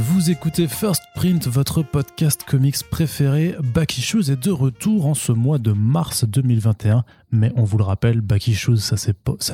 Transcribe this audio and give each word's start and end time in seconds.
vous 0.00 0.30
écoutez 0.30 0.68
First 0.68 1.02
Print, 1.14 1.48
votre 1.48 1.82
podcast 1.82 2.44
comics 2.44 2.82
préféré. 2.90 3.54
Back 3.60 3.98
est 4.30 4.40
de 4.40 4.50
retour 4.50 5.06
en 5.06 5.14
ce 5.14 5.32
mois 5.32 5.58
de 5.58 5.72
mars 5.72 6.24
2021, 6.24 7.04
mais 7.30 7.52
on 7.56 7.64
vous 7.64 7.78
le 7.78 7.84
rappelle, 7.84 8.20
Back 8.20 8.48
ça 8.86 8.96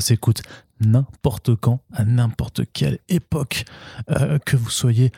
s'écoute 0.00 0.42
n'importe 0.80 1.56
quand, 1.56 1.80
à 1.92 2.04
n'importe 2.04 2.62
quelle 2.72 2.98
époque, 3.08 3.64
euh, 4.10 4.38
que 4.38 4.56
vous 4.56 4.70
soyez 4.70 5.12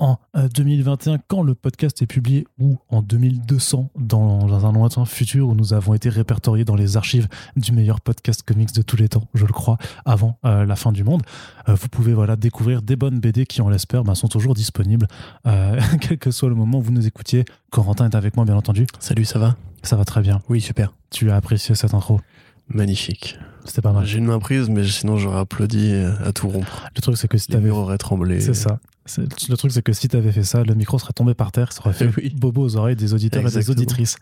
en 0.00 0.18
2021 0.34 1.12
euh, 1.12 1.18
quand 1.28 1.42
le 1.42 1.54
podcast 1.54 2.02
est 2.02 2.06
publié 2.06 2.46
ou 2.58 2.78
en 2.88 3.02
2200 3.02 3.90
dans, 3.96 4.66
un 4.66 4.72
lointain 4.72 5.04
futur 5.04 5.48
où 5.48 5.54
nous 5.54 5.74
avons 5.74 5.94
été 5.94 6.08
répertoriés 6.08 6.64
dans 6.64 6.74
les 6.74 6.96
archives 6.96 7.28
du 7.56 7.72
meilleur 7.72 8.00
podcast 8.00 8.42
comics 8.42 8.74
de 8.74 8.82
tous 8.82 8.96
les 8.96 9.08
temps, 9.08 9.28
je 9.34 9.44
le 9.44 9.52
crois, 9.52 9.76
avant 10.04 10.38
euh, 10.44 10.64
la 10.64 10.74
fin 10.74 10.90
du 10.90 11.04
monde. 11.04 11.22
Euh, 11.68 11.74
vous 11.74 11.88
pouvez 11.88 12.14
voilà 12.14 12.36
découvrir 12.36 12.82
des 12.82 12.96
bonnes 12.96 13.20
BD 13.20 13.44
qui, 13.46 13.60
on 13.60 13.68
l'espère, 13.68 14.02
ben, 14.02 14.14
sont 14.14 14.28
toujours 14.28 14.54
disponibles, 14.54 15.06
quel 16.00 16.18
que 16.18 16.30
soit 16.30 16.48
le 16.48 16.54
moment 16.54 16.78
où 16.78 16.82
vous 16.82 16.92
nous 16.92 17.06
écoutiez. 17.06 17.44
Corentin 17.70 18.08
est 18.08 18.14
avec 18.14 18.36
moi, 18.36 18.44
bien 18.44 18.56
entendu. 18.56 18.86
Salut, 18.98 19.24
ça 19.24 19.38
va? 19.38 19.56
Ça 19.82 19.96
va 19.96 20.04
très 20.04 20.22
bien. 20.22 20.40
Oui, 20.48 20.60
super. 20.60 20.92
Tu 21.10 21.30
as 21.30 21.36
apprécié 21.36 21.74
cette 21.74 21.94
intro? 21.94 22.20
Magnifique. 22.68 23.38
C'était 23.64 23.82
pas 23.82 23.92
mal. 23.92 24.06
J'ai 24.06 24.18
une 24.18 24.24
main 24.24 24.38
prise, 24.38 24.68
mais 24.70 24.86
sinon 24.86 25.18
j'aurais 25.18 25.40
applaudi 25.40 25.92
à 26.24 26.32
tout 26.32 26.48
rompre. 26.48 26.88
Le 26.96 27.02
truc, 27.02 27.16
c'est 27.16 27.28
que 27.28 27.36
si 27.36 27.48
t'avais. 27.48 27.64
Murs 27.64 27.96
tremblé. 27.98 28.40
C'est 28.40 28.54
ça. 28.54 28.78
Le 29.18 29.56
truc, 29.56 29.72
c'est 29.72 29.82
que 29.82 29.92
si 29.92 30.08
tu 30.08 30.16
avais 30.16 30.32
fait 30.32 30.42
ça, 30.42 30.62
le 30.62 30.74
micro 30.74 30.98
serait 30.98 31.12
tombé 31.12 31.34
par 31.34 31.52
terre, 31.52 31.72
ça 31.72 31.80
aurait 31.84 31.92
fait 31.92 32.08
bobo 32.34 32.62
aux 32.62 32.76
oreilles 32.76 32.96
des 32.96 33.14
auditeurs 33.14 33.46
et 33.46 33.50
des 33.50 33.70
auditrices. 33.70 34.16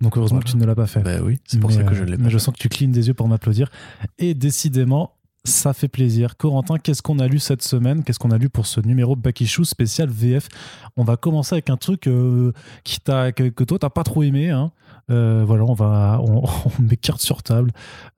Donc 0.00 0.16
heureusement 0.18 0.40
que 0.40 0.48
tu 0.48 0.56
ne 0.56 0.64
l'as 0.64 0.74
pas 0.74 0.86
fait. 0.86 1.00
Bah 1.00 1.18
oui, 1.22 1.38
c'est 1.46 1.58
pour 1.58 1.72
ça 1.72 1.82
que 1.82 1.94
je 1.94 2.04
ne 2.04 2.10
l'ai. 2.10 2.16
Mais 2.18 2.30
je 2.30 2.38
sens 2.38 2.54
que 2.54 2.60
tu 2.60 2.68
clignes 2.68 2.92
des 2.92 3.08
yeux 3.08 3.14
pour 3.14 3.28
m'applaudir. 3.28 3.70
Et 4.18 4.34
décidément, 4.34 5.14
ça 5.44 5.72
fait 5.72 5.88
plaisir. 5.88 6.36
Corentin, 6.36 6.78
qu'est-ce 6.78 7.02
qu'on 7.02 7.18
a 7.18 7.26
lu 7.26 7.38
cette 7.38 7.62
semaine? 7.62 8.04
Qu'est-ce 8.04 8.18
qu'on 8.18 8.30
a 8.30 8.38
lu 8.38 8.48
pour 8.48 8.66
ce 8.66 8.80
numéro 8.80 9.16
Bakishu 9.16 9.64
spécial 9.64 10.08
VF 10.10 10.48
On 10.96 11.04
va 11.04 11.16
commencer 11.16 11.54
avec 11.54 11.70
un 11.70 11.76
truc 11.76 12.06
euh, 12.08 12.52
qui 12.84 13.00
que, 13.00 13.48
que 13.48 13.64
toi, 13.64 13.78
t'as 13.78 13.90
pas 13.90 14.04
trop 14.04 14.22
aimé. 14.22 14.50
Hein. 14.50 14.72
Euh, 15.08 15.44
voilà, 15.46 15.64
on 15.64 15.74
va, 15.74 16.20
on, 16.24 16.42
met 16.82 16.96
carte 16.96 17.20
sur 17.20 17.42
table. 17.42 17.70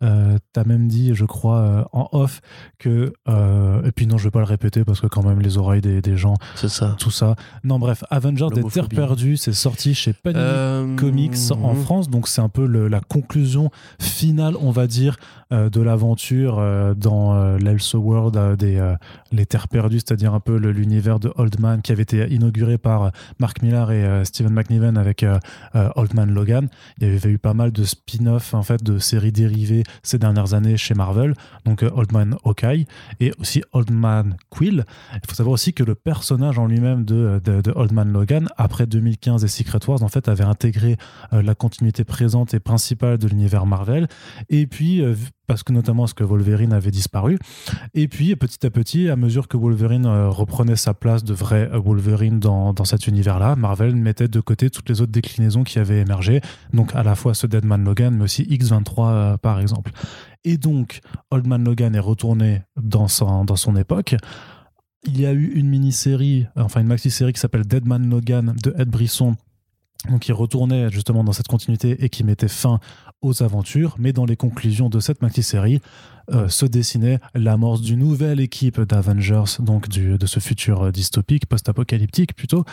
Euh, 0.02 0.38
T'as 0.52 0.64
même 0.64 0.88
dit, 0.88 1.14
je 1.14 1.24
crois, 1.24 1.58
euh, 1.58 1.84
en 1.92 2.08
off 2.12 2.40
que. 2.78 3.12
Euh, 3.28 3.82
et 3.84 3.92
puis 3.92 4.06
non, 4.06 4.16
je 4.16 4.24
vais 4.24 4.30
pas 4.30 4.38
le 4.38 4.46
répéter 4.46 4.84
parce 4.84 5.00
que 5.00 5.06
quand 5.06 5.22
même 5.22 5.40
les 5.40 5.58
oreilles 5.58 5.80
des, 5.80 6.00
des 6.00 6.16
gens. 6.16 6.34
C'est 6.54 6.68
ça. 6.68 6.96
Tout 6.98 7.10
ça. 7.10 7.36
Non, 7.64 7.78
bref, 7.78 8.04
Avengers 8.10 8.48
des 8.54 8.62
Terres 8.64 8.88
Perdues, 8.88 9.36
c'est 9.36 9.52
sorti 9.52 9.94
chez 9.94 10.12
Panini 10.12 10.96
Comics 10.96 11.36
en 11.50 11.74
mhm. 11.74 11.82
France. 11.82 12.08
Donc 12.08 12.28
c'est 12.28 12.40
un 12.40 12.48
peu 12.48 12.66
la 12.66 13.00
conclusion 13.00 13.70
finale, 14.00 14.54
on 14.60 14.70
va 14.70 14.86
dire, 14.86 15.16
de 15.50 15.80
l'aventure 15.80 16.62
dans 16.96 17.56
l'Elseworld 17.56 18.56
des 18.56 18.94
les 19.32 19.46
Terres 19.46 19.68
Perdues, 19.68 19.98
c'est-à-dire 19.98 20.34
un 20.34 20.40
peu 20.40 20.56
l'univers 20.56 21.20
de 21.20 21.32
Old 21.36 21.58
Man 21.60 21.82
qui 21.82 21.92
avait 21.92 22.02
été 22.02 22.26
inauguré 22.32 22.78
par 22.78 23.10
Mark 23.38 23.62
Millar 23.62 23.90
et 23.90 24.24
Steven 24.24 24.52
McNiven 24.52 24.96
avec 24.96 25.24
Old 25.74 26.14
Man 26.14 26.32
Logan. 26.32 26.68
Il 27.00 27.06
y 27.06 27.16
avait 27.16 27.30
eu 27.30 27.38
pas 27.38 27.54
mal 27.54 27.72
de 27.72 27.84
spin-off 27.84 28.54
en 28.54 28.62
fait 28.62 28.82
de 28.82 28.98
séries 28.98 29.32
dérivées 29.32 29.84
ces 30.02 30.18
dernières 30.18 30.54
années 30.54 30.76
chez 30.76 30.94
Marvel, 30.94 31.34
donc 31.64 31.82
euh, 31.82 31.90
Old 31.94 32.12
Man 32.12 32.36
Hawkeye 32.44 32.86
et 33.20 33.32
aussi 33.38 33.62
Old 33.72 33.90
Man 33.90 34.36
Quill. 34.50 34.84
Il 35.14 35.20
faut 35.28 35.34
savoir 35.34 35.54
aussi 35.54 35.72
que 35.72 35.82
le 35.82 35.94
personnage 35.94 36.58
en 36.58 36.66
lui-même 36.66 37.04
de, 37.04 37.40
de, 37.44 37.72
Old 37.74 37.92
Man 37.92 38.12
Logan, 38.12 38.48
après 38.56 38.86
2015 38.86 39.44
et 39.44 39.48
Secret 39.48 39.80
Wars, 39.86 40.02
en 40.02 40.08
fait, 40.08 40.28
avait 40.28 40.44
intégré 40.44 40.96
euh, 41.32 41.42
la 41.42 41.54
continuité 41.54 42.04
présente 42.04 42.54
et 42.54 42.60
principale 42.60 43.18
de 43.18 43.28
l'univers 43.28 43.66
Marvel. 43.66 44.08
Et 44.48 44.66
puis, 44.66 45.02
euh, 45.02 45.14
parce 45.48 45.64
que 45.64 45.72
notamment 45.72 46.02
parce 46.02 46.14
que 46.14 46.22
Wolverine 46.22 46.72
avait 46.72 46.92
disparu. 46.92 47.38
Et 47.94 48.06
puis 48.06 48.36
petit 48.36 48.64
à 48.64 48.70
petit, 48.70 49.08
à 49.08 49.16
mesure 49.16 49.48
que 49.48 49.56
Wolverine 49.56 50.06
euh, 50.06 50.28
reprenait 50.28 50.76
sa 50.76 50.94
place 50.94 51.24
de 51.24 51.34
vrai 51.34 51.68
Wolverine 51.72 52.38
dans, 52.38 52.72
dans 52.72 52.84
cet 52.84 53.08
univers-là, 53.08 53.56
Marvel 53.56 53.96
mettait 53.96 54.28
de 54.28 54.40
côté 54.40 54.70
toutes 54.70 54.88
les 54.88 55.00
autres 55.00 55.10
déclinaisons 55.10 55.64
qui 55.64 55.78
avaient 55.80 56.00
émergé, 56.00 56.40
donc 56.72 56.94
à 56.94 57.02
la 57.02 57.16
fois 57.16 57.34
ce 57.34 57.46
Deadman 57.46 57.82
Logan, 57.82 58.14
mais 58.14 58.24
aussi 58.24 58.44
X23 58.44 58.94
euh, 58.98 59.36
par 59.38 59.58
exemple. 59.58 59.90
Et 60.44 60.58
donc, 60.58 61.00
Old 61.30 61.46
Man 61.46 61.64
Logan 61.64 61.94
est 61.94 62.00
retourné 62.00 62.62
dans 62.80 63.08
son, 63.08 63.44
dans 63.44 63.56
son 63.56 63.74
époque. 63.74 64.14
Il 65.04 65.20
y 65.20 65.26
a 65.26 65.32
eu 65.32 65.46
une 65.54 65.68
mini-série, 65.68 66.46
enfin 66.56 66.80
une 66.80 66.86
maxi-série 66.86 67.32
qui 67.32 67.40
s'appelle 67.40 67.66
Deadman 67.66 68.08
Logan 68.08 68.54
de 68.62 68.74
Ed 68.78 68.88
Brisson 68.88 69.36
donc 70.08 70.20
qui 70.20 70.32
retournait 70.32 70.90
justement 70.90 71.24
dans 71.24 71.32
cette 71.32 71.48
continuité 71.48 72.04
et 72.04 72.08
qui 72.08 72.24
mettait 72.24 72.48
fin 72.48 72.78
aux 73.20 73.42
aventures, 73.42 73.96
mais 73.98 74.12
dans 74.12 74.24
les 74.24 74.36
conclusions 74.36 74.88
de 74.88 75.00
cette 75.00 75.22
maxi-série 75.22 75.80
euh, 76.30 76.48
se 76.48 76.66
dessinait 76.66 77.18
l'amorce 77.34 77.80
d'une 77.80 78.00
nouvelle 78.00 78.38
équipe 78.38 78.80
d'Avengers, 78.80 79.60
donc 79.60 79.88
de 79.88 80.26
ce 80.26 80.40
futur 80.40 80.92
dystopique, 80.92 81.46
post-apocalyptique 81.46 82.34
plutôt. 82.34 82.64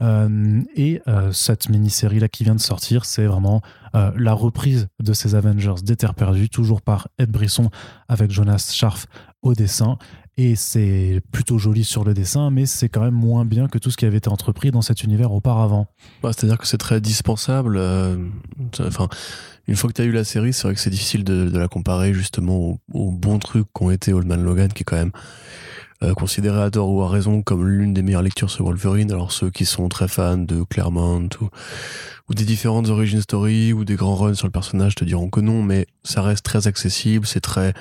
Euh, 0.00 0.62
et 0.74 1.02
euh, 1.08 1.30
cette 1.30 1.68
mini-série 1.68 2.20
là 2.20 2.28
qui 2.28 2.44
vient 2.44 2.54
de 2.54 2.60
sortir, 2.60 3.04
c'est 3.04 3.26
vraiment 3.26 3.60
la 3.94 4.32
reprise 4.32 4.88
de 5.00 5.12
ces 5.12 5.34
Avengers 5.34 5.82
des 5.84 5.96
Terres 5.96 6.14
Perdues, 6.14 6.48
toujours 6.48 6.80
par 6.80 7.08
Ed 7.18 7.30
Brisson 7.30 7.68
avec 8.08 8.30
Jonas 8.30 8.70
Scharf 8.72 9.06
au 9.42 9.52
dessin 9.52 9.98
et 10.38 10.56
c'est 10.56 11.20
plutôt 11.30 11.58
joli 11.58 11.84
sur 11.84 12.04
le 12.04 12.14
dessin, 12.14 12.50
mais 12.50 12.64
c'est 12.64 12.88
quand 12.88 13.02
même 13.02 13.14
moins 13.14 13.44
bien 13.44 13.68
que 13.68 13.78
tout 13.78 13.90
ce 13.90 13.96
qui 13.96 14.06
avait 14.06 14.16
été 14.16 14.30
entrepris 14.30 14.70
dans 14.70 14.80
cet 14.80 15.02
univers 15.04 15.32
auparavant. 15.32 15.88
C'est-à-dire 16.22 16.58
que 16.58 16.66
c'est 16.66 16.78
très 16.78 17.00
dispensable. 17.00 17.78
enfin, 18.80 19.08
une 19.68 19.76
fois 19.76 19.90
que 19.90 19.94
tu 19.94 20.02
as 20.02 20.06
eu 20.06 20.12
la 20.12 20.24
série, 20.24 20.52
c'est 20.52 20.62
vrai 20.62 20.74
que 20.74 20.80
c'est 20.80 20.90
difficile 20.90 21.22
de, 21.24 21.50
la 21.56 21.68
comparer 21.68 22.14
justement 22.14 22.78
aux, 22.92 23.10
bons 23.10 23.38
trucs 23.38 23.66
qu'ont 23.72 23.90
été 23.90 24.12
Old 24.12 24.26
Man 24.26 24.42
Logan, 24.42 24.72
qui 24.72 24.82
est 24.82 24.84
quand 24.84 24.96
même 24.96 25.12
euh, 26.02 26.14
considéré 26.14 26.62
à 26.62 26.70
tort 26.70 26.90
ou 26.90 27.02
à 27.02 27.08
raison 27.08 27.42
comme 27.42 27.68
l'une 27.68 27.94
des 27.94 28.02
meilleures 28.02 28.22
lectures 28.22 28.50
sur 28.50 28.64
Wolverine. 28.64 29.12
Alors 29.12 29.32
ceux 29.32 29.50
qui 29.50 29.66
sont 29.66 29.88
très 29.88 30.08
fans 30.08 30.38
de 30.38 30.64
Claremont 30.64 31.28
ou, 31.40 31.48
ou 32.28 32.34
des 32.34 32.44
différentes 32.44 32.88
origin 32.88 33.20
stories 33.20 33.72
ou 33.72 33.84
des 33.84 33.94
grands 33.94 34.16
runs 34.16 34.34
sur 34.34 34.46
le 34.46 34.52
personnage 34.52 34.94
te 34.94 35.04
diront 35.04 35.28
que 35.28 35.40
non, 35.40 35.62
mais 35.62 35.86
ça 36.02 36.22
reste 36.22 36.44
très 36.44 36.66
accessible, 36.66 37.26
c'est 37.26 37.40
très 37.40 37.74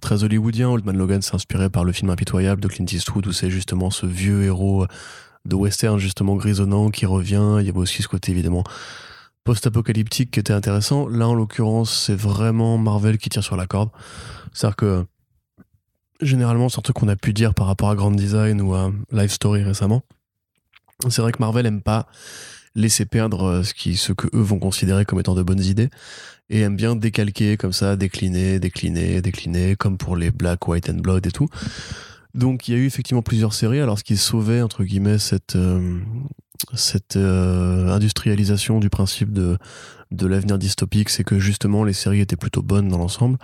très 0.00 0.24
hollywoodien. 0.24 0.68
Old 0.68 0.84
Man 0.84 0.96
Logan 0.96 1.22
s'est 1.22 1.34
inspiré 1.34 1.70
par 1.70 1.84
le 1.84 1.92
film 1.92 2.10
Impitoyable 2.10 2.60
de 2.60 2.68
Clint 2.68 2.86
Eastwood 2.90 3.26
où 3.26 3.32
c'est 3.32 3.50
justement 3.50 3.90
ce 3.90 4.06
vieux 4.06 4.44
héros 4.44 4.86
de 5.44 5.54
western 5.54 5.98
justement 5.98 6.36
grisonnant 6.36 6.90
qui 6.90 7.06
revient. 7.06 7.56
Il 7.60 7.66
y 7.66 7.70
a 7.70 7.74
aussi 7.74 8.02
ce 8.02 8.08
côté 8.08 8.32
évidemment 8.32 8.64
post-apocalyptique 9.44 10.30
qui 10.30 10.40
était 10.40 10.52
intéressant. 10.52 11.08
Là, 11.08 11.26
en 11.26 11.34
l'occurrence, 11.34 12.04
c'est 12.06 12.14
vraiment 12.14 12.76
Marvel 12.76 13.16
qui 13.16 13.30
tire 13.30 13.42
sur 13.42 13.56
la 13.56 13.66
corde. 13.66 13.88
C'est-à-dire 14.52 14.76
que 14.76 15.06
généralement, 16.20 16.68
c'est 16.68 16.78
un 16.78 16.82
truc 16.82 16.96
qu'on 16.96 17.08
a 17.08 17.16
pu 17.16 17.32
dire 17.32 17.54
par 17.54 17.66
rapport 17.66 17.88
à 17.88 17.94
Grand 17.94 18.10
Design 18.10 18.60
ou 18.60 18.74
à 18.74 18.92
Life 19.10 19.32
Story 19.32 19.62
récemment. 19.62 20.02
C'est 21.08 21.22
vrai 21.22 21.32
que 21.32 21.38
Marvel 21.40 21.64
aime 21.64 21.80
pas 21.80 22.08
laisser 22.74 23.06
perdre 23.06 23.44
euh, 23.44 23.62
ce, 23.62 23.72
qui, 23.72 23.96
ce 23.96 24.12
que 24.12 24.26
eux 24.34 24.42
vont 24.42 24.58
considérer 24.58 25.04
comme 25.04 25.18
étant 25.18 25.34
de 25.34 25.42
bonnes 25.42 25.62
idées 25.62 25.88
et 26.50 26.60
aime 26.60 26.76
bien 26.76 26.96
décalquer 26.96 27.56
comme 27.56 27.72
ça, 27.72 27.96
décliner, 27.96 28.58
décliner, 28.58 29.20
décliner, 29.20 29.76
comme 29.76 29.98
pour 29.98 30.16
les 30.16 30.30
Black, 30.30 30.66
White 30.66 30.90
and 30.90 31.00
Blood 31.00 31.26
et 31.26 31.30
tout. 31.30 31.48
Donc 32.34 32.68
il 32.68 32.74
y 32.74 32.76
a 32.76 32.80
eu 32.80 32.86
effectivement 32.86 33.22
plusieurs 33.22 33.52
séries. 33.52 33.80
Alors 33.80 33.98
ce 33.98 34.04
qui 34.04 34.16
sauvait 34.16 34.62
entre 34.62 34.84
guillemets 34.84 35.18
cette 35.18 35.56
euh, 35.56 35.98
cette 36.74 37.16
euh, 37.16 37.88
industrialisation 37.88 38.80
du 38.80 38.90
principe 38.90 39.32
de, 39.32 39.58
de 40.10 40.26
l'avenir 40.26 40.58
dystopique, 40.58 41.10
c'est 41.10 41.24
que 41.24 41.38
justement 41.38 41.84
les 41.84 41.92
séries 41.92 42.20
étaient 42.20 42.36
plutôt 42.36 42.62
bonnes 42.62 42.88
dans 42.88 42.98
l'ensemble. 42.98 43.38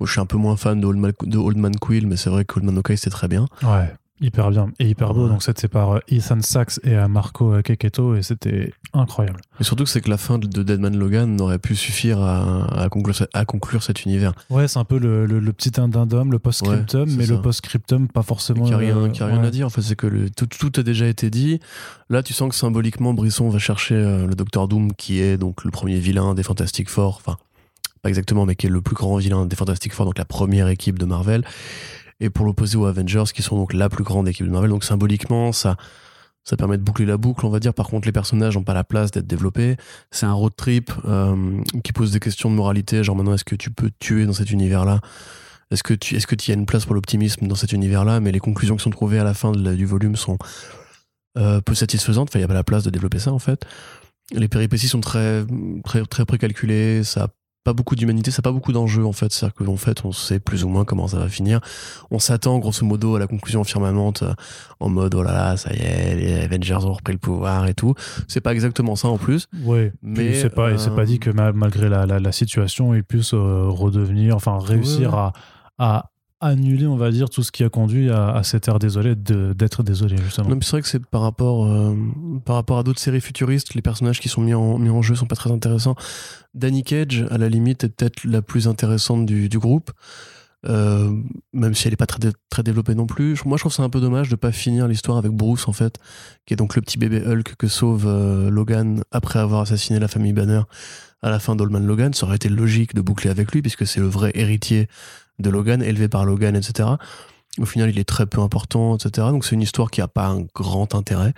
je 0.00 0.10
suis 0.10 0.20
un 0.20 0.26
peu 0.26 0.36
moins 0.36 0.56
fan 0.56 0.80
de 0.80 0.86
Old 0.86 0.98
Man, 0.98 1.12
de 1.22 1.38
Old 1.38 1.78
Quill, 1.80 2.06
mais 2.06 2.16
c'est 2.16 2.30
vrai 2.30 2.44
que 2.44 2.58
Old 2.58 2.64
Man 2.64 2.80
c'était 2.96 3.10
très 3.10 3.28
bien. 3.28 3.46
Ouais. 3.62 3.92
Hyper 4.20 4.50
bien 4.50 4.70
et 4.78 4.88
hyper 4.88 5.14
beau. 5.14 5.26
Donc, 5.26 5.42
c'est 5.42 5.68
par 5.68 5.92
euh, 5.92 5.98
Ethan 6.08 6.40
Sachs 6.42 6.78
et 6.84 6.94
euh, 6.94 7.08
Marco 7.08 7.54
euh, 7.54 7.62
Keketo 7.62 8.14
et 8.14 8.22
c'était 8.22 8.72
incroyable. 8.92 9.40
Et 9.58 9.64
surtout 9.64 9.86
c'est 9.86 10.00
que 10.00 10.10
la 10.10 10.16
fin 10.16 10.38
de 10.38 10.62
Deadman 10.62 10.96
Logan 10.96 11.34
n'aurait 11.34 11.58
pu 11.58 11.74
suffire 11.74 12.20
à, 12.20 12.82
à, 12.82 12.88
conclure, 12.88 13.26
à, 13.32 13.44
conclure, 13.44 13.82
cet 13.82 14.04
univers. 14.04 14.32
Ouais, 14.50 14.68
c'est 14.68 14.78
un 14.78 14.84
peu 14.84 14.98
le, 14.98 15.26
le, 15.26 15.52
petit 15.52 15.80
indindum, 15.80 16.30
le 16.30 16.38
post-scriptum, 16.38 17.10
mais 17.16 17.26
le 17.26 17.40
post-scriptum 17.40 18.06
pas 18.08 18.22
forcément. 18.22 18.64
Qui 18.64 18.70
n'a 18.70 18.76
rien, 18.76 18.96
rien 18.96 19.42
à 19.42 19.50
dire. 19.50 19.66
En 19.66 19.70
fait, 19.70 19.82
c'est 19.82 19.96
que 19.96 20.06
le, 20.06 20.30
tout, 20.30 20.46
tout, 20.46 20.72
a 20.78 20.82
déjà 20.82 21.06
été 21.06 21.30
dit. 21.30 21.58
Là, 22.08 22.22
tu 22.22 22.32
sens 22.32 22.50
que 22.50 22.54
symboliquement, 22.54 23.14
Brisson 23.14 23.48
va 23.48 23.58
chercher 23.58 23.94
le 23.94 24.34
Docteur 24.34 24.68
Doom, 24.68 24.92
qui 24.92 25.20
est 25.20 25.36
donc 25.36 25.64
le 25.64 25.70
premier 25.70 25.98
vilain 25.98 26.34
des 26.34 26.42
Fantastic 26.42 26.88
Four. 26.90 27.16
Enfin, 27.16 27.38
pas 28.02 28.08
exactement, 28.08 28.46
mais 28.46 28.54
qui 28.54 28.66
est 28.66 28.70
le 28.70 28.82
plus 28.82 28.94
grand 28.94 29.16
vilain 29.16 29.46
des 29.46 29.56
Fantastic 29.56 29.92
Four, 29.92 30.06
donc 30.06 30.18
la 30.18 30.24
première 30.24 30.68
équipe 30.68 30.98
de 30.98 31.06
Marvel 31.06 31.44
et 32.20 32.30
pour 32.30 32.44
l'opposer 32.44 32.76
aux 32.76 32.86
Avengers 32.86 33.24
qui 33.34 33.42
sont 33.42 33.56
donc 33.56 33.72
la 33.72 33.88
plus 33.88 34.04
grande 34.04 34.28
équipe 34.28 34.46
de 34.46 34.50
Marvel. 34.50 34.70
Donc 34.70 34.84
symboliquement, 34.84 35.52
ça, 35.52 35.76
ça 36.44 36.56
permet 36.56 36.78
de 36.78 36.82
boucler 36.82 37.06
la 37.06 37.16
boucle, 37.16 37.46
on 37.46 37.50
va 37.50 37.60
dire. 37.60 37.74
Par 37.74 37.86
contre, 37.86 38.06
les 38.06 38.12
personnages 38.12 38.56
n'ont 38.56 38.64
pas 38.64 38.74
la 38.74 38.84
place 38.84 39.10
d'être 39.10 39.26
développés. 39.26 39.76
C'est 40.10 40.26
un 40.26 40.32
road 40.32 40.52
trip 40.56 40.90
euh, 41.04 41.60
qui 41.84 41.92
pose 41.92 42.12
des 42.12 42.20
questions 42.20 42.50
de 42.50 42.56
moralité, 42.56 43.04
genre 43.04 43.16
maintenant, 43.16 43.34
est-ce 43.34 43.44
que 43.44 43.56
tu 43.56 43.70
peux 43.70 43.90
tuer 43.98 44.26
dans 44.26 44.32
cet 44.32 44.50
univers-là? 44.50 45.00
Est-ce 45.70 45.82
que 45.82 45.94
tu 45.94 46.16
est-ce 46.16 46.26
que 46.26 46.36
y 46.46 46.50
a 46.50 46.54
une 46.54 46.66
place 46.66 46.84
pour 46.84 46.94
l'optimisme 46.94 47.46
dans 47.46 47.54
cet 47.54 47.72
univers-là? 47.72 48.20
Mais 48.20 48.30
les 48.30 48.40
conclusions 48.40 48.76
qui 48.76 48.82
sont 48.82 48.90
trouvées 48.90 49.18
à 49.18 49.24
la 49.24 49.34
fin 49.34 49.52
du 49.52 49.86
volume 49.86 50.16
sont 50.16 50.36
euh, 51.38 51.60
peu 51.60 51.74
satisfaisantes. 51.74 52.28
Enfin, 52.28 52.38
il 52.38 52.42
n'y 52.42 52.44
a 52.44 52.48
pas 52.48 52.54
la 52.54 52.64
place 52.64 52.84
de 52.84 52.90
développer 52.90 53.18
ça, 53.18 53.32
en 53.32 53.38
fait. 53.38 53.64
Les 54.32 54.48
péripéties 54.48 54.88
sont 54.88 55.00
très, 55.00 55.44
très, 55.84 56.04
très 56.04 56.26
précalculées. 56.26 57.04
Ça 57.04 57.28
pas 57.64 57.72
beaucoup 57.72 57.96
d'humanité, 57.96 58.30
ça 58.30 58.38
n'a 58.38 58.42
pas 58.42 58.52
beaucoup 58.52 58.72
d'enjeux 58.72 59.04
en 59.04 59.12
fait. 59.12 59.32
C'est-à-dire 59.32 59.54
qu'en 59.54 59.76
fait, 59.76 60.04
on 60.04 60.12
sait 60.12 60.40
plus 60.40 60.64
ou 60.64 60.68
moins 60.68 60.84
comment 60.84 61.08
ça 61.08 61.18
va 61.18 61.28
finir. 61.28 61.60
On 62.10 62.18
s'attend 62.18 62.58
grosso 62.58 62.84
modo 62.84 63.16
à 63.16 63.18
la 63.18 63.26
conclusion 63.26 63.64
firmamente 63.64 64.22
euh, 64.22 64.34
en 64.80 64.88
mode 64.88 65.14
oh 65.14 65.22
là 65.22 65.32
là, 65.32 65.56
ça 65.56 65.72
y 65.72 65.78
est, 65.78 66.14
les 66.16 66.40
Avengers 66.40 66.84
ont 66.84 66.92
repris 66.92 67.12
le 67.12 67.18
pouvoir 67.18 67.66
et 67.66 67.74
tout. 67.74 67.94
C'est 68.28 68.40
pas 68.40 68.52
exactement 68.52 68.96
ça 68.96 69.08
en 69.08 69.18
plus. 69.18 69.46
Oui, 69.64 69.90
mais 70.02 70.34
c'est 70.34 70.50
pas, 70.50 70.76
c'est 70.78 70.94
pas 70.94 71.04
dit 71.04 71.18
que 71.18 71.30
malgré 71.30 71.88
la, 71.88 72.06
la, 72.06 72.32
situation, 72.32 72.94
ils 72.94 73.04
puissent 73.04 73.34
redevenir, 73.34 74.34
enfin 74.36 74.58
réussir 74.58 75.14
à, 75.14 75.32
à 75.78 76.11
annuler, 76.42 76.86
on 76.86 76.96
va 76.96 77.10
dire, 77.10 77.30
tout 77.30 77.42
ce 77.42 77.52
qui 77.52 77.64
a 77.64 77.68
conduit 77.68 78.10
à, 78.10 78.40
cette 78.42 78.68
ère 78.68 78.78
désolée 78.78 79.14
d'être 79.14 79.82
désolé, 79.82 80.16
justement. 80.16 80.48
c'est 80.60 80.70
vrai 80.70 80.82
que 80.82 80.88
c'est 80.88 81.04
par 81.04 81.22
rapport, 81.22 81.66
euh, 81.66 81.94
par 82.44 82.56
rapport 82.56 82.78
à 82.78 82.82
d'autres 82.82 83.00
séries 83.00 83.20
futuristes, 83.20 83.74
les 83.74 83.82
personnages 83.82 84.20
qui 84.20 84.28
sont 84.28 84.42
mis 84.42 84.54
en, 84.54 84.78
mis 84.78 84.90
en 84.90 85.02
jeu 85.02 85.14
sont 85.14 85.26
pas 85.26 85.36
très 85.36 85.50
intéressants. 85.50 85.94
Danny 86.54 86.82
Cage, 86.82 87.26
à 87.30 87.38
la 87.38 87.48
limite, 87.48 87.84
est 87.84 87.88
peut-être 87.88 88.24
la 88.24 88.42
plus 88.42 88.68
intéressante 88.68 89.24
du, 89.24 89.48
du 89.48 89.58
groupe. 89.58 89.90
Euh, 90.68 91.10
même 91.52 91.74
si 91.74 91.88
elle 91.88 91.94
est 91.94 91.96
pas 91.96 92.06
très, 92.06 92.20
très 92.48 92.62
développée 92.62 92.94
non 92.94 93.06
plus. 93.06 93.44
Moi, 93.44 93.56
je 93.56 93.62
trouve 93.62 93.72
ça 93.72 93.82
un 93.82 93.90
peu 93.90 94.00
dommage 94.00 94.28
de 94.28 94.36
pas 94.36 94.52
finir 94.52 94.86
l'histoire 94.86 95.18
avec 95.18 95.32
Bruce, 95.32 95.66
en 95.66 95.72
fait, 95.72 95.98
qui 96.46 96.54
est 96.54 96.56
donc 96.56 96.76
le 96.76 96.82
petit 96.82 96.98
bébé 96.98 97.20
Hulk 97.20 97.56
que 97.56 97.66
sauve 97.66 98.06
euh, 98.06 98.48
Logan 98.48 99.02
après 99.10 99.40
avoir 99.40 99.62
assassiné 99.62 99.98
la 99.98 100.06
famille 100.06 100.32
Banner 100.32 100.62
à 101.20 101.30
la 101.30 101.40
fin 101.40 101.56
d'Oldman 101.56 101.84
Logan. 101.84 102.14
Ça 102.14 102.26
aurait 102.26 102.36
été 102.36 102.48
logique 102.48 102.94
de 102.94 103.00
boucler 103.00 103.30
avec 103.30 103.50
lui, 103.52 103.60
puisque 103.60 103.86
c'est 103.86 104.00
le 104.00 104.06
vrai 104.06 104.30
héritier 104.34 104.88
de 105.42 105.50
Logan, 105.50 105.82
élevé 105.82 106.08
par 106.08 106.24
Logan, 106.24 106.56
etc. 106.56 106.88
Au 107.58 107.66
final, 107.66 107.90
il 107.90 107.98
est 107.98 108.08
très 108.08 108.26
peu 108.26 108.40
important, 108.40 108.96
etc. 108.96 109.28
Donc 109.30 109.44
c'est 109.44 109.54
une 109.54 109.62
histoire 109.62 109.90
qui 109.90 110.00
a 110.00 110.08
pas 110.08 110.26
un 110.26 110.42
grand 110.54 110.94
intérêt, 110.94 111.34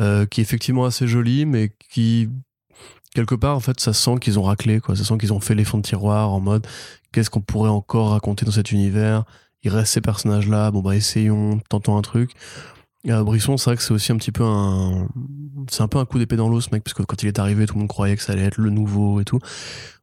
euh, 0.00 0.26
qui 0.26 0.40
est 0.40 0.42
effectivement 0.42 0.84
assez 0.84 1.06
jolie, 1.06 1.46
mais 1.46 1.72
qui 1.90 2.28
quelque 3.14 3.34
part, 3.34 3.56
en 3.56 3.60
fait, 3.60 3.80
ça 3.80 3.92
sent 3.92 4.16
qu'ils 4.20 4.38
ont 4.38 4.42
raclé, 4.42 4.80
quoi. 4.80 4.94
Ça 4.94 5.04
sent 5.04 5.16
qu'ils 5.18 5.32
ont 5.32 5.40
fait 5.40 5.54
les 5.54 5.64
fonds 5.64 5.78
de 5.78 5.82
tiroir 5.82 6.30
en 6.30 6.40
mode 6.40 6.66
qu'est-ce 7.12 7.30
qu'on 7.30 7.40
pourrait 7.40 7.70
encore 7.70 8.10
raconter 8.10 8.44
dans 8.44 8.52
cet 8.52 8.72
univers? 8.72 9.24
Il 9.62 9.70
reste 9.70 9.92
ces 9.92 10.00
personnages-là, 10.00 10.70
bon 10.70 10.82
bah 10.82 10.94
essayons, 10.94 11.60
tentons 11.68 11.96
un 11.96 12.02
truc. 12.02 12.32
Euh, 13.06 13.22
Brisson, 13.22 13.56
c'est 13.56 13.70
vrai 13.70 13.76
que 13.76 13.82
c'est 13.82 13.94
aussi 13.94 14.10
un 14.12 14.16
petit 14.16 14.32
peu 14.32 14.44
un, 14.44 15.08
c'est 15.70 15.82
un 15.82 15.88
peu 15.88 15.98
un 15.98 16.04
coup 16.04 16.18
d'épée 16.18 16.36
dans 16.36 16.48
l'os, 16.48 16.72
mec, 16.72 16.82
parce 16.82 16.94
que 16.94 17.02
quand 17.02 17.22
il 17.22 17.28
est 17.28 17.38
arrivé, 17.38 17.66
tout 17.66 17.74
le 17.74 17.80
monde 17.80 17.88
croyait 17.88 18.16
que 18.16 18.22
ça 18.22 18.32
allait 18.32 18.44
être 18.44 18.58
le 18.58 18.70
nouveau 18.70 19.20
et 19.20 19.24
tout 19.24 19.38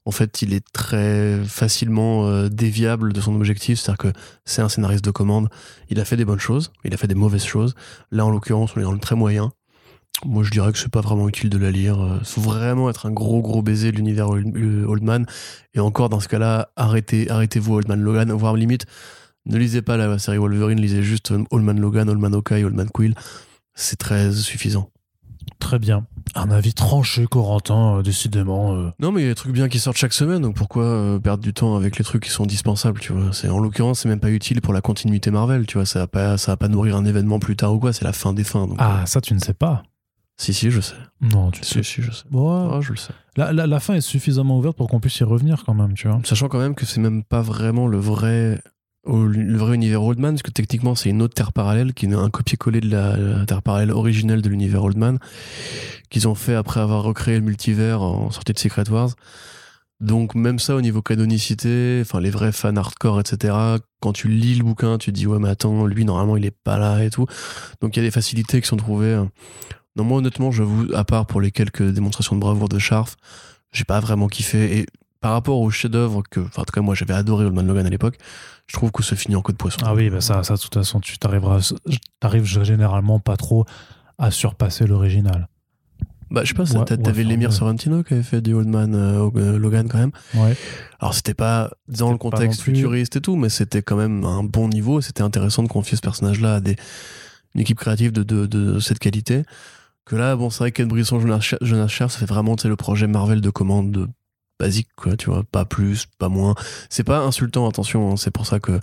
en 0.06 0.12
fait, 0.12 0.42
il 0.44 0.54
est 0.54 0.64
très 0.72 1.44
facilement 1.46 2.28
euh, 2.28 2.48
déviable 2.48 3.12
de 3.12 3.22
son 3.22 3.36
objectif. 3.36 3.80
C'est-à-dire 3.80 4.12
que 4.12 4.20
c'est 4.46 4.62
un 4.62 4.70
scénariste 4.70 5.04
de 5.04 5.12
commande. 5.12 5.50
Il 5.90 6.00
a 6.00 6.06
fait 6.06 6.16
des 6.16 6.26
bonnes 6.26 6.40
choses, 6.40 6.72
il 6.84 6.94
a 6.94 6.98
fait 6.98 7.08
des 7.08 7.16
mauvaises 7.16 7.44
choses. 7.44 7.74
Là, 8.12 8.26
en 8.26 8.30
l'occurrence, 8.30 8.74
on 8.76 8.80
est 8.80 8.84
dans 8.84 8.92
le 8.92 9.00
très 9.00 9.16
moyen. 9.16 9.52
Moi, 10.24 10.44
je 10.44 10.52
dirais 10.52 10.72
que 10.72 10.78
c'est 10.78 10.92
pas 10.92 11.02
vraiment 11.02 11.28
utile 11.28 11.50
de 11.50 11.58
la 11.58 11.72
lire. 11.72 11.98
Il 11.98 12.22
euh, 12.22 12.24
faut 12.24 12.40
vraiment 12.40 12.90
être 12.90 13.08
un 13.08 13.12
gros, 13.12 13.42
gros 13.42 13.64
baiser 13.64 13.92
de 13.92 13.98
l'univers 13.98 14.30
Oldman. 14.30 15.26
Et 15.74 15.80
encore, 15.80 16.10
dans 16.10 16.20
ce 16.20 16.28
cas-là, 16.28 16.70
arrêtez, 16.76 17.30
arrêtez-vous 17.30 17.74
Oldman 17.74 18.00
Logan, 18.00 18.32
voire 18.32 18.56
limite, 18.56 18.86
ne 19.46 19.58
lisez 19.58 19.82
pas 19.82 19.98
la 19.98 20.18
série 20.20 20.38
Wolverine, 20.38 20.80
lisez 20.80 21.04
juste 21.04 21.34
Oldman 21.52 21.80
Logan, 21.80 22.10
Oldman 22.10 22.34
Okai, 22.36 22.64
Oldman 22.64 22.90
Quill. 22.90 23.16
C'est 23.74 23.98
très 23.98 24.32
suffisant. 24.32 24.90
Très 25.60 25.80
bien. 25.80 26.06
Un 26.34 26.52
avis 26.52 26.74
tranché, 26.74 27.28
Corentin, 27.28 27.98
euh, 27.98 28.02
décidément. 28.02 28.76
Euh. 28.76 28.92
Non, 29.00 29.12
mais 29.12 29.22
il 29.22 29.24
y 29.24 29.28
a 29.28 29.32
des 29.32 29.36
trucs 29.36 29.54
bien 29.54 29.70
qui 29.70 29.80
sortent 29.80 29.98
chaque 29.98 30.14
semaine, 30.14 30.42
donc 30.42 30.56
pourquoi 30.56 30.84
euh, 30.84 31.20
perdre 31.20 31.44
du 31.44 31.54
temps 31.54 31.76
avec 31.76 31.98
les 31.98 32.04
trucs 32.04 32.24
qui 32.24 32.30
sont 32.30 32.46
dispensables, 32.46 33.00
tu 33.00 33.14
vois? 33.14 33.32
C'est 33.32 33.50
En 33.50 33.60
l'occurrence, 33.60 34.02
c'est 34.02 34.10
même 34.10 34.20
pas 34.20 34.32
utile 34.32 34.62
pour 34.62 34.74
la 34.74 34.82
continuité 34.82 35.32
Marvel, 35.32 35.66
tu 35.66 35.78
vois? 35.78 35.86
Ça 35.86 36.00
va 36.00 36.08
pas, 36.08 36.38
ça 36.38 36.52
va 36.54 36.58
pas 36.58 36.68
nourrir 36.68 36.96
un 36.96 37.06
événement 37.06 37.40
plus 37.40 37.56
tard 37.56 37.74
ou 37.74 37.80
quoi, 37.80 37.94
c'est 37.94 38.04
la 38.04 38.14
fin 38.14 38.34
des 38.34 38.44
fins. 38.44 38.68
ah, 38.78 39.06
ça, 39.06 39.22
tu 39.22 39.34
ne 39.34 39.40
sais 39.40 39.54
pas. 39.54 39.84
Si, 40.38 40.54
si, 40.54 40.70
je 40.70 40.82
sais. 40.82 40.96
Non, 41.22 41.52
tu 41.52 41.64
sais. 41.64 41.82
Si, 41.82 42.02
je 42.02 42.12
sais. 42.12 42.26
Ah, 42.34 42.80
je 42.82 42.92
le 42.92 42.98
sais. 42.98 43.14
La, 43.38 43.54
la, 43.54 43.80
fin 43.80 43.94
est 43.94 44.02
suffisamment 44.02 44.58
ouverte 44.58 44.76
pour 44.76 44.90
qu'on 44.90 45.00
puisse 45.00 45.18
y 45.20 45.24
revenir 45.24 45.64
quand 45.66 45.74
même, 45.74 45.94
tu 45.94 46.08
vois. 46.08 46.20
Sachant 46.26 46.50
quand 46.50 46.60
même 46.60 46.76
que 46.76 46.86
c'est 46.86 47.00
même 47.00 47.24
pas 47.24 47.42
vraiment 47.42 47.88
le 47.88 47.98
vrai 47.98 48.62
le 49.08 49.58
vrai 49.58 49.76
univers 49.76 50.04
Oldman, 50.04 50.34
parce 50.34 50.44
que 50.44 50.52
techniquement 50.52 50.96
c'est 50.96 51.10
une 51.10 51.22
autre 51.22 51.34
terre 51.34 51.54
parallèle 51.54 51.94
qui 51.94 52.06
est 52.06 52.14
un 52.14 52.30
copier-coller 52.30 52.82
de 52.82 52.90
la, 52.90 53.46
terre 53.46 53.62
parallèle 53.62 53.92
originelle 53.92 54.42
de 54.42 54.50
l'univers 54.50 54.84
Oldman, 54.84 55.20
qu'ils 56.10 56.28
ont 56.28 56.36
fait 56.36 56.56
après 56.56 56.80
avoir 56.80 57.04
recréé 57.04 57.38
le 57.38 57.44
multivers 57.44 58.02
en 58.02 58.32
sortie 58.32 58.54
de 58.54 58.60
Secret 58.60 58.90
Wars. 58.90 59.12
Donc 60.02 60.36
même 60.36 60.60
ça 60.60 60.76
au 60.76 60.82
niveau 60.82 61.02
canonicité, 61.02 62.00
enfin 62.02 62.20
les 62.20 62.30
vrais 62.30 62.52
fans 62.52 62.76
hardcore, 62.76 63.20
etc. 63.22 63.56
Quand 64.02 64.12
tu 64.12 64.28
lis 64.28 64.56
le 64.56 64.64
bouquin, 64.64 64.98
tu 64.98 65.12
te 65.12 65.16
dis 65.16 65.26
ouais 65.26 65.40
mais 65.40 65.50
attends, 65.50 65.86
lui 65.86 66.04
normalement 66.04 66.36
il 66.36 66.46
est 66.46 66.52
pas 66.52 66.78
là 66.78 67.04
et 67.04 67.10
tout. 67.10 67.26
Donc 67.82 67.96
il 67.96 68.00
y 68.00 68.04
a 68.04 68.08
des 68.08 68.12
facilités 68.12 68.60
qui 68.60 68.68
sont 68.68 68.76
trouvées. 68.76 69.24
Non 69.96 70.04
moi 70.04 70.18
honnêtement 70.18 70.52
j'avoue, 70.52 70.88
à 70.94 71.06
part 71.06 71.28
pour 71.28 71.40
les 71.40 71.52
quelques 71.52 71.84
démonstrations 71.84 72.36
de 72.36 72.42
bravoure 72.42 72.68
de 72.68 72.78
Scharf, 72.78 73.16
j'ai 73.72 73.86
pas 73.86 74.02
vraiment 74.02 74.28
kiffé. 74.28 74.80
Et 74.80 74.86
par 75.26 75.34
rapport 75.34 75.60
au 75.60 75.72
chef-d'œuvre 75.72 76.22
que, 76.30 76.40
enfin, 76.40 76.62
en 76.62 76.66
tout 76.66 76.72
cas, 76.72 76.82
moi 76.82 76.94
j'avais 76.94 77.16
adoré 77.16 77.46
Old 77.46 77.56
Man 77.56 77.66
Logan 77.66 77.88
à 77.88 77.90
l'époque, 77.90 78.20
je 78.68 78.76
trouve 78.76 78.92
que 78.92 79.02
ça 79.02 79.16
finit 79.16 79.36
en 79.36 79.42
queue 79.42 79.54
de 79.54 79.58
poisson. 79.58 79.80
Ah 79.84 79.96
oui, 79.96 80.12
bah 80.12 80.22
ça, 80.22 80.44
ça, 80.44 80.54
de 80.54 80.60
toute 80.60 80.76
façon, 80.76 81.00
tu 81.00 81.18
t'arriveras, 81.18 81.74
t'arrives 82.20 82.46
généralement 82.46 83.20
pas 83.20 83.36
trop 83.36 83.66
à 84.20 84.30
surpasser 84.30 84.86
l'original. 84.86 85.48
Bah, 86.30 86.44
je 86.44 86.50
sais 86.50 86.54
pas, 86.54 86.86
t'avais 86.86 87.24
l'émir 87.24 87.54
Sorrentino 87.54 88.04
qui 88.04 88.14
avait 88.14 88.22
fait 88.22 88.40
du 88.40 88.54
Old 88.54 88.68
Man 88.68 88.94
euh, 88.94 89.32
euh, 89.36 89.58
Logan 89.58 89.88
quand 89.88 89.98
même. 89.98 90.12
Ouais. 90.36 90.56
Alors, 91.00 91.16
c'était 91.16 91.34
pas 91.34 91.72
dans 91.88 92.12
le 92.12 92.20
contexte 92.20 92.62
futuriste 92.62 93.16
et 93.16 93.22
tout, 93.22 93.36
mais 93.36 93.50
c'était 93.50 93.82
quand 93.82 93.96
même 93.96 94.26
un 94.26 94.44
bon 94.44 94.68
niveau. 94.68 95.02
C'était 95.02 95.24
intéressant 95.24 95.64
de 95.64 95.70
confier 95.70 95.98
ce 95.98 96.02
personnage-là 96.02 96.54
à 96.54 96.60
des, 96.60 96.76
une 97.56 97.62
équipe 97.62 97.80
créative 97.80 98.12
de, 98.12 98.22
de, 98.22 98.46
de 98.46 98.78
cette 98.80 99.00
qualité. 99.00 99.42
Que 100.06 100.16
là, 100.16 100.36
bon, 100.36 100.52
c'est 100.52 100.60
vrai 100.60 100.72
qu'Ed 100.72 100.88
Brisson, 100.88 101.20
Jonas, 101.20 101.56
Jonas 101.62 101.88
Cher, 101.88 102.12
ça 102.12 102.20
fait 102.20 102.28
vraiment 102.28 102.56
le 102.64 102.76
projet 102.76 103.08
Marvel 103.08 103.42
de 103.42 103.50
commande 103.50 103.90
de 103.90 104.08
basique, 104.60 104.90
quoi, 104.96 105.18
tu 105.18 105.30
vois, 105.30 105.44
pas 105.44 105.66
plus, 105.66 106.06
pas 106.18 106.30
moins. 106.30 106.56
C'est 106.90 107.04
pas 107.04 107.20
insultant, 107.20 107.68
attention, 107.68 108.12
hein, 108.12 108.18
c'est 108.18 108.32
pour 108.32 108.46
ça 108.46 108.60
que 108.60 108.80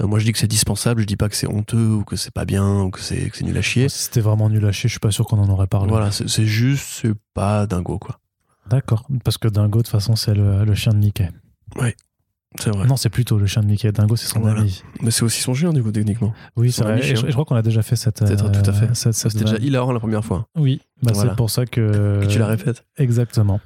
euh, 0.00 0.06
moi 0.06 0.18
je 0.18 0.24
dis 0.24 0.32
que 0.32 0.38
c'est 0.38 0.46
dispensable, 0.46 1.02
je 1.02 1.06
dis 1.06 1.16
pas 1.16 1.28
que 1.28 1.36
c'est 1.36 1.46
honteux 1.46 1.90
ou 1.90 2.04
que 2.04 2.16
c'est 2.16 2.32
pas 2.32 2.44
bien 2.44 2.82
ou 2.82 2.90
que 2.90 3.00
c'est 3.00 3.30
nul 3.42 3.56
à 3.56 3.62
chier. 3.62 3.88
Si 3.88 4.04
c'était 4.04 4.20
vraiment 4.20 4.48
nul 4.48 4.64
à 4.64 4.72
chier, 4.72 4.88
je 4.88 4.94
suis 4.94 5.00
pas 5.00 5.10
sûr 5.10 5.26
qu'on 5.26 5.38
en 5.38 5.48
aurait 5.48 5.66
parlé. 5.66 5.90
Voilà, 5.90 6.10
c'est 6.10 6.46
juste, 6.46 6.86
c'est 7.02 7.14
pas 7.34 7.66
dingo, 7.66 7.98
quoi. 7.98 8.18
D'accord, 8.68 9.06
parce 9.24 9.38
que 9.38 9.48
dingo, 9.48 9.78
de 9.78 9.82
toute 9.82 9.88
façon, 9.88 10.16
c'est 10.16 10.34
le, 10.34 10.74
chien 10.74 10.92
de 10.92 10.98
Mickey. 10.98 11.28
Oui. 11.76 11.90
C'est 12.60 12.70
vrai. 12.70 12.86
Non, 12.86 12.96
c'est 12.96 13.08
plutôt 13.08 13.38
le 13.38 13.46
chien 13.46 13.62
de 13.62 13.66
Mickey. 13.66 13.90
Dingo, 13.92 14.14
c'est 14.14 14.26
son 14.26 14.44
ami. 14.46 14.82
Mais 15.00 15.10
c'est 15.10 15.22
aussi 15.22 15.40
son 15.40 15.54
chien, 15.54 15.72
du 15.72 15.82
coup, 15.82 15.90
techniquement. 15.90 16.34
Oui, 16.54 16.70
c'est 16.70 16.84
vrai. 16.84 17.00
je, 17.02 17.32
crois 17.32 17.46
qu'on 17.46 17.56
a 17.56 17.62
déjà 17.62 17.82
fait 17.82 17.96
cette. 17.96 18.18
Peut-être, 18.18 18.50
tout 18.52 18.70
à 18.70 18.72
fait. 18.72 18.90
Euh, 18.90 19.12
C'était 19.12 19.44
déjà 19.44 19.56
hilarant 19.56 19.92
la 19.92 20.00
première 20.00 20.24
fois. 20.24 20.46
Oui, 20.54 20.80
bah, 21.02 21.12
c'est 21.14 21.34
pour 21.34 21.50
ça 21.50 21.64
que. 21.64 22.20
Que 22.20 22.26
tu 22.26 22.38
la 22.38 22.46
répètes. 22.46 22.84
Exactement. 22.98 23.60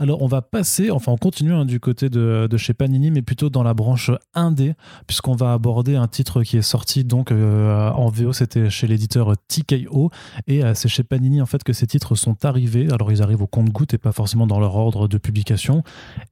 Alors 0.00 0.22
on 0.22 0.26
va 0.26 0.40
passer, 0.40 0.90
enfin 0.90 1.12
on 1.12 1.18
continue 1.18 1.52
hein, 1.52 1.66
du 1.66 1.78
côté 1.78 2.08
de, 2.08 2.48
chez 2.56 2.72
Panini, 2.72 3.10
mais 3.10 3.20
plutôt 3.20 3.50
dans 3.50 3.62
la 3.62 3.74
branche 3.74 4.10
indé, 4.32 4.72
puisqu'on 5.06 5.34
va 5.34 5.52
aborder 5.52 5.94
un 5.94 6.08
titre 6.08 6.42
qui 6.42 6.56
est 6.56 6.62
sorti 6.62 7.04
donc 7.04 7.30
euh, 7.30 7.90
en 7.90 8.08
VO, 8.08 8.32
c'était 8.32 8.70
chez 8.70 8.86
l'éditeur 8.86 9.34
TKO, 9.48 10.10
et 10.46 10.64
euh, 10.64 10.72
c'est 10.72 10.88
chez 10.88 11.02
Panini 11.02 11.42
en 11.42 11.46
fait 11.46 11.62
que 11.62 11.74
ces 11.74 11.86
titres 11.86 12.14
sont 12.14 12.46
arrivés. 12.46 12.88
Alors 12.90 13.12
ils 13.12 13.22
arrivent 13.22 13.42
au 13.42 13.46
compte-goutte 13.46 13.92
et 13.92 13.98
pas 13.98 14.12
forcément 14.12 14.46
dans 14.46 14.58
leur 14.58 14.74
ordre 14.74 15.06
de 15.06 15.18
publication, 15.18 15.84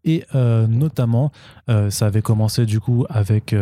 et 0.02 0.24
euh, 0.34 0.66
notamment 0.66 1.30
ça 1.90 2.06
avait 2.06 2.22
commencé 2.22 2.64
du 2.64 2.80
coup 2.80 3.04
avec 3.10 3.54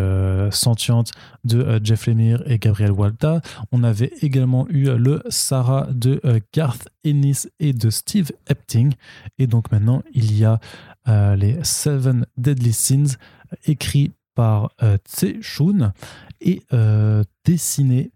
Sentient 0.53 1.03
de 1.43 1.81
Jeff 1.83 2.07
Lemire 2.07 2.45
et 2.47 2.59
Gabriel 2.59 2.93
Walta. 2.93 3.41
On 3.73 3.83
avait 3.83 4.13
également 4.23 4.69
eu 4.69 4.85
le 4.97 5.23
Sarah 5.29 5.89
de 5.91 6.21
Garth 6.53 6.89
Ennis 7.05 7.49
et 7.59 7.73
de 7.73 7.91
Steve 7.91 8.31
Epting, 8.49 8.93
et 9.39 9.49
donc 9.49 9.73
maintenant 9.73 9.96
il 10.13 10.37
y 10.37 10.45
a 10.45 10.61
euh, 11.09 11.37
les 11.37 11.63
Seven 11.63 12.27
Deadly 12.37 12.73
Sins 12.73 13.17
écrits 13.65 14.13
par 14.35 14.71
euh, 14.83 14.99
Tse 15.05 15.41
Shun 15.41 15.93
et 16.41 16.63
euh, 16.73 17.23
dessinés 17.45 18.11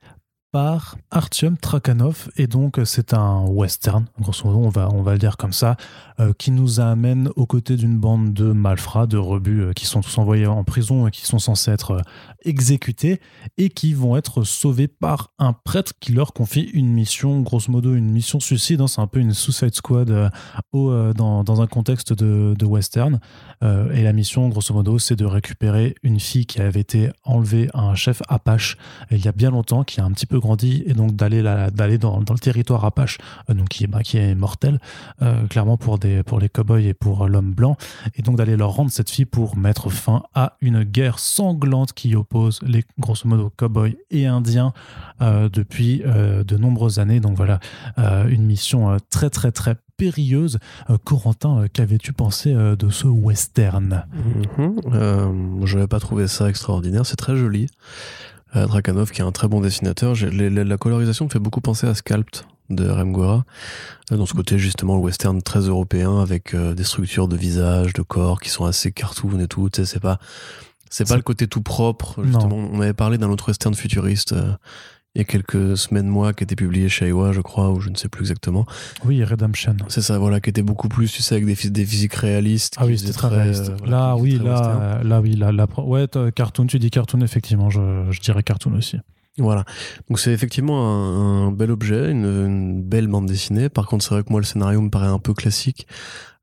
par 0.52 0.96
Artyom 1.12 1.56
Trakhanov 1.56 2.28
et 2.36 2.48
donc 2.48 2.80
c'est 2.84 3.14
un 3.14 3.44
western 3.46 4.06
grosso 4.20 4.44
modo 4.44 4.58
on 4.66 4.68
va 4.68 4.88
on 4.92 5.02
va 5.02 5.12
le 5.12 5.18
dire 5.18 5.36
comme 5.36 5.52
ça 5.52 5.76
euh, 6.18 6.32
qui 6.36 6.50
nous 6.50 6.80
amène 6.80 7.30
aux 7.36 7.46
côtés 7.46 7.76
d'une 7.76 7.98
bande 7.98 8.32
de 8.32 8.52
malfrats 8.52 9.06
de 9.06 9.16
rebuts 9.16 9.62
euh, 9.62 9.72
qui 9.72 9.86
sont 9.86 10.00
tous 10.00 10.18
envoyés 10.18 10.46
en 10.46 10.64
prison 10.64 11.06
et 11.06 11.12
qui 11.12 11.24
sont 11.24 11.38
censés 11.38 11.70
être 11.70 11.92
euh, 11.92 12.02
exécutés 12.44 13.20
et 13.58 13.68
qui 13.68 13.94
vont 13.94 14.16
être 14.16 14.42
sauvés 14.42 14.88
par 14.88 15.32
un 15.38 15.52
prêtre 15.52 15.92
qui 16.00 16.12
leur 16.12 16.32
confie 16.32 16.68
une 16.74 16.88
mission 16.88 17.40
grosso 17.42 17.70
modo 17.70 17.94
une 17.94 18.10
mission 18.10 18.40
suicide 18.40 18.80
hein. 18.80 18.88
c'est 18.88 19.00
un 19.00 19.06
peu 19.06 19.20
une 19.20 19.34
Suicide 19.34 19.74
Squad 19.74 20.30
dans, 20.72 21.44
dans, 21.44 21.62
un 21.62 21.66
contexte 21.66 22.12
de 22.12 22.64
western 22.64 23.20
et 23.62 24.02
la 24.02 24.12
mission 24.12 24.48
grosso 24.48 24.74
modo 24.74 24.98
c'est 24.98 25.16
de 25.16 25.24
récupérer 25.24 25.94
une 26.02 26.18
fille 26.18 26.46
qui 26.46 26.60
avait 26.60 26.80
été 26.80 27.10
enlevée 27.24 27.68
à 27.74 27.82
un 27.82 27.94
chef 27.94 28.22
Apache 28.28 28.76
il 29.10 29.24
y 29.24 29.28
a 29.28 29.32
bien 29.32 29.50
longtemps 29.50 29.84
qui 29.84 30.00
a 30.00 30.04
un 30.04 30.10
petit 30.10 30.26
peu 30.26 30.39
grandi 30.40 30.82
et 30.86 30.94
donc 30.94 31.14
d'aller 31.14 31.42
dans, 31.98 32.18
le 32.18 32.38
territoire 32.38 32.84
Apache, 32.84 33.18
euh, 33.48 33.54
donc 33.54 33.68
qui 33.68 33.84
est, 33.84 33.86
bah, 33.86 34.00
mortel, 34.36 34.80
euh, 35.22 35.46
clairement 35.46 35.76
pour, 35.76 35.98
des, 35.98 36.22
pour 36.22 36.40
les 36.40 36.48
cowboys 36.48 36.86
et 36.86 36.94
pour 36.94 37.28
l'homme 37.28 37.52
blanc, 37.52 37.76
et 38.14 38.22
donc 38.22 38.36
d'aller 38.36 38.56
leur 38.56 38.70
rendre 38.70 38.90
cette 38.90 39.10
fille 39.10 39.24
pour 39.24 39.56
mettre 39.56 39.90
fin 39.90 40.22
à 40.34 40.56
une 40.60 40.82
guerre 40.82 41.18
sanglante 41.18 41.92
qui 41.92 42.14
oppose 42.16 42.60
les 42.62 42.84
grosso 42.98 43.28
modo 43.28 43.52
cowboys 43.56 43.96
et 44.10 44.26
indiens 44.26 44.72
euh, 45.20 45.48
depuis 45.48 46.02
de 46.02 46.56
nombreuses 46.56 46.98
années. 46.98 47.20
Donc 47.20 47.36
voilà, 47.36 47.60
une 47.96 48.44
mission 48.44 48.96
très 49.10 49.30
très 49.30 49.52
très 49.52 49.76
périlleuse. 49.96 50.58
Corentin, 51.04 51.64
qu'avais-tu 51.72 52.12
pensé 52.12 52.54
de 52.54 52.90
ce 52.90 53.06
western? 53.06 54.04
Mm-hmm. 54.58 55.66
Je 55.66 55.74
n'avais 55.74 55.88
pas 55.88 56.00
trouvé 56.00 56.26
ça 56.26 56.48
extraordinaire. 56.48 57.04
C'est 57.06 57.16
très 57.16 57.36
joli. 57.36 57.66
Drakanov, 58.54 59.10
qui 59.10 59.20
est 59.20 59.24
un 59.24 59.32
très 59.32 59.48
bon 59.48 59.60
dessinateur. 59.60 60.14
la 60.30 60.76
colorisation 60.76 61.26
me 61.26 61.30
fait 61.30 61.38
beaucoup 61.38 61.60
penser 61.60 61.86
à 61.86 61.94
Sculpt 61.94 62.46
de 62.68 62.88
Remgora, 62.88 63.44
dans 64.10 64.26
ce 64.26 64.34
côté 64.34 64.58
justement 64.58 64.94
le 64.94 65.00
western 65.00 65.42
très 65.42 65.60
européen 65.60 66.20
avec 66.20 66.54
des 66.54 66.84
structures 66.84 67.26
de 67.26 67.36
visage, 67.36 67.92
de 67.92 68.02
corps 68.02 68.40
qui 68.40 68.48
sont 68.48 68.64
assez 68.64 68.92
cartoon 68.92 69.40
et 69.40 69.48
tout. 69.48 69.68
C'est 69.72 70.00
pas 70.00 70.18
c'est 70.90 71.08
pas 71.08 71.16
le 71.16 71.22
côté 71.22 71.46
tout 71.46 71.62
propre. 71.62 72.22
Justement, 72.24 72.56
on 72.56 72.80
avait 72.80 72.92
parlé 72.92 73.16
d'un 73.16 73.30
autre 73.30 73.48
western 73.48 73.74
futuriste 73.74 74.32
euh, 74.32 74.52
il 75.14 75.18
y 75.18 75.22
a 75.22 75.24
quelques 75.24 75.76
semaines, 75.76 76.06
mois, 76.06 76.32
qui 76.32 76.44
était 76.44 76.54
publié 76.54 76.88
chez 76.88 77.08
Iowa, 77.08 77.32
je 77.32 77.40
crois, 77.40 77.70
ou 77.70 77.80
je 77.80 77.90
ne 77.90 77.96
sais 77.96 78.08
plus 78.08 78.22
exactement. 78.22 78.64
Oui, 79.04 79.22
Redemption. 79.24 79.76
C'est 79.88 80.02
ça, 80.02 80.18
voilà, 80.18 80.40
qui 80.40 80.50
était 80.50 80.62
beaucoup 80.62 80.88
plus, 80.88 81.10
tu 81.12 81.20
sais, 81.22 81.34
avec 81.34 81.46
des, 81.46 81.70
des 81.70 81.84
physiques 81.84 82.14
réalistes. 82.14 82.74
Ah 82.78 82.86
oui, 82.86 82.96
c'était 82.96 83.12
très, 83.12 83.28
réaliste. 83.28 83.70
Euh, 83.70 83.86
là, 83.86 84.16
oui, 84.16 84.38
là, 84.38 85.00
là, 85.02 85.20
oui, 85.20 85.34
là, 85.34 85.50
là, 85.50 85.66
ouais, 85.78 86.06
cartoon, 86.34 86.66
tu 86.66 86.78
dis 86.78 86.90
cartoon, 86.90 87.22
effectivement, 87.22 87.70
je, 87.70 88.06
je 88.10 88.20
dirais 88.20 88.42
cartoon 88.42 88.74
aussi. 88.74 88.98
Voilà. 89.38 89.64
Donc 90.08 90.18
c'est 90.18 90.32
effectivement 90.32 91.46
un, 91.46 91.52
bel 91.52 91.70
objet, 91.70 92.10
une, 92.10 92.24
une, 92.24 92.82
belle 92.82 93.06
bande 93.06 93.26
dessinée. 93.26 93.68
Par 93.68 93.86
contre, 93.86 94.04
c'est 94.04 94.14
vrai 94.14 94.22
que 94.22 94.30
moi, 94.30 94.40
le 94.40 94.46
scénario 94.46 94.80
me 94.80 94.90
paraît 94.90 95.06
un 95.06 95.18
peu 95.18 95.34
classique. 95.34 95.86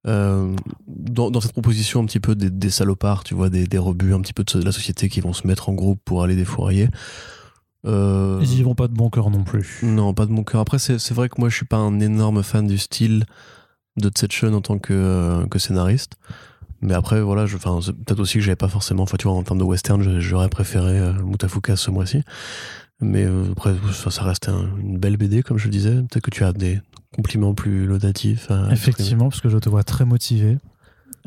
Euh, 0.05 0.55
dans, 0.87 1.31
dans, 1.31 1.41
cette 1.41 1.51
proposition 1.51 2.01
un 2.01 2.05
petit 2.05 2.21
peu 2.21 2.33
des, 2.35 2.49
des 2.49 2.69
salopards, 2.69 3.23
tu 3.23 3.33
vois, 3.33 3.49
des, 3.49 3.67
des, 3.67 3.77
rebuts 3.77 4.13
un 4.13 4.21
petit 4.21 4.33
peu 4.33 4.43
de, 4.43 4.63
la 4.63 4.71
société 4.71 5.09
qui 5.09 5.19
vont 5.19 5.33
se 5.33 5.45
mettre 5.45 5.69
en 5.69 5.73
groupe 5.73 5.99
pour 6.05 6.23
aller 6.23 6.35
défourailler. 6.35 6.87
Euh, 7.85 8.39
Ils 8.41 8.59
y 8.59 8.63
vont 8.63 8.75
pas 8.75 8.87
de 8.87 8.93
bon 8.93 9.09
cœur 9.09 9.29
non 9.29 9.43
plus. 9.43 9.79
Non, 9.83 10.13
pas 10.13 10.25
de 10.25 10.33
bon 10.33 10.43
cœur. 10.43 10.61
Après, 10.61 10.79
c'est 10.79 11.11
vrai 11.13 11.29
que 11.29 11.35
moi, 11.39 11.49
je 11.49 11.55
suis 11.55 11.65
pas 11.65 11.77
un 11.77 11.99
énorme 11.99 12.43
fan 12.43 12.67
du 12.67 12.77
style 12.77 13.25
de 13.97 14.09
Tsetchen 14.09 14.53
en 14.53 14.61
tant 14.61 14.77
que, 14.79 14.93
euh, 14.93 15.45
que 15.47 15.59
scénariste. 15.59 16.13
Mais 16.81 16.93
après, 16.93 17.21
voilà, 17.21 17.45
peut-être 17.45 18.19
aussi 18.19 18.35
que 18.35 18.41
j'avais 18.43 18.55
pas 18.55 18.67
forcément, 18.67 19.03
enfin, 19.03 19.17
tu 19.17 19.27
vois, 19.27 19.35
en 19.35 19.43
termes 19.43 19.59
de 19.59 19.63
western, 19.63 20.19
j'aurais 20.19 20.49
préféré 20.49 20.99
euh, 20.99 21.13
Mutafuka 21.23 21.75
ce 21.75 21.89
mois-ci. 21.89 22.21
Mais 22.99 23.25
euh, 23.25 23.51
après, 23.51 23.73
ça, 23.93 24.11
ça 24.11 24.23
reste 24.23 24.49
une 24.79 24.97
belle 24.97 25.17
BD, 25.17 25.41
comme 25.43 25.57
je 25.57 25.65
le 25.65 25.71
disais. 25.71 25.95
Peut-être 25.95 26.21
que 26.21 26.29
tu 26.31 26.43
as 26.43 26.53
des 26.53 26.79
compliments 27.15 27.53
plus 27.53 27.85
laudatifs. 27.87 28.49
Effectivement, 28.71 29.29
parce 29.29 29.41
que 29.41 29.49
je 29.49 29.57
te 29.57 29.69
vois 29.69 29.83
très 29.83 30.05
motivé. 30.05 30.57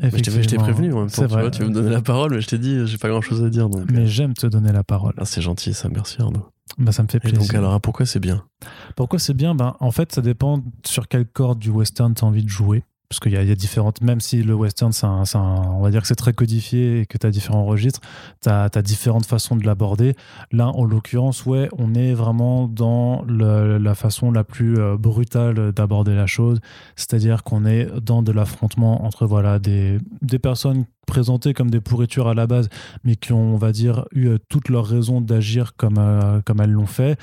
Je 0.01 0.47
t'ai 0.47 0.57
prévenu 0.57 0.93
en 0.93 1.01
même 1.01 1.09
temps. 1.09 1.21
Tu, 1.21 1.27
vois, 1.27 1.51
tu 1.51 1.61
veux 1.61 1.69
me 1.69 1.73
donner 1.73 1.89
la 1.89 2.01
parole, 2.01 2.31
mais 2.31 2.41
je 2.41 2.47
t'ai 2.47 2.57
dit, 2.57 2.87
j'ai 2.87 2.97
pas 2.97 3.09
grand 3.09 3.21
chose 3.21 3.43
à 3.43 3.49
dire. 3.49 3.69
mais 3.91 3.99
euh. 3.99 4.05
j'aime 4.05 4.33
te 4.33 4.47
donner 4.47 4.71
la 4.71 4.83
parole. 4.83 5.13
Ah, 5.17 5.25
c'est 5.25 5.41
gentil, 5.41 5.73
ça. 5.73 5.89
Merci 5.89 6.21
Arnaud. 6.21 6.47
Bah, 6.77 6.91
ça 6.91 7.03
me 7.03 7.07
fait 7.07 7.19
plaisir. 7.19 7.39
donc, 7.39 7.53
alors, 7.53 7.79
pourquoi 7.81 8.05
c'est 8.05 8.19
bien? 8.19 8.43
Pourquoi 8.95 9.19
c'est 9.19 9.33
bien? 9.33 9.55
Ben, 9.55 9.75
En 9.79 9.91
fait, 9.91 10.11
ça 10.11 10.21
dépend 10.21 10.63
sur 10.85 11.07
quelle 11.07 11.25
corde 11.25 11.59
du 11.59 11.69
western 11.69 12.13
tu 12.13 12.23
as 12.23 12.27
envie 12.27 12.43
de 12.43 12.49
jouer 12.49 12.83
parce 13.11 13.19
qu'il 13.19 13.33
y, 13.33 13.35
a 13.35 13.55
différentes, 13.55 13.99
même 13.99 14.21
si 14.21 14.41
le 14.41 14.53
western, 14.53 14.93
c'est 14.93 15.05
on 15.05 15.81
va 15.81 15.91
dire 15.91 15.99
que 15.99 16.07
c'est 16.07 16.15
très 16.15 16.31
codifié 16.31 17.01
et 17.01 17.05
que 17.05 17.17
tu 17.17 17.27
as 17.27 17.29
différents 17.29 17.65
registres, 17.65 17.99
tu 18.41 18.47
as, 18.47 18.69
différentes 18.81 19.25
façons 19.25 19.57
de 19.57 19.65
l'aborder. 19.65 20.15
Là, 20.53 20.69
en 20.69 20.85
l'occurrence, 20.85 21.45
ouais, 21.45 21.67
on 21.77 21.93
est 21.93 22.13
vraiment 22.13 22.69
dans 22.69 23.25
la 23.27 23.95
façon 23.95 24.31
la 24.31 24.45
plus 24.45 24.79
euh, 24.79 24.95
brutale 24.95 25.73
d'aborder 25.73 26.15
la 26.15 26.25
chose, 26.25 26.61
c'est-à-dire 26.95 27.43
qu'on 27.43 27.65
est 27.65 27.85
dans 27.99 28.23
de 28.23 28.31
l'affrontement 28.31 29.03
entre 29.03 29.25
voilà, 29.25 29.59
des, 29.59 29.97
des 30.21 30.39
personnes 30.39 30.85
présentées 31.05 31.53
comme 31.53 31.69
des 31.69 31.81
pourritures 31.81 32.29
à 32.29 32.33
la 32.33 32.47
base, 32.47 32.69
mais 33.03 33.17
qui 33.17 33.33
ont, 33.33 33.55
on 33.55 33.57
va 33.57 33.73
dire, 33.73 34.05
eu 34.13 34.27
euh, 34.27 34.37
toutes 34.47 34.69
leurs 34.69 34.85
raisons 34.85 35.19
d'agir 35.19 35.75
comme, 35.75 35.97
euh, 35.97 36.39
comme 36.45 36.61
elles 36.61 36.71
l'ont 36.71 36.85
fait, 36.85 37.19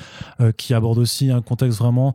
qui 0.59 0.75
abordent 0.75 0.99
aussi 0.99 1.31
un 1.31 1.41
contexte 1.41 1.79
vraiment 1.79 2.15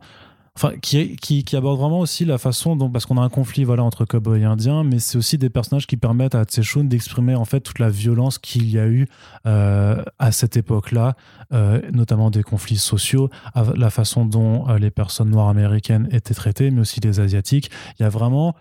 enfin, 0.56 0.76
qui, 0.80 1.44
aborde 1.56 1.80
vraiment 1.80 1.98
aussi 1.98 2.24
la 2.24 2.38
façon 2.38 2.76
dont, 2.76 2.88
parce 2.88 3.06
qu'on 3.06 3.16
a 3.16 3.22
un 3.22 3.28
conflit 3.28 3.64
voilà, 3.64 3.82
entre 3.82 4.04
cowboys 4.04 4.40
et 4.40 4.44
indiens, 4.44 4.84
mais 4.84 5.00
c'est 5.00 5.18
aussi 5.18 5.36
des 5.36 5.50
personnages 5.50 5.86
qui 5.86 5.96
permettent 5.96 6.36
à 6.36 6.44
Tsechoun 6.44 6.88
d'exprimer 6.88 7.34
en 7.34 7.44
fait 7.44 7.60
toute 7.60 7.80
la 7.80 7.90
violence 7.90 8.38
qu'il 8.38 8.70
y 8.70 8.78
a 8.78 8.86
eu 8.86 9.08
euh, 9.46 10.02
à 10.18 10.32
cette 10.32 10.56
époque-là, 10.56 11.16
euh, 11.52 11.80
notamment 11.92 12.30
des 12.30 12.42
conflits 12.42 12.76
sociaux, 12.76 13.30
la 13.54 13.90
façon 13.90 14.24
dont 14.24 14.68
euh, 14.68 14.78
les 14.78 14.90
personnes 14.90 15.30
noires 15.30 15.48
américaines 15.48 16.08
étaient 16.12 16.34
traitées, 16.34 16.70
mais 16.70 16.80
aussi 16.80 17.00
les 17.00 17.18
asiatiques. 17.18 17.70
Il 17.98 18.04
y 18.04 18.06
a 18.06 18.08
vraiment 18.10 18.54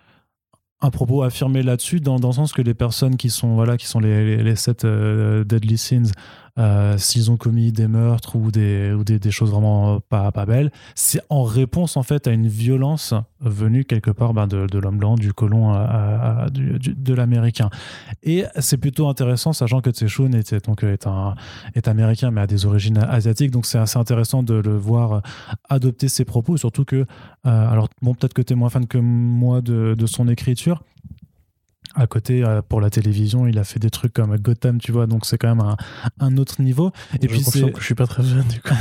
un 0.82 0.90
propos 0.90 1.22
affirmé 1.22 1.64
là-dessus, 1.64 2.02
dans, 2.02 2.16
le 2.16 2.32
sens 2.34 2.52
que 2.52 2.62
les 2.62 2.74
personnes 2.74 3.16
qui 3.18 3.30
sont, 3.30 3.56
voilà, 3.56 3.78
qui 3.78 3.86
sont 3.86 4.00
les, 4.00 4.38
les, 4.38 4.44
les 4.44 4.56
sept 4.56 4.86
deadly 4.86 5.78
sins, 5.78 6.12
euh, 6.60 6.98
s'ils 6.98 7.32
ont 7.32 7.38
commis 7.38 7.72
des 7.72 7.88
meurtres 7.88 8.36
ou 8.36 8.52
des, 8.52 8.92
ou 8.92 9.04
des, 9.04 9.32
choses 9.32 9.52
vraiment 9.52 10.00
pas, 10.02 10.32
pas 10.32 10.46
belles, 10.46 10.72
c'est 10.96 11.22
en 11.30 11.44
réponse 11.44 11.98
en 11.98 12.04
fait 12.04 12.28
à 12.28 12.32
une 12.32 12.48
violence 12.48 13.14
venue 13.40 13.86
quelque 13.86 14.12
part 14.12 14.34
ben, 14.34 14.48
de, 14.48 14.68
de 14.68 14.80
l'homme 14.80 14.98
blanc, 14.98 15.16
du 15.16 15.34
colon, 15.34 15.74
de 16.54 17.14
l'américain. 17.14 17.70
Et 18.22 18.46
c'est 18.60 18.78
plutôt 18.78 19.08
intéressant, 19.08 19.54
sachant 19.54 19.82
que 19.82 19.90
Tsechoun 19.90 20.34
est, 20.36 20.66
donc, 20.66 20.84
est, 20.84 21.08
un, 21.08 21.36
est 21.76 21.88
américain 21.88 22.32
mais 22.32 22.42
a 22.42 22.48
des 22.48 22.66
origines 22.66 22.98
asiatiques, 22.98 23.52
donc 23.52 23.66
c'est 23.66 23.80
assez 23.80 23.98
intéressant 23.98 24.44
de 24.44 24.56
le 24.56 24.78
voir 24.78 25.22
adopter 25.70 26.08
ses 26.08 26.26
propos, 26.26 26.58
surtout 26.58 26.86
que, 26.86 26.96
euh, 26.96 27.06
alors 27.46 27.90
bon, 28.02 28.14
peut-être 28.14 28.34
que 28.34 28.42
tu 28.42 28.54
es 28.54 28.56
moins 28.56 28.70
fan 28.70 28.88
que 28.88 28.98
moi 28.98 29.62
de, 29.62 29.96
de 29.98 30.06
son 30.06 30.28
écriture, 30.28 30.84
à 31.96 32.08
côté 32.08 32.44
euh, 32.44 32.62
pour 32.62 32.82
la 32.82 32.90
télévision 32.90 33.48
il 33.48 33.58
a 33.60 33.64
fait 33.64 33.80
des 33.80 33.90
trucs 33.90 34.14
comme 34.14 34.36
Gotham 34.38 34.80
tu 34.80 34.92
vois 34.92 35.06
donc 35.06 35.26
c'est 35.26 35.38
quand 35.38 35.56
même 35.56 35.76
un, 36.20 36.38
autre 36.38 36.62
niveau. 36.62 36.92
Et 37.22 37.28
je 37.28 37.28
puis 37.28 37.44
que 37.72 37.80
je 37.80 37.86
suis 37.86 37.96
pas 37.96 38.08
très 38.08 38.24
jeune 38.24 38.48
du 38.48 38.62
coup. 38.62 38.74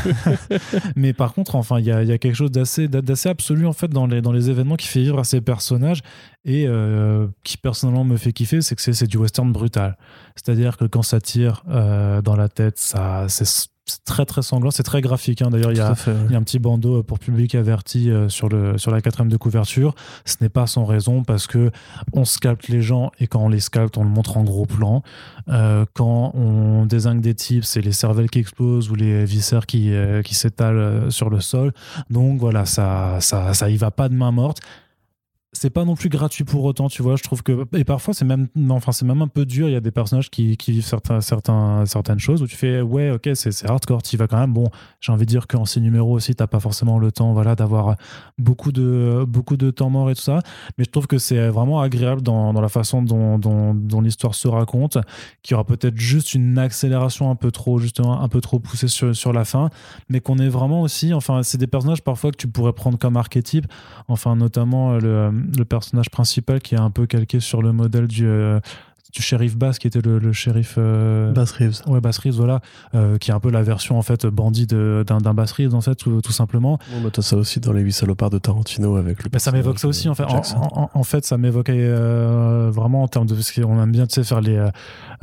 Mais 0.97 1.13
par 1.13 1.35
contre 1.35 1.57
enfin 1.57 1.79
il 1.79 1.87
y 1.87 1.93
a, 1.93 2.03
y 2.03 2.13
a, 2.13 2.19
quelque 2.19 2.35
chose 2.35 2.51
d'assez 2.51 2.89
d'assez 2.89 3.29
absolu 3.29 3.67
en 3.67 3.73
fait 3.73 3.89
dans 3.89 4.07
les 4.07 4.23
dans 4.23 4.33
les 4.33 4.51
événements 4.51 4.77
qui 4.77 4.89
fait 4.89 5.01
vivre 5.01 5.19
à 5.19 5.25
ces 5.25 5.41
personnages 5.41 6.03
et 6.45 6.67
euh, 6.67 7.29
qui 7.45 7.57
personnellement 7.57 8.05
me 8.05 8.17
fait 8.17 8.33
kiffer 8.33 8.63
c'est 8.63 8.75
que 8.75 8.83
c'est 8.83 9.07
du 9.07 9.17
western 9.17 9.53
brutal. 9.53 9.97
C'est 10.37 10.51
à 10.51 10.55
dire 10.55 10.77
que 10.77 10.85
quand 10.85 11.03
ça 11.03 11.21
tire 11.21 11.63
euh, 11.69 12.23
dans 12.23 12.37
la 12.37 12.49
tête 12.49 12.79
ça 12.79 13.27
c'est 13.29 13.72
c'est 13.85 14.05
très 14.05 14.25
très 14.25 14.43
sanglant, 14.43 14.71
c'est 14.71 14.85
très 14.85 15.01
graphique. 15.01 15.43
Hein. 15.43 15.51
D'ailleurs, 15.51 15.73
il 15.73 15.79
y, 15.79 15.81
a, 15.81 15.91
un 15.91 16.43
petit 16.43 16.61
bandeau 16.61 16.99
euh, 16.99 17.03
pour 17.03 17.19
public 17.19 17.55
averti 17.55 18.11
euh, 18.11 18.29
sur, 18.29 18.49
le, 18.49 18.79
sur 18.79 18.93
la 18.93 19.01
quatrième 19.01 19.31
de 19.31 19.37
couverture. 19.37 19.95
Ce 20.25 20.37
n'est 20.41 20.49
pas 20.49 20.67
sans 20.69 20.85
raison 20.85 21.25
parce 21.25 21.49
que 21.49 21.71
on 22.13 22.25
scalpe 22.25 22.63
les 22.69 22.81
gens 22.81 23.11
et 23.19 23.27
quand 23.27 23.41
on 23.41 23.49
les 23.49 23.61
scalpe, 23.61 23.97
on 23.97 24.05
le 24.05 24.11
montre 24.11 24.37
en 24.37 24.45
gros 24.45 24.67
plan. 24.67 25.03
Euh, 25.49 25.85
quand 25.95 26.33
on 26.35 26.87
désingue 26.87 27.21
des 27.21 27.35
types, 27.35 27.65
c'est 27.65 27.81
les 27.81 27.93
cervelles 27.93 28.31
qui 28.31 28.39
explosent 28.39 28.89
ou 28.91 28.95
les 28.95 29.25
viscères 29.25 29.67
qui, 29.67 29.93
qui 30.25 30.35
s'étalent 30.35 31.11
sur 31.11 31.29
le 31.29 31.41
sol. 31.41 31.73
Donc 32.09 32.39
voilà, 32.39 32.65
ça, 32.65 33.19
ça, 33.21 33.53
ça 33.53 33.69
y 33.69 33.77
va 33.77 33.91
pas 33.91 34.09
de 34.09 34.15
main 34.15 34.31
morte 34.31 34.61
c'est 35.55 35.69
pas 35.69 35.85
non 35.85 35.95
plus 35.95 36.09
gratuit 36.09 36.45
pour 36.45 36.65
autant, 36.65 36.89
tu 36.89 37.03
vois. 37.03 37.17
Je 37.17 37.23
trouve 37.23 37.43
que 37.43 37.67
et 37.77 37.85
parfois 37.85 38.15
c'est 38.15 38.25
même 38.25 38.49
enfin 38.71 38.93
même 39.05 39.21
un 39.21 39.29
peu 39.29 39.45
dur. 39.45 39.69
Il 39.69 39.73
y 39.73 39.77
a 39.77 39.81
des 39.81 39.91
personnages 39.91 40.31
qui, 40.31 40.57
qui 40.57 40.73
vivent 40.73 40.85
certains, 40.85 41.21
certains, 41.21 41.85
certaines 41.85 42.19
choses 42.19 42.43
où 42.43 42.47
tu 42.47 42.57
fais 42.57 42.81
ouais 42.81 43.11
ok 43.11 43.31
c'est 43.35 43.69
hardcore, 43.69 44.03
tu 44.03 44.17
vas 44.17 44.27
quand 44.27 44.39
même. 44.39 44.55
Bon, 44.55 44.71
j'ai 45.01 45.13
envie 45.13 45.27
de 45.27 45.31
dire 45.31 45.47
qu'en 45.47 45.67
ces 45.67 45.81
numéros 45.81 46.15
aussi 46.15 46.35
t'as 46.35 46.47
pas 46.47 46.59
forcément 46.59 46.99
le 46.99 47.13
temps 47.13 47.35
voilà 47.35 47.55
d'avoir 47.55 47.97
beaucoup 48.39 48.73
de 48.73 49.27
beaucoup 49.29 49.59
de 49.59 49.71
temps 49.71 49.91
mort 49.91 50.11
et 50.11 50.15
tout 50.15 50.23
ça. 50.23 50.39
Mais 50.79 50.85
je 50.85 50.91
trouve 50.91 51.07
que 51.07 51.19
c'est 51.19 51.49
vraiment 51.49 51.83
agréable 51.83 52.23
dans, 52.23 52.53
la 52.53 52.69
façon 52.71 53.03
dont, 53.03 53.39
dont, 53.39 53.75
dont 53.75 54.01
l'histoire 54.01 54.35
se 54.35 54.49
raconte, 54.49 54.97
qu'il 55.43 55.53
y 55.53 55.55
aura 55.55 55.65
peut-être 55.65 55.99
juste 55.99 56.33
une 56.33 56.59
accélération 56.59 57.31
un 57.31 57.37
peu 57.37 57.51
trop 57.51 57.79
justement 57.79 58.23
un 58.23 58.29
peu 58.29 58.41
trop 58.41 58.59
poussée 58.59 58.89
sur, 58.89 59.15
sur 59.15 59.35
la 59.35 59.45
fin, 59.45 59.69
mais 60.09 60.21
qu'on 60.21 60.39
est 60.39 60.49
vraiment 60.49 60.81
aussi 60.81 61.13
enfin 61.13 61.43
c'est 61.43 61.59
des 61.59 61.67
personnages 61.67 62.03
parfois 62.03 62.31
que 62.31 62.39
tu 62.39 62.49
pourrais 62.49 62.73
prendre 62.73 62.99
comme 62.99 63.19
archétype, 63.19 63.67
enfin 64.09 64.35
notamment 64.35 64.97
le 64.97 65.42
le 65.57 65.65
personnage 65.65 66.11
principal 66.11 66.61
qui 66.61 66.75
est 66.75 66.81
un 66.81 66.91
peu 66.91 67.07
calqué 67.07 67.41
sur 67.41 67.63
le 67.63 67.73
modèle 67.73 68.07
du, 68.07 68.27
euh, 68.27 68.61
du 69.13 69.21
shérif 69.21 69.57
Bass 69.57 69.79
qui 69.79 69.87
était 69.87 70.01
le, 70.01 70.19
le 70.19 70.33
shérif 70.33 70.77
euh... 70.79 71.33
Bass 71.33 71.53
Reeves. 71.53 71.83
Ouais 71.87 72.01
Bass 72.01 72.19
Reeves 72.19 72.35
voilà 72.35 72.61
euh, 72.95 73.19
qui 73.19 73.31
est 73.31 73.35
un 73.35 73.41
peu 73.41 73.51
la 73.51 73.63
version 73.63 73.99
en 73.99 74.03
fait 74.03 74.27
bandit 74.27 74.67
d'un 74.67 75.35
Bass 75.35 75.53
Reeves 75.53 75.75
en 75.75 75.81
fait 75.81 75.95
tout, 75.95 76.21
tout 76.23 76.33
simplement. 76.33 76.79
Bon, 76.93 77.03
bah, 77.03 77.11
ça 77.23 77.37
aussi 77.37 77.61
dans 77.61 77.73
les 77.73 77.83
huit 77.83 77.93
salopards 77.93 78.31
de 78.31 78.39
Tarantino 78.39 78.97
avec 78.97 79.23
le 79.23 79.31
bah, 79.31 79.39
ça 79.39 79.53
m'évoque 79.53 79.79
ça 79.79 79.89
aussi 79.89 80.09
en 80.09 80.15
fait. 80.15 80.25
En, 80.25 80.91
en, 80.93 81.03
fait 81.05 81.27
ça 81.27 81.37
m'évoquait 81.37 81.75
euh, 81.77 82.71
vraiment 82.73 83.03
en 83.03 83.09
termes 83.09 83.27
de 83.27 83.35
ce 83.35 83.61
qu'on 83.61 83.83
aime 83.83 83.93
bien 83.93 84.07
tu 84.07 84.15
sais 84.15 84.25
faire 84.25 84.41
les 84.41 84.69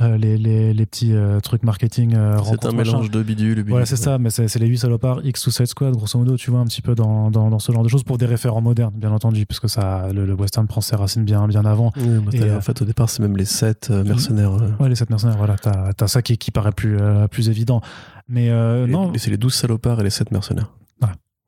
les, 0.00 0.36
les, 0.38 0.72
les, 0.72 0.86
petits 0.86 1.14
trucs 1.42 1.62
marketing 1.62 2.16
c'est 2.44 2.66
un 2.66 2.72
mélange 2.72 3.10
de 3.10 3.22
bidule, 3.22 3.64
voilà 3.68 3.86
c'est 3.86 3.96
ça 3.96 4.18
mais 4.18 4.30
c'est 4.30 4.54
les 4.58 4.66
huit 4.66 4.78
salopards 4.78 5.24
X 5.24 5.42
Suicide 5.42 5.66
Squad 5.66 5.94
grosso 5.94 6.18
modo 6.18 6.36
tu 6.36 6.50
vois 6.50 6.60
un 6.60 6.64
petit 6.64 6.82
peu 6.82 6.94
dans, 6.94 7.30
dans, 7.30 7.50
dans, 7.50 7.58
ce 7.58 7.72
genre 7.72 7.82
de 7.82 7.88
choses 7.88 8.04
pour 8.04 8.18
des 8.18 8.26
référents 8.26 8.60
modernes 8.60 8.94
bien 8.94 9.10
entendu 9.10 9.46
parce 9.46 9.60
que 9.60 9.68
ça 9.68 10.08
le, 10.12 10.32
western 10.34 10.66
prend 10.66 10.80
ses 10.80 10.96
racines 10.96 11.24
bien 11.24 11.46
bien 11.48 11.64
avant. 11.64 11.92
Oui, 11.96 12.36
et, 12.38 12.50
en 12.50 12.60
fait 12.60 12.80
au 12.80 12.84
départ 12.84 13.10
c'est 13.10 13.22
même 13.22 13.36
les 13.36 13.44
sept 13.80 13.90
euh, 13.90 14.04
mercenaires. 14.04 14.52
Euh. 14.52 14.70
Ouais, 14.78 14.88
les 14.88 14.94
7 14.94 15.10
mercenaires, 15.10 15.36
voilà. 15.36 15.56
T'as 15.56 15.92
as 15.98 16.08
ça 16.08 16.22
qui, 16.22 16.38
qui 16.38 16.50
paraît 16.50 16.72
plus, 16.72 16.98
euh, 17.00 17.28
plus 17.28 17.48
évident. 17.48 17.80
Mais 18.28 18.50
non. 18.86 19.12
C'est 19.16 19.30
les 19.30 19.38
12 19.38 19.54
salopards 19.54 20.00
et 20.00 20.04
les 20.04 20.10
7 20.10 20.30
mercenaires. 20.30 20.72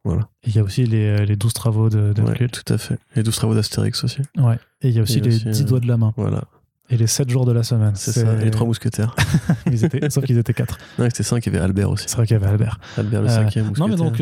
Voilà. 0.05 0.29
Il 0.45 0.53
y 0.53 0.59
a 0.59 0.65
aussi 0.65 0.85
les, 0.85 1.25
les 1.25 1.37
12 1.37 1.53
travaux 1.53 1.89
de, 1.89 2.13
ouais, 2.21 2.49
Tout 2.49 2.73
à 2.73 2.77
fait. 2.77 2.99
Les 3.15 3.23
12 3.23 3.37
travaux 3.37 3.55
d'Astérix 3.55 4.03
aussi. 4.03 4.21
Ouais. 4.37 4.59
Et 4.81 4.89
il 4.89 4.97
y 4.97 4.99
a 4.99 5.03
aussi 5.03 5.21
les 5.21 5.39
10 5.39 5.65
doigts 5.65 5.79
de 5.79 5.87
la 5.87 5.97
main. 5.97 6.13
Voilà. 6.17 6.43
Et 6.91 6.97
les 6.97 7.07
7 7.07 7.31
jours 7.31 7.47
de 7.47 7.53
la 7.53 7.63
semaine. 7.63 7.93
C'est 7.95 8.11
ça. 8.11 8.35
Et 8.41 8.45
les 8.47 8.51
3 8.51 8.67
mousquetaires. 8.67 9.15
ils 9.67 9.85
étaient, 9.85 10.11
sauf 10.11 10.25
qu'ils 10.25 10.39
étaient 10.39 10.55
4. 10.55 10.77
Non, 10.99 11.05
c'était 11.05 11.23
5, 11.23 11.47
il 11.47 11.53
y 11.53 11.57
avait 11.57 11.65
Albert 11.65 11.89
aussi. 11.89 12.07
C'est 12.09 12.17
vrai 12.17 12.27
qu'il 12.27 12.35
y 12.35 12.41
avait 12.41 12.49
Albert. 12.49 12.81
Albert 12.99 13.23
le 13.23 13.29
5 13.29 13.45
mousquetaire. 13.45 13.79
Non, 13.79 13.87
mais 13.87 13.95
donc, 13.95 14.21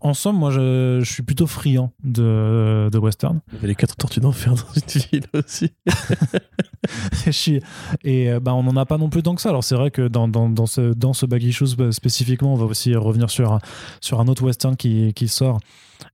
en 0.00 0.14
somme, 0.14 0.36
moi, 0.36 0.50
je, 0.50 1.02
suis 1.04 1.22
plutôt 1.22 1.46
friand 1.46 1.92
de, 2.04 2.88
de 2.92 2.98
western. 2.98 3.40
Il 3.48 3.54
y 3.54 3.58
avait 3.58 3.68
les 3.68 3.74
quatre 3.74 3.96
tortues 3.96 4.20
d'enfer 4.20 4.54
dans 4.54 4.72
une 4.74 5.00
ville 5.10 5.26
aussi. 5.34 5.72
et 8.04 8.30
bah, 8.40 8.54
on 8.54 8.62
n'en 8.62 8.76
a 8.76 8.86
pas 8.86 8.98
non 8.98 9.10
plus 9.10 9.22
tant 9.22 9.34
que 9.34 9.40
ça. 9.40 9.48
Alors, 9.48 9.64
c'est 9.64 9.74
vrai 9.74 9.90
que 9.90 10.06
dans, 10.06 10.28
dans, 10.28 10.48
dans, 10.48 10.66
ce, 10.66 10.92
dans 10.92 11.12
ce 11.12 11.26
Baggy 11.26 11.52
Shoes 11.52 11.74
bah, 11.76 11.90
spécifiquement, 11.92 12.52
on 12.52 12.56
va 12.56 12.66
aussi 12.66 12.94
revenir 12.94 13.30
sur, 13.30 13.58
sur 14.00 14.20
un 14.20 14.28
autre 14.28 14.44
western 14.44 14.76
qui, 14.76 15.12
qui 15.14 15.28
sort 15.28 15.58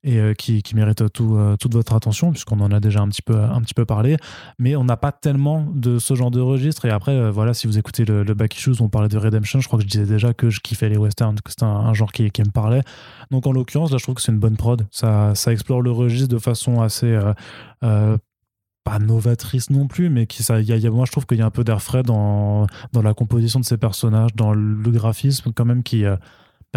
et 0.03 0.19
euh, 0.19 0.35
qui, 0.35 0.63
qui, 0.63 0.75
mérite 0.75 1.01
euh, 1.03 1.57
toute 1.57 1.73
votre 1.73 1.95
attention, 1.95 2.31
puisqu'on 2.31 2.61
en 2.61 2.71
a 2.71 2.81
déjà 2.81 3.01
un 3.01 3.09
petit 3.09 3.23
peu, 3.23 3.37
un 3.37 3.61
petit 3.61 3.75
peu 3.75 3.85
parlé. 3.85 4.17
Mais 4.59 4.77
on 4.77 4.85
n'a 4.85 4.97
pas 4.97 5.13
tellement 5.13 5.67
de 5.75 5.99
ce 5.99 6.15
genre 6.15 6.31
de 6.31 6.41
registre. 6.41 6.85
Et 6.85 6.91
après, 6.91 7.13
euh, 7.13 7.31
voilà, 7.31 7.55
si 7.55 7.67
vous 7.67 7.79
écoutez 7.79 8.05
le, 8.05 8.23
le 8.23 8.35
Back 8.35 8.57
Issues, 8.57 8.81
on 8.81 8.89
parlait 8.89 9.09
de 9.09 9.19
Redemption, 9.19 9.61
je 9.61 9.67
crois 9.67 9.79
que 9.79 9.85
je 9.85 9.89
disais 9.89 10.07
déjà 10.07 10.35
que 10.35 10.51
je 10.51 10.61
kiffais 10.61 10.89
les 10.89 10.97
westerns, 10.97 11.41
que 11.41 11.51
c'était 11.51 11.65
un, 11.65 11.95
genre 11.95 12.13
qui, 12.13 12.31
qui 12.31 12.43
me 12.43 12.51
parlait. 12.51 12.83
Donc 13.31 13.47
en 13.47 13.53
l'occurrence, 13.53 13.91
là, 13.91 13.99
je 13.99 14.03
trouve 14.03 14.17
que 14.17 14.23
c'est 14.23 14.33
une 14.33 14.39
bonne 14.39 14.57
prod. 14.57 14.87
Ça, 14.91 15.35
ça 15.35 15.53
explore 15.53 15.83
le 15.83 15.91
registre 15.91 16.29
de 16.29 16.39
façon 16.39 16.81
assez. 16.81 17.19
Pas 17.81 18.99
novatrice 18.99 19.71
non 19.71 19.87
plus, 19.87 20.11
mais 20.11 20.27
qui 20.27 20.43
ça, 20.43 20.61
y 20.61 20.71
a, 20.71 20.77
y 20.77 20.87
a, 20.87 20.91
moi 20.91 21.07
je 21.07 21.13
trouve 21.13 21.25
qu'il 21.25 21.39
y 21.39 21.41
a 21.41 21.47
un 21.47 21.51
peu 21.51 21.65
d'air 21.65 21.81
frais 21.81 22.03
dans, 22.03 22.67
dans 22.93 23.01
la 23.01 23.15
composition 23.15 23.59
de 23.59 23.65
ces 23.65 23.79
personnages, 23.79 24.35
dans 24.35 24.53
le 24.53 24.91
graphisme 24.91 25.53
quand 25.55 25.65
même 25.65 25.83
qui, 25.83 26.05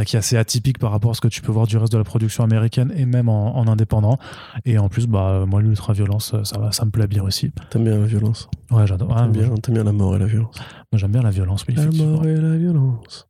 qui 0.05 0.15
est 0.15 0.19
assez 0.19 0.37
atypique 0.37 0.79
par 0.79 0.91
rapport 0.91 1.11
à 1.11 1.13
ce 1.13 1.21
que 1.21 1.27
tu 1.27 1.41
peux 1.41 1.51
voir 1.51 1.67
du 1.67 1.77
reste 1.77 1.91
de 1.91 1.97
la 1.97 2.03
production 2.03 2.43
américaine 2.43 2.93
et 2.95 3.05
même 3.05 3.29
en, 3.29 3.57
en 3.57 3.67
indépendant. 3.67 4.17
Et 4.65 4.77
en 4.77 4.89
plus, 4.89 5.07
bah, 5.07 5.45
moi 5.47 5.61
l'ultra-violence, 5.61 6.35
ça, 6.43 6.59
va, 6.59 6.71
ça 6.71 6.85
me 6.85 6.91
plaît 6.91 7.07
bien 7.07 7.23
aussi. 7.23 7.51
T'aimes 7.69 7.83
bien 7.85 7.97
la 7.97 8.05
violence? 8.05 8.49
Ouais, 8.71 8.85
j'adore. 8.85 9.15
T'aimes 9.15 9.31
bien, 9.31 9.49
bien, 9.69 9.83
la 9.83 9.91
mort 9.91 10.15
et 10.15 10.19
la 10.19 10.25
violence? 10.25 10.55
Moi 10.91 10.99
j'aime 10.99 11.11
bien 11.11 11.21
la 11.21 11.31
violence, 11.31 11.65
oui. 11.67 11.75
La 11.75 11.85
mort 11.85 12.25
et 12.25 12.35
la 12.35 12.57
violence. 12.57 13.27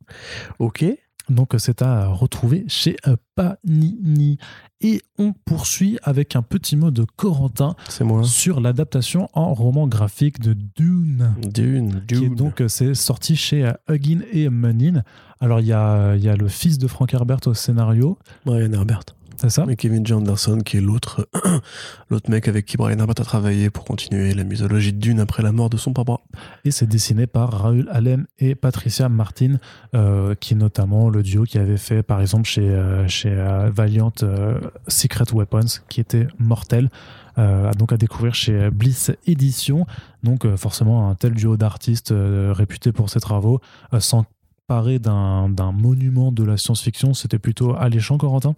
Ok. 0.58 0.84
Donc 1.28 1.54
c'est 1.58 1.82
à 1.82 2.08
retrouver 2.08 2.64
chez 2.68 2.96
euh, 3.06 3.16
Panini. 3.34 4.38
Et 4.80 5.02
on 5.18 5.32
poursuit 5.32 5.98
avec 6.02 6.36
un 6.36 6.42
petit 6.42 6.76
mot 6.76 6.90
de 6.90 7.04
Corentin 7.16 7.74
moi. 8.00 8.22
sur 8.24 8.60
l'adaptation 8.60 9.28
en 9.32 9.52
roman 9.52 9.88
graphique 9.88 10.40
de 10.40 10.54
Dune. 10.76 11.34
Dune, 11.42 12.02
Dune. 12.06 12.30
Qui 12.30 12.30
donc 12.30 12.60
euh, 12.60 12.68
c'est 12.68 12.94
sorti 12.94 13.36
chez 13.36 13.66
euh, 13.66 13.72
Huggin 13.88 14.20
et 14.32 14.48
Munin. 14.48 15.02
Alors 15.40 15.60
il 15.60 15.66
y 15.66 15.72
a, 15.72 16.16
y 16.16 16.28
a 16.28 16.36
le 16.36 16.48
fils 16.48 16.78
de 16.78 16.86
Frank 16.86 17.12
Herbert 17.12 17.40
au 17.46 17.54
scénario. 17.54 18.18
Brian 18.44 18.72
Herbert. 18.72 19.04
C'est 19.40 19.50
ça 19.50 19.66
Et 19.68 19.76
Kevin 19.76 20.04
J. 20.04 20.14
Anderson, 20.14 20.58
qui 20.64 20.78
est 20.78 20.80
l'autre 20.80 21.28
l'autre 22.10 22.28
mec 22.28 22.48
avec 22.48 22.66
qui 22.66 22.76
Brian 22.76 22.98
Herbert 22.98 23.20
a 23.20 23.24
travaillé 23.24 23.70
pour 23.70 23.84
continuer 23.84 24.34
la 24.34 24.42
mythologie 24.42 24.92
de 24.92 24.98
Dune 24.98 25.20
après 25.20 25.44
la 25.44 25.52
mort 25.52 25.70
de 25.70 25.76
son 25.76 25.92
papa. 25.92 26.18
Et 26.64 26.72
c'est 26.72 26.88
dessiné 26.88 27.28
par 27.28 27.52
Raoul 27.52 27.88
Allen 27.92 28.26
et 28.40 28.56
Patricia 28.56 29.08
Martin, 29.08 29.58
euh, 29.94 30.34
qui 30.34 30.54
est 30.54 30.56
notamment 30.56 31.08
le 31.08 31.22
duo 31.22 31.44
qui 31.44 31.58
avait 31.58 31.76
fait, 31.76 32.02
par 32.02 32.20
exemple, 32.20 32.48
chez, 32.48 32.68
euh, 32.68 33.06
chez 33.06 33.30
euh, 33.30 33.70
Valiant 33.72 34.12
euh, 34.24 34.58
Secret 34.88 35.32
Weapons, 35.32 35.82
qui 35.88 36.00
était 36.00 36.26
mortel. 36.38 36.90
Euh, 37.38 37.72
donc 37.74 37.92
à 37.92 37.96
découvrir 37.96 38.34
chez 38.34 38.70
Bliss 38.70 39.12
Edition. 39.28 39.86
Donc 40.24 40.52
forcément 40.56 41.08
un 41.08 41.14
tel 41.14 41.34
duo 41.34 41.56
d'artistes 41.56 42.12
réputés 42.12 42.90
pour 42.90 43.08
ses 43.08 43.20
travaux, 43.20 43.60
s'emparer 44.00 44.98
d'un 44.98 45.72
monument 45.72 46.32
de 46.32 46.42
la 46.42 46.56
science-fiction, 46.56 47.14
c'était 47.14 47.38
plutôt 47.38 47.76
alléchant, 47.76 48.18
Corentin? 48.18 48.56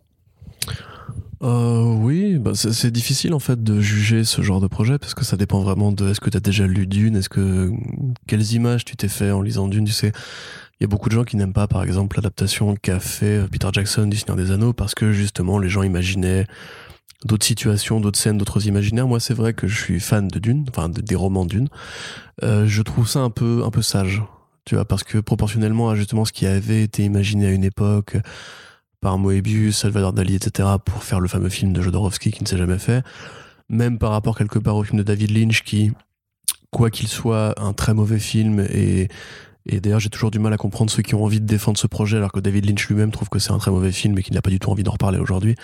Euh, 1.42 1.83
oui, 1.83 2.38
bah 2.38 2.53
c'est 2.55 2.90
difficile 2.90 3.33
en 3.33 3.38
fait 3.38 3.62
de 3.62 3.81
juger 3.81 4.24
ce 4.24 4.42
genre 4.42 4.61
de 4.61 4.66
projet 4.66 4.98
parce 4.98 5.14
que 5.14 5.24
ça 5.24 5.38
dépend 5.38 5.61
vraiment 5.61 5.90
de 5.90 6.09
est-ce 6.11 6.20
que 6.20 6.29
tu 6.29 6.37
as 6.37 6.40
déjà 6.40 6.66
lu 6.66 6.87
Dune, 6.87 7.16
est-ce 7.16 7.31
que 7.31 7.72
quelles 8.26 8.53
images 8.53 8.85
tu 8.85 8.96
t'es 8.96 9.09
fait 9.09 9.31
en 9.31 9.40
lisant 9.40 9.68
Dune, 9.68 9.87
tu 9.87 9.92
sais. 9.92 10.12
Il 10.79 10.85
y 10.85 10.87
a 10.87 10.88
beaucoup 10.88 11.09
de 11.09 11.14
gens 11.14 11.24
qui 11.24 11.37
n'aiment 11.37 11.53
pas 11.53 11.66
par 11.66 11.83
exemple 11.83 12.16
l'adaptation 12.16 12.74
qu'a 12.74 13.00
fait 13.00 13.46
Peter 13.50 13.68
Jackson 13.72 14.07
du 14.07 14.18
des 14.37 14.50
Anneaux 14.50 14.72
parce 14.72 14.94
que 14.94 15.12
justement 15.12 15.59
les 15.59 15.68
gens 15.68 15.83
imaginaient 15.83 16.46
d'autres 17.24 17.46
situations, 17.46 18.00
d'autres 18.00 18.18
scènes, 18.18 18.38
d'autres 18.38 18.66
imaginaires. 18.66 19.07
Moi, 19.07 19.20
c'est 19.20 19.35
vrai 19.35 19.53
que 19.53 19.66
je 19.66 19.79
suis 19.79 20.00
fan 20.00 20.29
de 20.29 20.38
Dune, 20.38 20.64
enfin 20.68 20.88
des 20.88 21.14
romans 21.14 21.44
Dune. 21.44 21.68
Euh, 22.42 22.66
je 22.66 22.83
trouve 22.83 23.09
ça 23.09 23.20
un 23.20 23.31
peu 23.31 23.62
un 23.64 23.70
peu 23.70 23.83
sage, 23.83 24.22
tu 24.64 24.74
vois, 24.74 24.85
parce 24.85 25.05
que 25.05 25.18
proportionnellement 25.18 25.90
à 25.90 25.96
justement 25.96 26.24
ce 26.24 26.33
qui 26.33 26.46
avait 26.46 26.83
été 26.83 27.05
imaginé 27.05 27.46
à 27.46 27.50
une 27.50 27.64
époque 27.64 28.16
par 29.01 29.19
Moebius, 29.19 29.79
Salvador 29.79 30.13
Dali, 30.13 30.35
etc., 30.35 30.69
pour 30.85 31.03
faire 31.05 31.21
le 31.21 31.29
fameux 31.29 31.49
film 31.49 31.73
de 31.73 31.81
Jodorowsky 31.81 32.31
qui 32.31 32.43
ne 32.43 32.49
s'est 32.49 32.59
jamais 32.59 32.79
fait. 32.79 33.03
Même 33.69 33.99
par 33.99 34.11
rapport 34.11 34.37
quelque 34.37 34.59
part 34.59 34.77
au 34.77 34.85
film 34.85 34.99
de 34.99 35.03
David 35.03 35.31
Lynch 35.31 35.63
qui, 35.63 35.93
quoi 36.71 36.91
qu'il 36.91 37.09
soit, 37.09 37.55
un 37.61 37.73
très 37.73 37.95
mauvais 37.95 38.19
film 38.19 38.61
et, 38.61 39.09
d'ailleurs, 39.67 40.01
j'ai 40.01 40.09
toujours 40.09 40.31
du 40.31 40.39
mal 40.39 40.53
à 40.53 40.57
comprendre 40.57 40.91
ceux 40.91 41.03
qui 41.03 41.15
ont 41.15 41.23
envie 41.23 41.41
de 41.41 41.47
défendre 41.47 41.79
ce 41.79 41.87
projet, 41.87 42.17
alors 42.17 42.33
que 42.33 42.41
David 42.41 42.67
Lynch 42.67 42.89
lui-même 42.89 43.13
trouve 43.13 43.29
que 43.29 43.39
c'est 43.39 43.53
un 43.53 43.59
très 43.59 43.71
mauvais 43.71 43.93
film 43.93 44.19
et 44.19 44.23
qu'il 44.23 44.35
n'a 44.35 44.43
pas 44.43 44.51
du 44.51 44.59
tout 44.59 44.71
envie 44.71 44.83
d'en 44.83 44.93
reparler 44.93 45.19
aujourd'hui, 45.19 45.55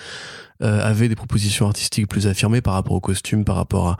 euh, 0.61 0.79
avait 0.81 1.09
des 1.09 1.15
propositions 1.15 1.67
artistiques 1.67 2.07
plus 2.07 2.27
affirmées 2.27 2.61
par 2.61 2.75
rapport 2.75 2.93
au 2.93 3.01
costume, 3.01 3.43
par 3.43 3.55
rapport 3.55 3.89
à, 3.89 3.97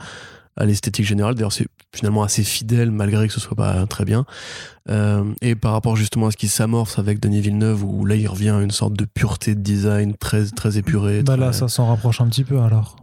à 0.58 0.66
l'esthétique 0.66 1.06
générale. 1.06 1.34
D'ailleurs, 1.34 1.52
c'est 1.52 1.68
finalement 1.94 2.22
assez 2.22 2.42
fidèle 2.42 2.90
malgré 2.90 3.26
que 3.28 3.32
ce 3.32 3.40
soit 3.40 3.56
pas 3.56 3.86
très 3.86 4.04
bien. 4.04 4.26
Euh, 4.90 5.24
et 5.40 5.54
par 5.54 5.72
rapport 5.72 5.96
justement 5.96 6.26
à 6.26 6.30
ce 6.30 6.36
qui 6.36 6.48
s'amorce 6.48 6.98
avec 6.98 7.20
Denis 7.20 7.40
Villeneuve, 7.40 7.84
où 7.84 8.04
là 8.04 8.16
il 8.16 8.26
revient 8.26 8.50
à 8.50 8.60
une 8.60 8.70
sorte 8.70 8.94
de 8.94 9.04
pureté 9.04 9.54
de 9.54 9.60
design 9.60 10.14
très 10.14 10.46
très 10.46 10.76
épurée. 10.76 11.22
Bah 11.22 11.36
là, 11.36 11.52
ça 11.52 11.68
s'en 11.68 11.86
rapproche 11.86 12.20
un 12.20 12.28
petit 12.28 12.44
peu 12.44 12.60
alors. 12.60 12.96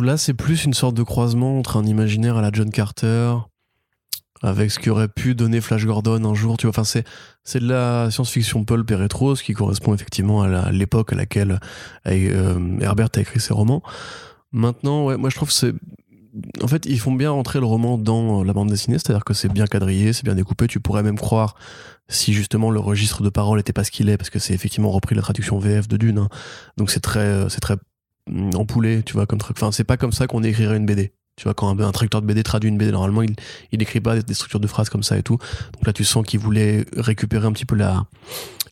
là, 0.00 0.16
c'est 0.16 0.34
plus 0.34 0.64
une 0.64 0.74
sorte 0.74 0.94
de 0.94 1.02
croisement 1.02 1.58
entre 1.58 1.76
un 1.76 1.84
imaginaire 1.84 2.36
à 2.36 2.42
la 2.42 2.50
John 2.52 2.70
Carter 2.70 3.34
avec 4.42 4.70
ce 4.70 4.78
qui 4.78 4.88
aurait 4.88 5.08
pu 5.08 5.34
donner 5.34 5.60
Flash 5.60 5.84
Gordon 5.84 6.24
un 6.24 6.34
jour. 6.34 6.56
Tu 6.56 6.66
vois, 6.66 6.70
enfin 6.70 6.84
c'est 6.84 7.04
c'est 7.44 7.60
de 7.60 7.68
la 7.68 8.10
science-fiction 8.10 8.64
pulp 8.64 8.90
et 8.90 8.94
rétro, 8.94 9.34
ce 9.34 9.42
qui 9.42 9.52
correspond 9.52 9.94
effectivement 9.94 10.42
à 10.42 10.70
l'époque 10.70 11.12
à 11.12 11.16
laquelle 11.16 11.60
euh, 12.06 12.78
Herbert 12.80 13.08
a 13.16 13.20
écrit 13.20 13.40
ses 13.40 13.54
romans. 13.54 13.82
Maintenant, 14.52 15.04
ouais, 15.04 15.16
moi 15.16 15.30
je 15.30 15.36
trouve 15.36 15.48
que 15.48 15.54
c'est 15.54 15.74
en 16.62 16.68
fait, 16.68 16.86
ils 16.86 17.00
font 17.00 17.12
bien 17.12 17.32
entrer 17.32 17.60
le 17.60 17.66
roman 17.66 17.98
dans 17.98 18.42
la 18.44 18.52
bande 18.52 18.68
dessinée, 18.68 18.98
c'est-à-dire 18.98 19.24
que 19.24 19.34
c'est 19.34 19.48
bien 19.48 19.66
quadrillé, 19.66 20.12
c'est 20.12 20.24
bien 20.24 20.34
découpé. 20.34 20.66
Tu 20.66 20.80
pourrais 20.80 21.02
même 21.02 21.18
croire 21.18 21.54
si 22.08 22.32
justement 22.32 22.70
le 22.70 22.80
registre 22.80 23.22
de 23.22 23.28
parole 23.28 23.60
était 23.60 23.72
pas 23.72 23.84
ce 23.84 23.90
qu'il 23.90 24.08
est, 24.08 24.16
parce 24.16 24.30
que 24.30 24.38
c'est 24.38 24.54
effectivement 24.54 24.90
repris 24.90 25.14
la 25.14 25.22
traduction 25.22 25.58
VF 25.58 25.88
de 25.88 25.96
Dune. 25.96 26.18
Hein. 26.18 26.28
Donc 26.76 26.90
c'est 26.90 27.00
très, 27.00 27.20
euh, 27.20 27.48
c'est 27.48 27.60
très 27.60 27.76
mm, 28.28 28.50
empoulé, 28.56 29.02
tu 29.02 29.14
vois, 29.14 29.26
comme 29.26 29.38
truc. 29.38 29.56
Enfin, 29.58 29.72
c'est 29.72 29.84
pas 29.84 29.96
comme 29.96 30.12
ça 30.12 30.26
qu'on 30.26 30.42
écrirait 30.42 30.76
une 30.76 30.86
BD. 30.86 31.12
Tu 31.36 31.44
vois, 31.44 31.54
quand 31.54 31.68
un, 31.68 31.78
un 31.78 31.90
de 31.90 32.26
BD 32.26 32.42
traduit 32.42 32.68
une 32.68 32.78
BD, 32.78 32.90
normalement, 32.90 33.22
il, 33.22 33.36
il 33.70 33.80
écrit 33.80 34.00
pas 34.00 34.18
des, 34.18 34.34
structures 34.34 34.58
de 34.58 34.66
phrases 34.66 34.88
comme 34.88 35.04
ça 35.04 35.16
et 35.16 35.22
tout. 35.22 35.38
Donc 35.74 35.86
là, 35.86 35.92
tu 35.92 36.04
sens 36.04 36.26
qu'il 36.26 36.40
voulait 36.40 36.84
récupérer 36.96 37.46
un 37.46 37.52
petit 37.52 37.64
peu 37.64 37.76
la, 37.76 38.06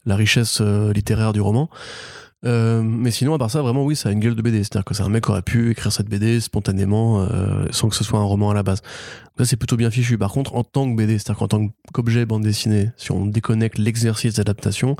la 0.05 0.17
richesse 0.17 0.59
euh, 0.61 0.93
littéraire 0.93 1.33
du 1.33 1.41
roman. 1.41 1.71
Euh, 2.45 2.83
mais 2.83 3.11
sinon, 3.11 3.35
à 3.35 3.39
part 3.39 3.51
ça, 3.51 3.63
vraiment, 3.63 3.85
oui, 3.85 3.97
ça 3.97 4.11
a 4.11 4.13
une 4.13 4.21
gueule 4.21 4.35
de 4.35 4.43
BD. 4.43 4.59
C'est-à-dire 4.59 4.85
que 4.85 4.95
c'est 4.95 5.03
un 5.03 5.09
mec 5.09 5.25
qui 5.25 5.31
aurait 5.31 5.43
pu 5.43 5.71
écrire 5.71 5.93
cette 5.93 6.09
BD 6.09 6.41
spontanément, 6.41 7.23
euh, 7.23 7.67
sans 7.71 7.89
que 7.89 7.97
ce 7.97 8.05
soit 8.05 8.19
un 8.19 8.25
roman 8.25 8.51
à 8.51 8.55
la 8.55 8.63
base. 8.63 8.83
là, 9.39 9.45
c'est 9.45 9.57
plutôt 9.57 9.77
bien 9.77 9.91
fichu. 9.91 10.19
Par 10.19 10.33
contre, 10.33 10.55
en 10.55 10.65
tant 10.65 10.89
que 10.91 10.97
BD, 10.97 11.19
c'est-à-dire 11.19 11.39
qu'en 11.39 11.49
tant 11.49 11.69
qu'objet 11.93 12.27
bande 12.27 12.43
dessinée, 12.43 12.91
si 12.97 13.11
on 13.13 13.27
déconnecte 13.27 13.79
l'exercice 13.79 14.35
d'adaptation, 14.35 14.97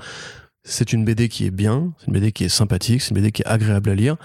c'est 0.65 0.93
une 0.93 1.05
BD 1.05 1.29
qui 1.29 1.47
est 1.47 1.51
bien, 1.51 1.93
c'est 1.99 2.09
une 2.09 2.15
BD 2.15 2.33
qui 2.33 2.45
est 2.45 2.49
sympathique, 2.49 3.03
c'est 3.03 3.11
une 3.11 3.17
BD 3.17 3.31
qui 3.31 3.43
est 3.43 3.47
agréable 3.47 3.91
à 3.91 3.95
lire. 3.95 4.17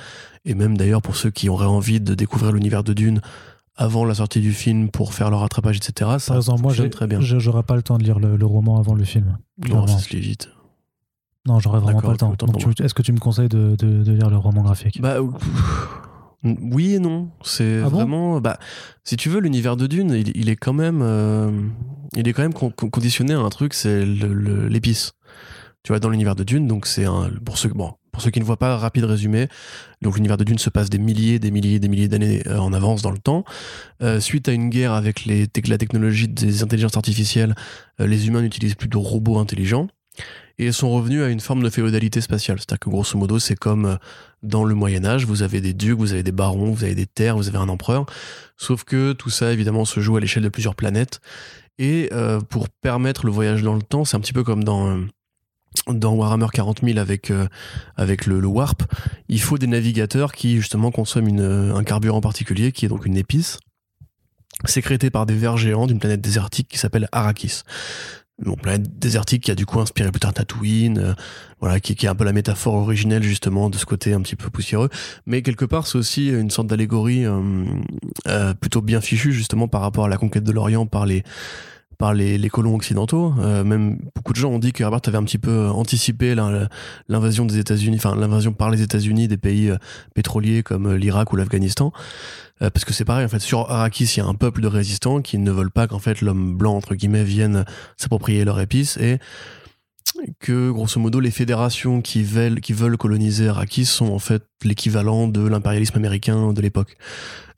Et 0.46 0.56
même 0.56 0.76
d'ailleurs, 0.76 1.02
pour 1.02 1.16
ceux 1.16 1.30
qui 1.30 1.50
auraient 1.50 1.68
envie 1.68 2.00
de 2.00 2.16
découvrir 2.16 2.52
l'univers 2.52 2.84
de 2.84 2.94
Dune, 2.94 3.22
avant 3.76 4.06
la 4.06 4.16
sortie 4.16 4.42
du 4.42 4.54
film 4.54 4.90
pour 4.90 5.14
faire 5.14 5.30
leur 5.30 5.40
rattrapage, 5.40 5.78
etc. 5.78 6.12
Ça 6.20 6.28
Par 6.28 6.38
exemple, 6.38 6.62
moi, 6.62 6.74
très 6.90 7.08
bien. 7.08 7.20
J'aurais 7.22 7.64
pas 7.64 7.76
le 7.76 7.84
temps 7.84 7.98
de 7.98 8.04
lire 8.04 8.20
le, 8.20 8.46
roman 8.46 8.78
avant 8.78 8.94
le 8.94 9.04
film. 9.04 9.38
Non, 9.70 9.88
ça 9.88 10.00
se 10.00 10.10
lit 10.10 10.20
vite. 10.20 10.50
Non, 11.48 11.60
j'aurais 11.60 11.80
vraiment 11.80 12.02
pas 12.02 12.12
le 12.12 12.18
temps. 12.18 12.36
est-ce 12.80 12.94
que 12.94 13.02
tu 13.02 13.14
me 13.14 13.20
conseilles 13.20 13.50
de, 13.50 13.76
de, 13.76 14.12
lire 14.12 14.30
le 14.30 14.38
roman 14.38 14.62
graphique? 14.62 15.02
Bah 15.02 15.18
oui 16.44 16.96
et 16.96 17.00
non. 17.00 17.30
C'est 17.44 17.82
ah 17.84 17.90
vraiment. 17.90 18.42
bah, 18.42 18.58
si 19.04 19.16
tu 19.16 19.30
veux, 19.30 19.40
l'univers 19.40 19.78
de 19.78 19.88
Dune, 19.88 20.24
il, 20.36 20.50
est 20.50 20.56
quand 20.56 20.74
même, 20.74 21.02
euh, 21.02 21.52
il 22.16 22.28
est 22.28 22.34
quand 22.34 22.42
même 22.42 22.54
conditionné 22.54 23.34
à 23.34 23.40
un 23.40 23.50
truc, 23.50 23.74
c'est 23.74 24.06
l'épice. 24.06 25.14
Tu 25.84 25.92
vois, 25.92 26.00
dans 26.00 26.10
l'univers 26.10 26.36
de 26.36 26.44
Dune, 26.44 26.68
donc 26.68 26.86
c'est 26.86 27.06
un 27.06 27.32
pour 27.44 27.58
ceux 27.58 27.70
bon, 27.70 27.94
pour 28.12 28.22
ceux 28.22 28.30
qui 28.30 28.40
ne 28.40 28.46
voient 28.46 28.60
pas, 28.60 28.78
rapide 28.78 29.06
résumé. 29.06 29.48
Donc 30.04 30.16
l'univers 30.16 30.38
de 30.38 30.44
Dune 30.44 30.60
se 30.60 30.70
passe 30.70 30.92
des 30.92 31.00
milliers, 31.00 31.40
des 31.40 31.50
milliers, 31.50 31.80
des 31.80 31.88
milliers 31.88 32.08
d'années 32.08 32.44
euh, 32.46 32.60
en 32.60 32.72
avance 32.72 33.02
dans 33.02 33.10
le 33.10 33.18
temps. 33.18 33.44
Euh, 34.04 34.20
suite 34.20 34.48
à 34.48 34.52
une 34.52 34.70
guerre 34.70 34.94
avec 34.94 35.26
les, 35.26 35.48
la 35.68 35.78
technologie 35.80 36.28
des 36.28 36.62
intelligences 36.62 36.98
artificielles, 36.98 37.56
les 37.98 38.28
humains 38.28 38.42
n'utilisent 38.42 38.76
plus 38.76 38.90
de 38.90 38.98
robots 38.98 39.40
intelligents 39.40 39.88
et 40.62 40.72
sont 40.72 40.92
revenus 40.92 41.24
à 41.24 41.30
une 41.30 41.40
forme 41.40 41.64
de 41.64 41.70
féodalité 41.72 42.22
spatiale. 42.22 42.60
C'est-à-dire 42.60 42.80
que 42.80 42.90
grosso 42.92 43.18
modo, 43.18 43.40
c'est 43.40 43.56
comme 43.56 43.86
euh, 43.86 43.96
dans 44.44 44.64
le 44.64 44.76
Moyen 44.76 45.04
Âge, 45.04 45.26
vous 45.26 45.42
avez 45.42 45.60
des 45.60 45.74
ducs, 45.74 45.98
vous 45.98 46.14
avez 46.14 46.22
des 46.22 46.32
barons, 46.32 46.72
vous 46.72 46.84
avez 46.84 46.94
des 46.94 47.08
terres, 47.08 47.36
vous 47.36 47.48
avez 47.48 47.58
un 47.58 47.68
empereur. 47.68 48.06
Sauf 48.58 48.84
que 48.84 49.14
tout 49.14 49.32
ça, 49.32 49.52
évidemment, 49.52 49.86
se 49.86 50.00
joue 50.00 50.18
à 50.18 50.20
l'échelle 50.20 50.44
de 50.44 50.50
plusieurs 50.50 50.76
planètes. 50.76 51.20
Et 51.80 52.10
euh, 52.14 52.40
pour 52.42 52.70
permettre 52.70 53.26
le 53.26 53.32
voyage 53.32 53.64
dans 53.64 53.74
le 53.74 53.82
temps, 53.82 54.06
c'est 54.06 54.16
un 54.16 54.20
petit 54.20 54.34
peu 54.34 54.44
comme 54.44 54.64
dans 54.64 54.88
euh, 54.88 55.08
dans 55.88 56.14
Warhammer 56.14 56.48
40 56.54 56.82
000 56.84 57.00
avec 57.00 57.32
avec 57.96 58.26
le, 58.26 58.46
warp, 58.46 58.84
il 59.30 59.42
faut 59.42 59.58
des 59.58 59.68
navigateurs 59.68 60.34
qui 60.34 60.58
justement 60.58 60.92
consomment 60.92 61.40
un 61.40 61.84
carburant 61.86 62.20
particulier 62.20 62.74
qui 62.74 62.86
est 62.86 62.90
donc 62.90 63.06
une 63.06 63.16
épice 63.16 63.58
sécrétée 64.66 65.10
par 65.10 65.26
des 65.26 65.34
vers 65.34 65.58
géants 65.58 65.88
d'une 65.88 66.00
planète 66.00 66.22
désertique 66.22 66.68
qui 66.68 66.78
s'appelle 66.78 67.08
Arrakis. 67.14 67.62
Bon, 68.42 68.56
planète 68.56 69.00
désertique 69.00 69.44
qui 69.44 69.52
a 69.52 69.56
du 69.56 69.66
coup 69.66 69.80
inspiré 69.80 70.12
plus 70.12 70.20
tard 70.20 70.34
Tatooine, 70.34 71.16
voilà, 71.60 71.80
qui, 71.80 71.96
qui, 71.96 72.06
est 72.06 72.10
un 72.10 72.16
peu 72.16 72.24
la 72.24 72.34
métaphore 72.34 72.76
originelle 72.76 73.24
justement 73.24 73.70
de 73.70 73.78
ce 73.78 73.86
côté 73.86 74.14
un 74.14 74.22
petit 74.22 74.36
peu 74.36 74.50
poussiéreux. 74.50 74.90
Mais 75.26 75.42
quelque 75.42 75.66
part, 75.66 75.88
c'est 75.88 75.98
aussi 75.98 76.30
une 76.30 76.50
sorte 76.50 76.68
d'allégorie 76.68 77.26
plutôt 78.60 78.82
bien 78.82 79.02
fichue 79.02 79.32
justement 79.34 79.68
par 79.68 79.82
rapport 79.82 80.06
à 80.06 80.10
la 80.10 80.18
conquête 80.18 80.44
de 80.44 80.52
l'Orient 80.52 80.86
par 80.86 81.06
les 81.06 81.24
par 82.02 82.16
les, 82.16 82.50
colons 82.50 82.76
occidentaux. 82.76 83.32
Euh, 83.38 83.64
même 83.64 84.00
beaucoup 84.16 84.34
de 84.34 84.38
gens 84.40 84.50
ont 84.50 84.58
dit 84.58 84.74
que 84.74 84.82
Herbert 84.82 85.02
avait 85.06 85.20
un 85.20 85.24
petit 85.24 85.38
peu 85.38 85.68
anticipé 85.68 86.34
l'invasion 87.08 87.46
des 87.46 87.60
États-Unis, 87.60 87.98
enfin 87.98 88.16
l'invasion 88.16 88.54
par 88.54 88.72
les 88.72 88.82
États-Unis 88.82 89.28
des 89.28 89.38
pays 89.38 89.70
euh, 89.70 89.78
pétroliers 90.16 90.64
comme 90.64 90.88
euh, 90.88 90.98
l'Irak 90.98 91.32
ou 91.32 91.36
l'Afghanistan. 91.36 91.94
parce 92.60 92.86
que 92.86 92.94
c'est 92.94 93.06
pareil, 93.06 93.26
en 93.26 93.30
fait, 93.30 93.40
sur 93.40 93.70
Arrakis, 93.70 94.16
il 94.16 94.18
y 94.18 94.22
a 94.22 94.26
un 94.26 94.34
peuple 94.34 94.62
de 94.62 94.68
résistants 94.68 95.22
qui 95.22 95.38
ne 95.38 95.52
veulent 95.52 95.72
pas 95.72 95.86
qu'en 95.88 96.00
fait 96.00 96.22
l'homme 96.22 96.58
blanc 96.58 96.76
entre 96.76 96.96
guillemets 96.96 97.24
vienne 97.24 97.66
s'approprier 97.98 98.46
leur 98.46 98.60
épice 98.60 98.98
et 98.98 99.20
que 100.40 100.72
grosso 100.72 101.00
modo 101.00 101.20
les 101.20 101.32
fédérations 101.32 102.02
qui 102.02 102.24
veulent, 102.24 102.62
qui 102.62 102.74
veulent 102.74 102.98
coloniser 102.98 103.48
Arrakis 103.48 103.86
sont 103.86 104.12
en 104.12 104.20
fait 104.20 104.44
l'équivalent 104.64 105.28
de 105.28 105.48
l'impérialisme 105.48 105.98
américain 105.98 106.52
de 106.52 106.62
l'époque. 106.62 106.98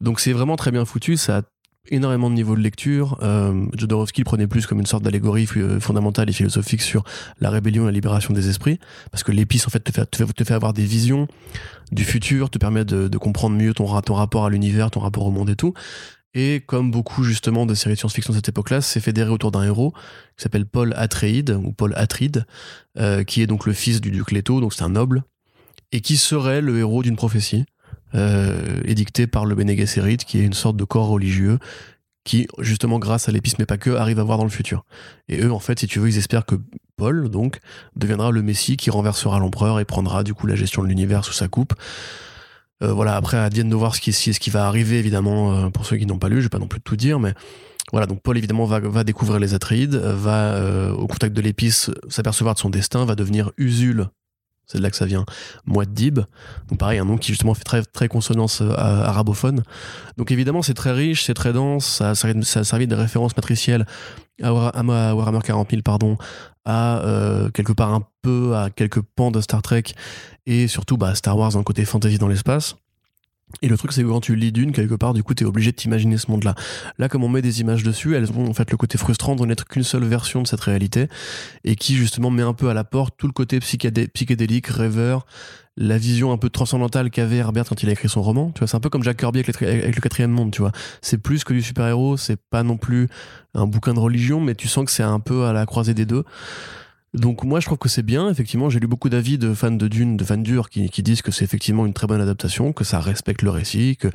Donc 0.02 0.20
c'est 0.20 0.34
vraiment 0.34 0.58
très 0.58 0.72
bien 0.72 0.84
foutu, 0.84 1.16
ça 1.16 1.38
a 1.38 1.42
énormément 1.89 2.30
de 2.30 2.36
niveaux 2.36 2.56
de 2.56 2.62
lecture. 2.62 3.17
Euh, 3.22 3.65
Jodorowsky 3.78 4.22
le 4.22 4.26
prenait 4.26 4.48
plus 4.48 4.65
comme 4.65 4.80
une 4.80 4.86
sorte 4.86 5.04
d'allégorie 5.04 5.48
euh, 5.58 5.80
fondamentale 5.80 6.30
et 6.30 6.34
philosophique 6.34 6.82
sur 6.82 7.04
la 7.39 7.50
rébellion 7.50 7.84
et 7.84 7.86
la 7.88 7.91
libération 7.91 8.34
des 8.34 8.50
esprits, 8.50 8.80
parce 9.12 9.24
que 9.24 9.32
l'épice 9.32 9.67
en 9.67 9.69
fait 9.69 9.84
te 9.84 10.43
fait, 10.43 10.54
avoir 10.54 10.74
des 10.74 10.86
visions 10.86 11.28
du 11.91 12.04
futur, 12.04 12.50
te 12.50 12.58
permet 12.58 12.86
de, 12.86 13.17
comprendre 13.17 13.56
mieux 13.56 13.74
ton, 13.74 13.86
rapport 13.86 14.46
à 14.46 14.50
l'univers, 14.50 14.91
ton 14.91 15.00
rapport 15.00 15.26
au 15.26 15.32
monde 15.32 15.50
et 15.50 15.56
tout. 15.56 15.74
Et 16.36 16.63
comme 16.65 16.89
beaucoup 16.89 17.24
justement 17.24 17.67
de 17.67 17.76
séries 17.76 17.93
de 17.93 18.00
science-fiction 18.00 18.34
de 18.34 18.38
cette 18.38 18.50
époque-là, 18.50 18.82
c'est 18.82 19.00
fédéré 19.00 19.30
autour 19.30 19.52
d'un 19.52 19.63
héros 19.63 19.91
qui 20.36 20.43
s'appelle 20.43 20.65
Paul 20.65 20.93
Atreides 20.98 21.52
ou 21.63 21.74
Paul 21.74 21.93
Atride, 21.96 22.46
euh, 22.98 23.24
qui 23.24 23.43
est 23.43 23.48
donc 23.48 23.67
le 23.67 23.74
fils 23.74 24.02
du 24.02 24.10
duc 24.10 24.32
Leto, 24.32 24.60
donc 24.60 24.74
c'est 24.74 24.84
un 24.84 24.89
noble, 24.89 25.24
et 25.91 26.02
qui 26.02 26.17
serait 26.17 26.62
le 26.62 26.80
héros 26.80 27.04
d'une 27.04 27.15
prophétie 27.15 27.65
euh, 28.15 28.82
édicté 28.86 29.28
par 29.28 29.45
le 29.45 29.56
Bene 29.56 29.76
qui 29.76 30.39
est 30.39 30.43
une 30.43 30.54
sorte 30.54 30.78
de 30.78 30.84
corps 30.84 31.08
religieux 31.08 31.60
qui, 32.23 32.47
justement, 32.60 32.99
grâce 32.99 33.28
à 33.28 33.32
l'épice, 33.32 33.60
mais 33.60 33.65
pas 33.65 33.78
que, 33.78 33.89
arrive 33.91 34.19
à 34.19 34.23
voir 34.23 34.38
dans 34.38 34.43
le 34.45 34.49
futur. 34.49 34.86
Et 35.28 35.41
eux, 35.41 35.52
en 35.52 35.60
fait, 35.60 35.80
si 35.80 35.88
tu 35.88 35.99
veux, 35.99 36.08
ils 36.08 36.17
espèrent 36.17 36.45
que 36.45 36.56
Paul, 36.95 37.30
donc, 37.30 37.60
deviendra 37.95 38.32
le 38.32 38.41
Messie 38.41 38.78
qui 38.78 38.89
renversera 38.89 39.39
l'empereur 39.39 39.80
et 39.80 39.86
prendra, 39.86 40.23
du 40.23 40.34
coup, 40.34 40.47
la 40.47 40.56
gestion 40.56 40.84
de 40.84 40.88
l'univers 40.88 41.26
sous 41.26 41.34
sa 41.34 41.47
coupe. 41.47 41.73
Euh, 42.82 42.93
voilà, 42.93 43.15
après, 43.15 43.38
à 43.38 43.49
Diane 43.49 43.69
de 43.69 43.76
voir 43.76 43.95
ce 43.95 43.99
qui, 44.02 44.49
va 44.49 44.67
arriver, 44.67 44.99
évidemment, 44.99 45.54
euh, 45.54 45.69
pour 45.69 45.86
ceux 45.86 45.97
qui 45.97 46.06
n'ont 46.06 46.17
pas 46.17 46.30
lu, 46.30 46.38
je 46.38 46.43
vais 46.43 46.49
pas 46.49 46.60
non 46.60 46.67
plus 46.67 46.82
tout 46.82 46.95
dire, 46.95 47.19
mais 47.19 47.34
voilà, 47.91 48.08
donc 48.08 48.21
Paul, 48.21 48.38
évidemment, 48.38 48.65
va, 48.65 49.04
découvrir 49.04 49.39
les 49.39 49.54
Atreides, 49.54 49.95
va, 49.95 50.54
euh, 50.54 50.91
au 50.91 51.08
contact 51.08 51.36
de 51.36 51.41
l'épice, 51.41 51.91
s'apercevoir 52.08 52.56
de 52.56 52.60
son 52.60 52.69
destin, 52.69 53.06
va 53.06 53.15
devenir 53.15 53.52
Usul 53.58 54.08
c'est 54.74 54.80
de 54.80 54.84
là 54.84 54.90
que 54.90 54.98
ça 54.98 55.06
vient. 55.06 55.26
Muad'Dib. 55.66 56.20
Donc 56.70 56.80
pareil, 56.80 57.00
un 57.00 57.06
nom 57.06 57.18
qui 57.18 57.30
justement 57.30 57.54
fait 57.54 57.64
très, 57.64 57.84
très 57.84 58.08
consonance 58.08 58.62
euh, 58.62 58.74
arabophone. 58.76 59.64
Donc 60.18 60.32
évidemment, 60.32 60.62
c'est 60.62 60.74
très 60.74 60.92
riche, 60.92 61.24
c'est 61.26 61.34
très 61.34 61.54
dense, 61.54 61.86
ça, 61.86 62.16
ça, 62.16 62.28
a 62.30 62.64
servi 62.64 62.88
de 62.88 62.96
référence 62.96 63.36
matricielle 63.38 63.86
à, 64.42 64.52
Warhammer 64.52 65.40
40 65.44 65.70
000, 65.70 65.82
pardon, 65.84 66.18
à 66.66 67.00
euh, 67.06 67.50
quelque 67.52 67.74
part 67.74 67.94
un 67.94 68.04
peu 68.22 68.56
à 68.56 68.70
quelques 68.70 69.02
pans 69.02 69.32
de 69.32 69.42
Star 69.42 69.62
Trek 69.62 69.84
et 70.46 70.68
surtout 70.68 70.98
bah, 70.98 71.14
Star 71.16 71.38
Wars 71.38 71.52
dans 71.52 71.60
le 71.60 71.64
côté 71.64 71.86
fantasy 71.86 72.18
dans 72.18 72.28
l'espace. 72.28 72.76
Et 73.62 73.68
le 73.68 73.78
truc, 73.78 73.94
c'est 73.94 74.04
que 74.04 74.08
quand 74.08 74.20
tu 74.20 74.36
lis 74.36 74.52
d'une, 74.52 74.72
quelque 74.72 74.96
part, 74.96 75.13
du 75.13 75.24
coup, 75.24 75.34
t'es 75.34 75.46
obligé 75.46 75.72
de 75.72 75.76
t'imaginer 75.76 76.18
ce 76.18 76.30
monde-là. 76.32 76.56
Là, 76.98 77.08
comme 77.08 77.24
on 77.24 77.30
met 77.30 77.42
des 77.42 77.62
images 77.62 77.84
dessus, 77.84 78.16
elles 78.16 78.32
ont 78.32 78.48
en 78.48 78.54
fait 78.54 78.70
le 78.72 78.78
côté 78.78 78.98
frustrant 78.98 79.36
de 79.36 79.46
n'être 79.46 79.66
qu'une 79.66 79.84
seule 79.84 80.04
version 80.04 80.42
de 80.42 80.48
cette 80.48 80.62
réalité, 80.62 81.08
et 81.63 81.76
qui 81.76 81.96
justement 81.96 82.30
met 82.30 82.42
un 82.42 82.54
peu 82.54 82.70
à 82.70 82.74
la 82.74 82.84
porte 82.84 83.16
tout 83.18 83.28
le 83.28 83.34
côté 83.34 83.60
psychédélique, 83.60 84.68
rêveur, 84.68 85.26
la 85.76 85.98
vision 85.98 86.32
un 86.32 86.38
peu 86.38 86.50
transcendantale 86.50 87.10
qu'avait 87.10 87.38
Herbert 87.38 87.66
quand 87.66 87.82
il 87.82 87.89
a 87.89 87.94
écrit 87.94 88.10
son 88.10 88.22
roman. 88.22 88.52
Tu 88.52 88.60
vois, 88.60 88.68
c'est 88.68 88.78
un 88.78 88.80
peu 88.80 88.89
comme 88.89 89.04
Jack 89.04 89.18
Kirby 89.18 89.39
avec, 89.39 89.62
avec 89.62 89.96
le 89.96 90.02
quatrième 90.02 90.32
monde, 90.32 90.52
tu 90.52 90.62
vois. 90.62 90.72
C'est 91.02 91.18
plus 91.18 91.44
que 91.44 91.54
du 91.54 91.62
super-héros, 91.62 92.18
c'est 92.18 92.38
pas 92.38 92.63
non 92.63 92.78
plus 92.78 93.08
un 93.56 93.66
bouquin 93.66 93.94
de 93.94 94.00
religion, 94.00 94.39
mais 94.39 94.56
tu 94.56 94.68
sens 94.68 94.86
que 94.86 94.92
c'est 94.92 95.04
un 95.04 95.20
peu 95.20 95.46
à 95.46 95.54
la 95.54 95.66
croisée 95.66 95.94
des 95.94 96.06
deux. 96.06 96.24
Donc 97.13 97.43
moi 97.43 97.60
je 97.60 97.67
trouve 97.67 97.78
que 97.78 97.89
c'est 97.89 98.04
bien, 98.04 98.30
effectivement 98.30 98.69
j'ai 98.69 98.80
lu 98.80 98.88
beaucoup 98.88 99.10
d'avis 99.10 99.38
de 99.38 99.54
fans 99.54 99.71
de 99.71 99.88
Dune, 99.88 100.17
de 100.17 100.23
fans 100.23 100.38
durs 100.38 100.69
qui, 100.69 100.89
qui 100.89 101.04
disent 101.04 101.21
que 101.21 101.32
c'est 101.32 101.45
effectivement 101.45 101.86
une 101.86 101.93
très 101.93 102.08
bonne 102.08 102.21
adaptation, 102.21 102.73
que 102.73 102.84
ça 102.84 102.99
respecte 102.99 103.43
le 103.43 103.52
récit, 103.52 103.97
que 103.97 104.08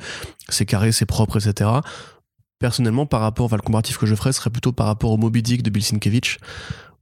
c'est 0.49 0.65
carré, 0.65 0.91
c'est 0.91 1.05
propre, 1.05 1.37
etc. 1.37 1.69
Personnellement 2.59 3.05
par 3.05 3.21
rapport, 3.21 3.45
enfin 3.45 3.55
le 3.55 3.61
comparatif 3.61 3.97
que 3.97 4.05
je 4.05 4.15
ferais 4.15 4.33
serait 4.33 4.49
plutôt 4.49 4.73
par 4.73 4.85
rapport 4.87 5.11
au 5.11 5.17
Moby 5.17 5.41
Dick 5.41 5.63
de 5.63 5.69
Bill 5.69 5.83
Sienkiewicz, 5.83 6.39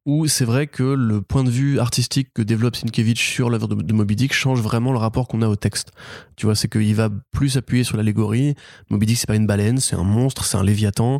où 0.07 0.25
c'est 0.25 0.45
vrai 0.45 0.67
que 0.67 0.83
le 0.83 1.21
point 1.21 1.43
de 1.43 1.49
vue 1.49 1.79
artistique 1.79 2.29
que 2.33 2.41
développe 2.41 2.77
Sienkiewicz 2.77 3.19
sur 3.19 3.49
l'œuvre 3.49 3.67
de, 3.67 3.93
Moby 3.93 4.15
Dick 4.15 4.33
change 4.33 4.61
vraiment 4.61 4.93
le 4.93 4.97
rapport 4.97 5.27
qu'on 5.27 5.41
a 5.41 5.49
au 5.49 5.57
texte. 5.57 5.91
Tu 6.37 6.45
vois, 6.45 6.55
c'est 6.55 6.69
qu'il 6.69 6.95
va 6.95 7.09
plus 7.33 7.57
appuyer 7.57 7.83
sur 7.83 7.97
l'allégorie. 7.97 8.55
Moby 8.89 9.05
Dick, 9.05 9.17
c'est 9.17 9.27
pas 9.27 9.35
une 9.35 9.45
baleine, 9.45 9.79
c'est 9.79 9.97
un 9.97 10.05
monstre, 10.05 10.45
c'est 10.45 10.55
un 10.55 10.63
léviathan. 10.63 11.19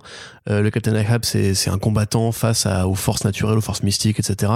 Euh, 0.50 0.62
le 0.62 0.69
Captain 0.69 0.95
Ahab, 0.95 1.26
c'est 1.26 1.69
un 1.69 1.78
combattant 1.78 2.32
face 2.32 2.65
à, 2.65 2.88
aux 2.88 2.95
forces 2.95 3.26
naturelles, 3.26 3.58
aux 3.58 3.62
forces 3.62 3.84
mystiques, 3.84 4.21
etc. 4.21 4.54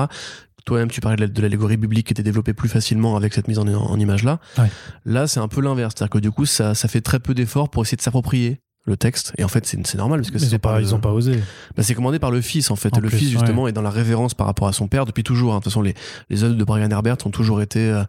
Toi-même, 0.65 0.89
tu 0.89 1.01
parlais 1.01 1.27
de 1.27 1.41
l'allégorie 1.41 1.75
biblique 1.75 2.07
qui 2.07 2.13
était 2.13 2.23
développée 2.23 2.53
plus 2.53 2.69
facilement 2.69 3.17
avec 3.17 3.33
cette 3.33 3.49
mise 3.49 3.59
en, 3.59 3.67
en 3.67 3.99
image 3.99 4.23
là. 4.23 4.39
Là, 5.03 5.27
c'est 5.27 5.41
un 5.41 5.49
peu 5.49 5.59
l'inverse, 5.59 5.93
c'est-à-dire 5.97 6.09
que 6.11 6.19
du 6.19 6.31
coup, 6.31 6.45
ça, 6.45 6.73
ça 6.73 6.87
fait 6.87 7.01
très 7.01 7.19
peu 7.19 7.33
d'efforts 7.33 7.69
pour 7.69 7.83
essayer 7.83 7.97
de 7.97 8.01
s'approprier 8.01 8.61
le 8.83 8.97
texte. 8.97 9.33
Et 9.37 9.43
en 9.43 9.47
fait 9.47 9.65
c'est 9.65 9.95
normal 9.95 10.21
parce 10.21 10.31
que 10.31 10.39
c'est 10.39 10.57
pas 10.59 10.81
ils 10.81 10.95
ont 10.95 10.99
pas 10.99 11.11
osé. 11.11 11.33
bah, 11.75 11.83
c'est 11.83 11.93
commandé 11.93 12.19
par 12.19 12.31
le 12.31 12.41
fils 12.41 12.71
en 12.71 12.75
fait. 12.75 12.95
Le 12.97 13.09
fils 13.09 13.29
justement 13.29 13.67
est 13.67 13.71
dans 13.73 13.81
la 13.81 13.89
révérence 13.89 14.33
par 14.33 14.47
rapport 14.47 14.67
à 14.67 14.73
son 14.73 14.87
père 14.87 15.05
depuis 15.05 15.23
toujours 15.23 15.53
hein. 15.53 15.57
de 15.59 15.63
toute 15.63 15.71
façon 15.71 15.81
les 15.81 15.93
les 16.29 16.43
œuvres 16.43 16.55
de 16.55 16.63
Brian 16.63 16.89
Herbert 16.89 17.17
ont 17.25 17.29
toujours 17.29 17.61
été 17.61 17.79
euh, 17.79 18.03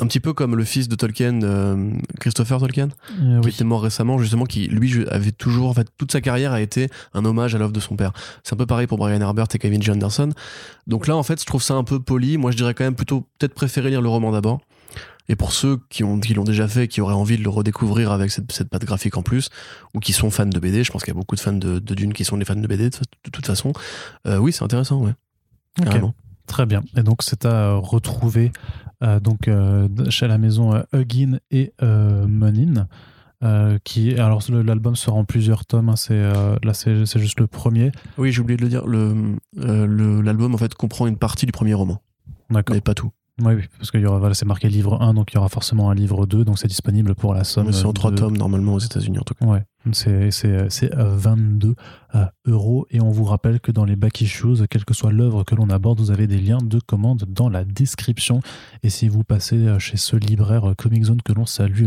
un 0.00 0.06
petit 0.06 0.20
peu 0.20 0.32
comme 0.32 0.56
le 0.56 0.64
fils 0.64 0.88
de 0.88 0.94
Tolkien 0.94 1.42
euh, 1.42 1.90
Christopher 2.20 2.60
Tolkien 2.60 2.88
euh, 3.20 3.40
qui 3.40 3.48
était 3.48 3.64
mort 3.64 3.82
récemment 3.82 4.18
justement 4.18 4.44
qui 4.44 4.68
lui 4.68 5.06
avait 5.08 5.32
toujours 5.32 5.68
en 5.68 5.74
fait 5.74 5.88
toute 5.98 6.12
sa 6.12 6.20
carrière 6.20 6.52
a 6.52 6.60
été 6.60 6.88
un 7.14 7.24
hommage 7.24 7.54
à 7.54 7.58
l'œuvre 7.58 7.72
de 7.72 7.80
son 7.80 7.96
père. 7.96 8.12
C'est 8.44 8.54
un 8.54 8.58
peu 8.58 8.66
pareil 8.66 8.86
pour 8.86 8.98
Brian 8.98 9.20
Herbert 9.20 9.48
et 9.52 9.58
Kevin 9.58 9.82
J. 9.82 9.90
Anderson 9.90 10.30
donc 10.86 11.06
là 11.06 11.16
en 11.16 11.22
fait 11.22 11.40
je 11.40 11.46
trouve 11.46 11.62
ça 11.62 11.74
un 11.74 11.84
peu 11.84 12.00
poli. 12.00 12.38
Moi 12.38 12.50
je 12.50 12.56
dirais 12.56 12.74
quand 12.74 12.84
même 12.84 12.94
plutôt 12.94 13.26
peut-être 13.38 13.54
préférer 13.54 13.90
lire 13.90 14.02
le 14.02 14.08
roman 14.08 14.32
d'abord 14.32 14.60
et 15.28 15.36
pour 15.36 15.52
ceux 15.52 15.78
qui 15.88 16.04
ont 16.04 16.18
qui 16.20 16.34
l'ont 16.34 16.44
déjà 16.44 16.68
fait, 16.68 16.88
qui 16.88 17.00
auraient 17.00 17.14
envie 17.14 17.38
de 17.38 17.42
le 17.42 17.50
redécouvrir 17.50 18.12
avec 18.12 18.30
cette, 18.30 18.50
cette 18.52 18.68
patte 18.68 18.84
graphique 18.84 19.16
en 19.16 19.22
plus, 19.22 19.50
ou 19.94 20.00
qui 20.00 20.12
sont 20.12 20.30
fans 20.30 20.46
de 20.46 20.58
BD, 20.58 20.84
je 20.84 20.92
pense 20.92 21.02
qu'il 21.02 21.12
y 21.12 21.16
a 21.16 21.18
beaucoup 21.18 21.36
de 21.36 21.40
fans 21.40 21.52
de, 21.52 21.78
Dune 21.78 22.12
qui 22.12 22.24
sont 22.24 22.36
des 22.36 22.44
fans 22.44 22.56
de 22.56 22.66
BD 22.66 22.90
de, 22.90 22.98
toute 23.30 23.46
façon. 23.46 23.72
Euh, 24.26 24.38
oui, 24.38 24.52
c'est 24.52 24.64
intéressant, 24.64 25.00
ouais. 25.02 25.14
Très 26.46 26.66
bien. 26.66 26.82
Et 26.96 27.02
donc 27.02 27.22
c'est 27.22 27.46
à 27.46 27.74
retrouver 27.74 28.52
euh, 29.02 29.20
donc 29.20 29.48
euh, 29.48 29.88
chez 30.10 30.26
la 30.26 30.38
maison 30.38 30.82
Huggin 30.92 31.38
et 31.50 31.72
Monin. 31.80 32.88
qui 33.84 34.14
alors 34.18 34.42
l'album 34.50 34.96
sera 34.96 35.16
en 35.16 35.24
plusieurs 35.24 35.64
tomes 35.64 35.88
hein, 35.88 35.96
c'est 35.96 36.20
là 36.20 36.74
c'est 36.74 37.18
juste 37.18 37.40
le 37.40 37.46
premier 37.46 37.90
oui 38.18 38.32
j'ai 38.32 38.40
oublié 38.40 38.56
de 38.56 38.62
le 38.62 38.68
dire 38.68 38.86
le 38.86 40.20
l'album 40.20 40.54
en 40.54 40.58
fait 40.58 40.74
comprend 40.74 41.06
une 41.06 41.16
partie 41.16 41.46
du 41.46 41.52
premier 41.52 41.74
roman 41.74 42.02
d'accord 42.50 42.74
mais 42.74 42.80
pas 42.80 42.94
tout 42.94 43.10
oui, 43.44 43.64
parce 43.78 43.90
que 43.90 43.98
y 43.98 44.06
aura, 44.06 44.18
voilà, 44.18 44.34
c'est 44.34 44.46
marqué 44.46 44.68
livre 44.68 45.00
1, 45.00 45.14
donc 45.14 45.32
il 45.32 45.36
y 45.36 45.38
aura 45.38 45.48
forcément 45.48 45.90
un 45.90 45.94
livre 45.94 46.26
2, 46.26 46.44
donc 46.44 46.58
c'est 46.58 46.68
disponible 46.68 47.14
pour 47.14 47.34
la 47.34 47.44
somme. 47.44 47.72
c'est 47.72 47.84
en 47.84 47.92
trois 47.92 48.12
tomes 48.12 48.36
normalement 48.36 48.74
aux 48.74 48.78
États-Unis 48.78 49.18
en 49.18 49.22
tout 49.22 49.34
cas. 49.34 49.44
Ouais, 49.44 49.64
c'est, 49.92 50.30
c'est, 50.30 50.94
22 50.94 51.74
euh, 52.14 52.26
euros. 52.46 52.86
Et 52.90 53.00
on 53.00 53.10
vous 53.10 53.24
rappelle 53.24 53.60
que 53.60 53.72
dans 53.72 53.84
les 53.84 53.96
back 53.96 54.20
issues, 54.20 54.66
quelle 54.70 54.84
que 54.84 54.94
soit 54.94 55.12
l'œuvre 55.12 55.44
que 55.44 55.54
l'on 55.54 55.70
aborde, 55.70 55.98
vous 55.98 56.10
avez 56.10 56.26
des 56.26 56.38
liens 56.38 56.62
de 56.62 56.78
commande 56.78 57.24
dans 57.28 57.48
la 57.48 57.64
description. 57.64 58.40
Et 58.82 58.90
si 58.90 59.08
vous 59.08 59.24
passez 59.24 59.66
euh, 59.66 59.78
chez 59.78 59.96
ce 59.96 60.16
libraire 60.16 60.70
euh, 60.70 60.74
Comic 60.74 61.04
Zone 61.04 61.22
que 61.22 61.32
l'on 61.32 61.46
salue, 61.46 61.86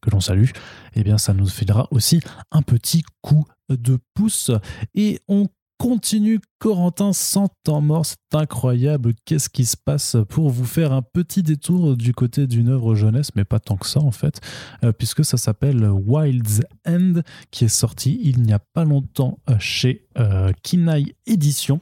que 0.00 0.10
l'on 0.10 0.20
salue, 0.20 0.50
eh 0.94 1.04
bien 1.04 1.18
ça 1.18 1.34
nous 1.34 1.46
filera 1.48 1.88
aussi 1.90 2.20
un 2.50 2.62
petit 2.62 3.02
coup 3.20 3.44
de 3.68 3.98
pouce. 4.14 4.50
Et 4.94 5.20
on 5.28 5.48
continue 5.78 6.40
Corentin 6.58 7.12
sans 7.12 7.48
temps 7.64 7.80
mort. 7.80 8.06
C'est 8.06 8.34
incroyable. 8.34 9.12
Qu'est-ce 9.24 9.48
qui 9.48 9.64
se 9.64 9.76
passe 9.76 10.16
pour 10.28 10.50
vous 10.50 10.64
faire 10.64 10.92
un 10.92 11.02
petit 11.02 11.42
détour 11.42 11.96
du 11.96 12.14
côté 12.14 12.46
d'une 12.46 12.68
œuvre 12.68 12.94
jeunesse, 12.94 13.30
mais 13.36 13.44
pas 13.44 13.60
tant 13.60 13.76
que 13.76 13.86
ça 13.86 14.00
en 14.00 14.10
fait, 14.10 14.40
euh, 14.84 14.92
puisque 14.92 15.24
ça 15.24 15.36
s'appelle 15.36 15.88
Wild's 15.88 16.62
End, 16.86 17.20
qui 17.50 17.64
est 17.64 17.68
sorti 17.68 18.20
il 18.22 18.42
n'y 18.42 18.52
a 18.52 18.58
pas 18.58 18.84
longtemps 18.84 19.38
euh, 19.50 19.56
chez 19.58 20.06
euh, 20.18 20.52
Kinaï 20.62 21.14
Édition 21.26 21.80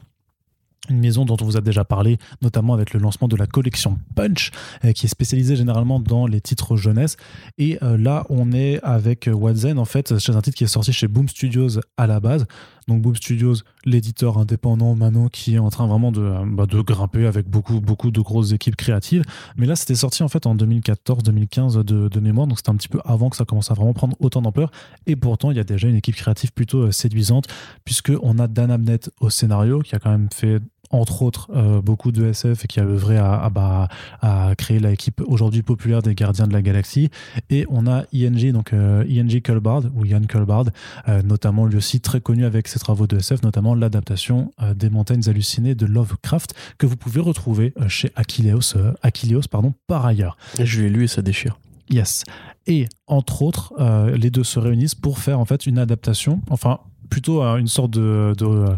une 0.90 1.00
maison 1.00 1.24
dont 1.24 1.38
on 1.40 1.46
vous 1.46 1.56
a 1.56 1.62
déjà 1.62 1.82
parlé, 1.82 2.18
notamment 2.42 2.74
avec 2.74 2.92
le 2.92 3.00
lancement 3.00 3.26
de 3.26 3.36
la 3.36 3.46
collection 3.46 3.98
Punch, 4.14 4.50
qui 4.94 5.06
est 5.06 5.08
spécialisée 5.08 5.56
généralement 5.56 5.98
dans 5.98 6.26
les 6.26 6.42
titres 6.42 6.76
jeunesse. 6.76 7.16
Et 7.56 7.78
là, 7.80 8.26
on 8.28 8.52
est 8.52 8.80
avec 8.82 9.30
Wadzen, 9.32 9.78
en 9.78 9.86
fait, 9.86 10.18
chez 10.18 10.36
un 10.36 10.42
titre 10.42 10.58
qui 10.58 10.64
est 10.64 10.66
sorti 10.66 10.92
chez 10.92 11.08
Boom 11.08 11.26
Studios 11.26 11.80
à 11.96 12.06
la 12.06 12.20
base. 12.20 12.44
Donc 12.88 13.02
Boom 13.02 13.14
Studios, 13.16 13.56
l'éditeur 13.84 14.38
indépendant 14.38 14.94
maintenant 14.94 15.28
qui 15.28 15.54
est 15.54 15.58
en 15.58 15.70
train 15.70 15.86
vraiment 15.86 16.12
de, 16.12 16.32
bah, 16.46 16.66
de 16.66 16.80
grimper 16.80 17.26
avec 17.26 17.48
beaucoup, 17.48 17.80
beaucoup 17.80 18.10
de 18.10 18.20
grosses 18.20 18.52
équipes 18.52 18.76
créatives. 18.76 19.24
Mais 19.56 19.66
là, 19.66 19.76
c'était 19.76 19.94
sorti 19.94 20.22
en 20.22 20.28
fait 20.28 20.46
en 20.46 20.54
2014-2015 20.56 21.82
de, 21.82 22.08
de, 22.08 22.20
mémoire, 22.20 22.46
donc 22.46 22.58
c'était 22.58 22.70
un 22.70 22.76
petit 22.76 22.88
peu 22.88 23.00
avant 23.04 23.30
que 23.30 23.36
ça 23.36 23.44
commence 23.44 23.70
à 23.70 23.74
vraiment 23.74 23.94
prendre 23.94 24.16
autant 24.20 24.42
d'ampleur. 24.42 24.70
Et 25.06 25.16
pourtant, 25.16 25.50
il 25.50 25.56
y 25.56 25.60
a 25.60 25.64
déjà 25.64 25.88
une 25.88 25.96
équipe 25.96 26.16
créative 26.16 26.52
plutôt 26.52 26.82
euh, 26.82 26.90
séduisante, 26.92 27.46
puisqu'on 27.84 28.38
a 28.38 28.48
Dan 28.48 28.70
Abnett 28.70 29.10
au 29.20 29.30
scénario, 29.30 29.80
qui 29.80 29.94
a 29.94 29.98
quand 29.98 30.10
même 30.10 30.28
fait 30.32 30.60
entre 30.94 31.22
autres 31.22 31.48
euh, 31.54 31.82
beaucoup 31.82 32.12
de 32.12 32.26
SF 32.26 32.64
et 32.64 32.68
qui 32.68 32.80
a 32.80 32.84
œuvré 32.84 33.18
à, 33.18 33.50
bah, 33.50 33.88
à, 34.22 34.54
créer 34.56 34.78
l'équipe 34.78 35.20
aujourd'hui 35.26 35.62
populaire 35.62 36.02
des 36.02 36.14
Gardiens 36.14 36.46
de 36.46 36.52
la 36.52 36.62
Galaxie. 36.62 37.10
Et 37.50 37.66
on 37.68 37.86
a 37.86 38.04
ING, 38.12 38.52
donc 38.52 38.72
euh, 38.72 39.04
ING 39.08 39.40
Culbard, 39.40 39.82
ou 39.94 40.04
Ian 40.04 40.22
Culbard, 40.22 40.66
euh, 41.08 41.22
notamment 41.22 41.66
lui 41.66 41.76
aussi 41.76 42.00
très 42.00 42.20
connu 42.20 42.44
avec 42.44 42.68
ses 42.68 42.78
travaux 42.78 43.06
de 43.06 43.18
SF, 43.18 43.42
notamment 43.42 43.74
l'adaptation 43.74 44.52
des 44.74 44.90
Montagnes 44.90 45.22
Hallucinées 45.26 45.74
de 45.74 45.86
Lovecraft, 45.86 46.54
que 46.78 46.86
vous 46.86 46.96
pouvez 46.96 47.20
retrouver 47.20 47.74
chez 47.88 48.10
Achilleos, 48.14 48.76
Achilleos 49.02 49.48
pardon, 49.50 49.74
par 49.86 50.06
ailleurs. 50.06 50.36
je 50.62 50.82
l'ai 50.82 50.90
lu 50.90 51.04
et 51.04 51.08
ça 51.08 51.22
déchire. 51.22 51.58
Yes. 51.90 52.24
Et 52.66 52.86
entre 53.06 53.42
autres, 53.42 53.74
les 54.14 54.30
deux 54.30 54.44
se 54.44 54.58
réunissent 54.58 54.94
pour 54.94 55.18
faire 55.18 55.40
en 55.40 55.44
fait 55.44 55.66
une 55.66 55.78
adaptation, 55.78 56.40
enfin 56.50 56.80
plutôt 57.10 57.42
une 57.42 57.66
sorte 57.66 57.90
de, 57.90 58.34
de 58.36 58.76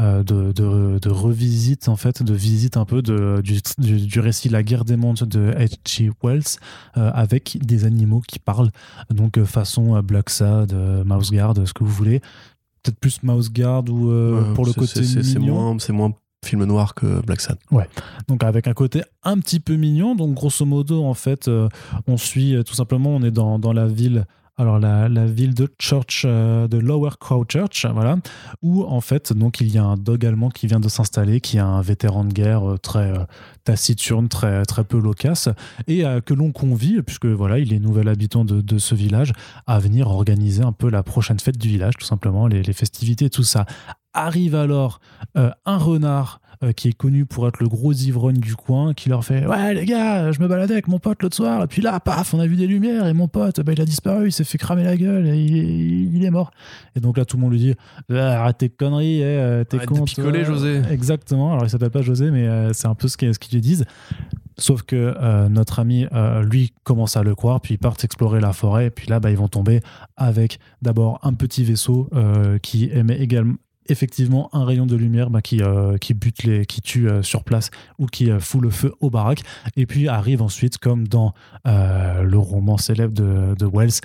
euh, 0.00 0.22
de, 0.22 0.52
de, 0.52 1.10
revisite, 1.10 1.88
en 1.88 1.96
fait, 1.96 2.22
de 2.22 2.34
visite 2.34 2.76
un 2.76 2.84
peu 2.84 3.02
de, 3.02 3.40
du, 3.42 3.60
du, 4.06 4.20
récit 4.20 4.48
La 4.48 4.62
guerre 4.62 4.84
des 4.84 4.96
mondes 4.96 5.22
de 5.22 5.52
H.G. 5.52 6.10
Wells 6.22 6.42
euh, 6.96 7.10
avec 7.14 7.58
des 7.60 7.84
animaux 7.84 8.20
qui 8.26 8.38
parlent. 8.38 8.70
Donc, 9.10 9.38
euh, 9.38 9.44
façon 9.44 10.00
Black 10.00 10.30
Sad, 10.30 10.72
Mouse 11.04 11.30
Guard, 11.30 11.54
ce 11.66 11.72
que 11.72 11.84
vous 11.84 11.90
voulez. 11.90 12.20
Peut-être 12.82 12.98
plus 12.98 13.22
Mouse 13.22 13.52
Guard 13.52 13.84
ou 13.90 14.10
pour 14.54 14.66
le 14.66 14.72
côté. 14.72 15.04
C'est 15.04 15.38
moins, 15.38 15.76
moins 15.90 16.12
film 16.44 16.64
noir 16.64 16.94
que 16.94 17.20
Black 17.24 17.40
Sad. 17.40 17.58
Ouais. 17.70 17.88
Donc 18.26 18.42
avec 18.42 18.66
un 18.66 18.72
côté 18.72 19.02
un 19.22 19.38
petit 19.38 19.60
peu 19.60 19.76
mignon. 19.76 20.16
Donc 20.16 20.34
grosso 20.34 20.64
modo, 20.64 21.04
en 21.04 21.14
fait, 21.14 21.48
on 22.08 22.16
suit 22.16 22.56
tout 22.66 22.74
simplement, 22.74 23.10
on 23.10 23.22
est 23.22 23.30
dans, 23.30 23.60
dans 23.60 23.72
la 23.72 23.86
ville 23.86 24.26
alors 24.62 24.78
la, 24.78 25.26
ville 25.26 25.54
de 25.54 25.68
Church, 25.78 26.22
euh, 26.24 26.68
de 26.68 26.78
Lower 26.78 27.10
Church, 27.48 27.86
voilà, 27.86 28.16
où 28.62 28.84
en 28.84 29.00
fait 29.00 29.32
donc 29.32 29.60
il 29.60 29.68
y 29.72 29.78
a 29.78 29.84
un 29.84 29.96
dog 29.96 30.24
allemand 30.24 30.48
qui 30.48 30.66
vient 30.66 30.80
de 30.80 30.88
s'installer, 30.88 31.40
qui 31.40 31.56
est 31.56 31.60
un 31.60 31.80
vétéran 31.82 32.24
de 32.24 32.32
guerre 32.32 32.72
euh, 32.72 32.78
très 32.78 33.10
euh, 33.10 33.24
taciturne, 33.64 34.28
très 34.28 34.64
très 34.64 34.84
peu 34.84 34.98
loquace, 34.98 35.48
et 35.86 36.04
que 36.26 36.34
l'on 36.34 36.52
convie, 36.52 37.00
puisque 37.02 37.26
voilà 37.26 37.58
il 37.58 37.72
est 37.72 37.78
nouvel 37.78 38.08
habitant 38.08 38.44
de, 38.44 38.78
ce 38.78 38.94
village, 38.94 39.32
à 39.66 39.78
venir 39.78 40.08
organiser 40.08 40.62
un 40.62 40.72
peu 40.72 40.90
la 40.90 41.02
prochaine 41.02 41.38
fête 41.38 41.58
du 41.58 41.68
village, 41.68 41.94
tout 41.98 42.06
simplement 42.06 42.46
les, 42.46 42.62
les 42.62 42.72
festivités, 42.72 43.30
tout 43.30 43.44
ça. 43.44 43.66
Arrive 44.14 44.54
alors 44.54 45.00
un 45.34 45.78
renard 45.78 46.41
euh, 46.62 46.72
qui 46.72 46.88
est 46.88 46.92
connu 46.92 47.26
pour 47.26 47.48
être 47.48 47.60
le 47.60 47.66
gros 47.68 47.92
ivrogne 47.92 48.38
du 48.38 48.54
coin, 48.54 48.94
qui 48.94 49.08
leur 49.08 49.24
fait 49.24 49.44
Ouais, 49.46 49.74
les 49.74 49.84
gars, 49.84 50.30
je 50.30 50.40
me 50.40 50.46
baladais 50.46 50.74
avec 50.74 50.86
mon 50.86 51.00
pote 51.00 51.20
l'autre 51.22 51.34
soir, 51.34 51.64
et 51.64 51.66
puis 51.66 51.82
là, 51.82 51.98
paf, 51.98 52.34
on 52.34 52.38
a 52.38 52.46
vu 52.46 52.54
des 52.54 52.68
lumières, 52.68 53.06
et 53.06 53.12
mon 53.12 53.26
pote, 53.26 53.60
bah, 53.62 53.72
il 53.72 53.80
a 53.80 53.84
disparu, 53.84 54.28
il 54.28 54.32
s'est 54.32 54.44
fait 54.44 54.58
cramer 54.58 54.84
la 54.84 54.96
gueule, 54.96 55.26
et 55.26 55.36
il, 55.36 56.24
est 56.24 56.30
mort. 56.30 56.52
Et 56.94 57.00
donc 57.00 57.18
là, 57.18 57.24
tout 57.24 57.36
le 57.36 57.42
monde 57.42 57.52
lui 57.52 57.58
dit 57.58 57.74
ah, 58.12 58.42
Arrête 58.42 58.58
tes 58.58 58.68
conneries, 58.68 59.22
eh, 59.22 59.24
euh, 59.24 59.64
t'es 59.64 59.84
con. 59.84 60.04
picoler, 60.04 60.44
José. 60.44 60.82
Exactement. 60.88 61.52
Alors, 61.52 61.64
il 61.64 61.70
s'appelle 61.70 61.90
pas 61.90 62.02
José, 62.02 62.30
mais 62.30 62.46
euh, 62.46 62.72
c'est 62.72 62.86
un 62.86 62.94
peu 62.94 63.08
ce 63.08 63.16
qu'ils 63.16 63.32
lui 63.52 63.60
disent. 63.60 63.84
Sauf 64.58 64.82
que 64.82 65.48
notre 65.48 65.80
ami, 65.80 66.06
lui, 66.42 66.72
commence 66.84 67.16
à 67.16 67.22
le 67.22 67.34
croire, 67.34 67.60
puis 67.60 67.74
ils 67.74 67.78
partent 67.78 68.04
explorer 68.04 68.38
la 68.38 68.52
forêt, 68.52 68.86
et 68.86 68.90
puis 68.90 69.08
là, 69.08 69.18
bah, 69.18 69.30
ils 69.30 69.36
vont 69.36 69.48
tomber 69.48 69.80
avec 70.16 70.60
d'abord 70.82 71.18
un 71.22 71.32
petit 71.32 71.64
vaisseau 71.64 72.08
qui 72.62 72.90
émet 72.92 73.18
également, 73.18 73.54
effectivement 73.88 74.48
un 74.52 74.64
rayon 74.64 74.86
de 74.86 74.96
lumière 74.96 75.30
bah, 75.30 75.42
qui, 75.42 75.62
euh, 75.62 75.96
qui 75.98 76.14
bute 76.14 76.44
les, 76.44 76.66
qui 76.66 76.80
tue 76.80 77.08
euh, 77.08 77.22
sur 77.22 77.44
place 77.44 77.70
ou 77.98 78.06
qui 78.06 78.30
euh, 78.30 78.38
fout 78.40 78.62
le 78.62 78.70
feu 78.70 78.94
aux 79.00 79.10
baraques. 79.10 79.42
Et 79.76 79.86
puis 79.86 80.08
arrive 80.08 80.42
ensuite, 80.42 80.78
comme 80.78 81.08
dans 81.08 81.34
le 81.64 82.36
roman 82.36 82.76
célèbre 82.76 83.14
de, 83.14 83.54
de 83.58 83.66
Wells, 83.66 84.00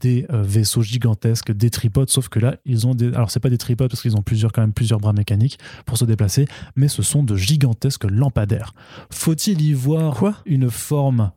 des 0.00 0.26
vaisseaux 0.30 0.82
gigantesques, 0.82 1.52
des 1.52 1.70
tripodes, 1.70 2.10
sauf 2.10 2.28
que 2.28 2.38
là, 2.38 2.56
ils 2.64 2.86
ont 2.86 2.94
des. 2.94 3.08
Alors, 3.14 3.30
c'est 3.30 3.40
pas 3.40 3.50
des 3.50 3.58
tripodes 3.58 3.90
parce 3.90 4.02
qu'ils 4.02 4.16
ont 4.16 4.22
plusieurs, 4.22 4.52
quand 4.52 4.60
même 4.60 4.72
plusieurs 4.72 5.00
bras 5.00 5.12
mécaniques 5.12 5.58
pour 5.86 5.98
se 5.98 6.04
déplacer, 6.04 6.46
mais 6.76 6.88
ce 6.88 7.02
sont 7.02 7.22
de 7.22 7.36
gigantesques 7.36 8.04
lampadaires. 8.04 8.74
Faut-il 9.10 9.62
y 9.62 9.72
voir 9.72 10.14
Quoi? 10.14 10.34
une 10.46 10.70
forme 10.70 11.32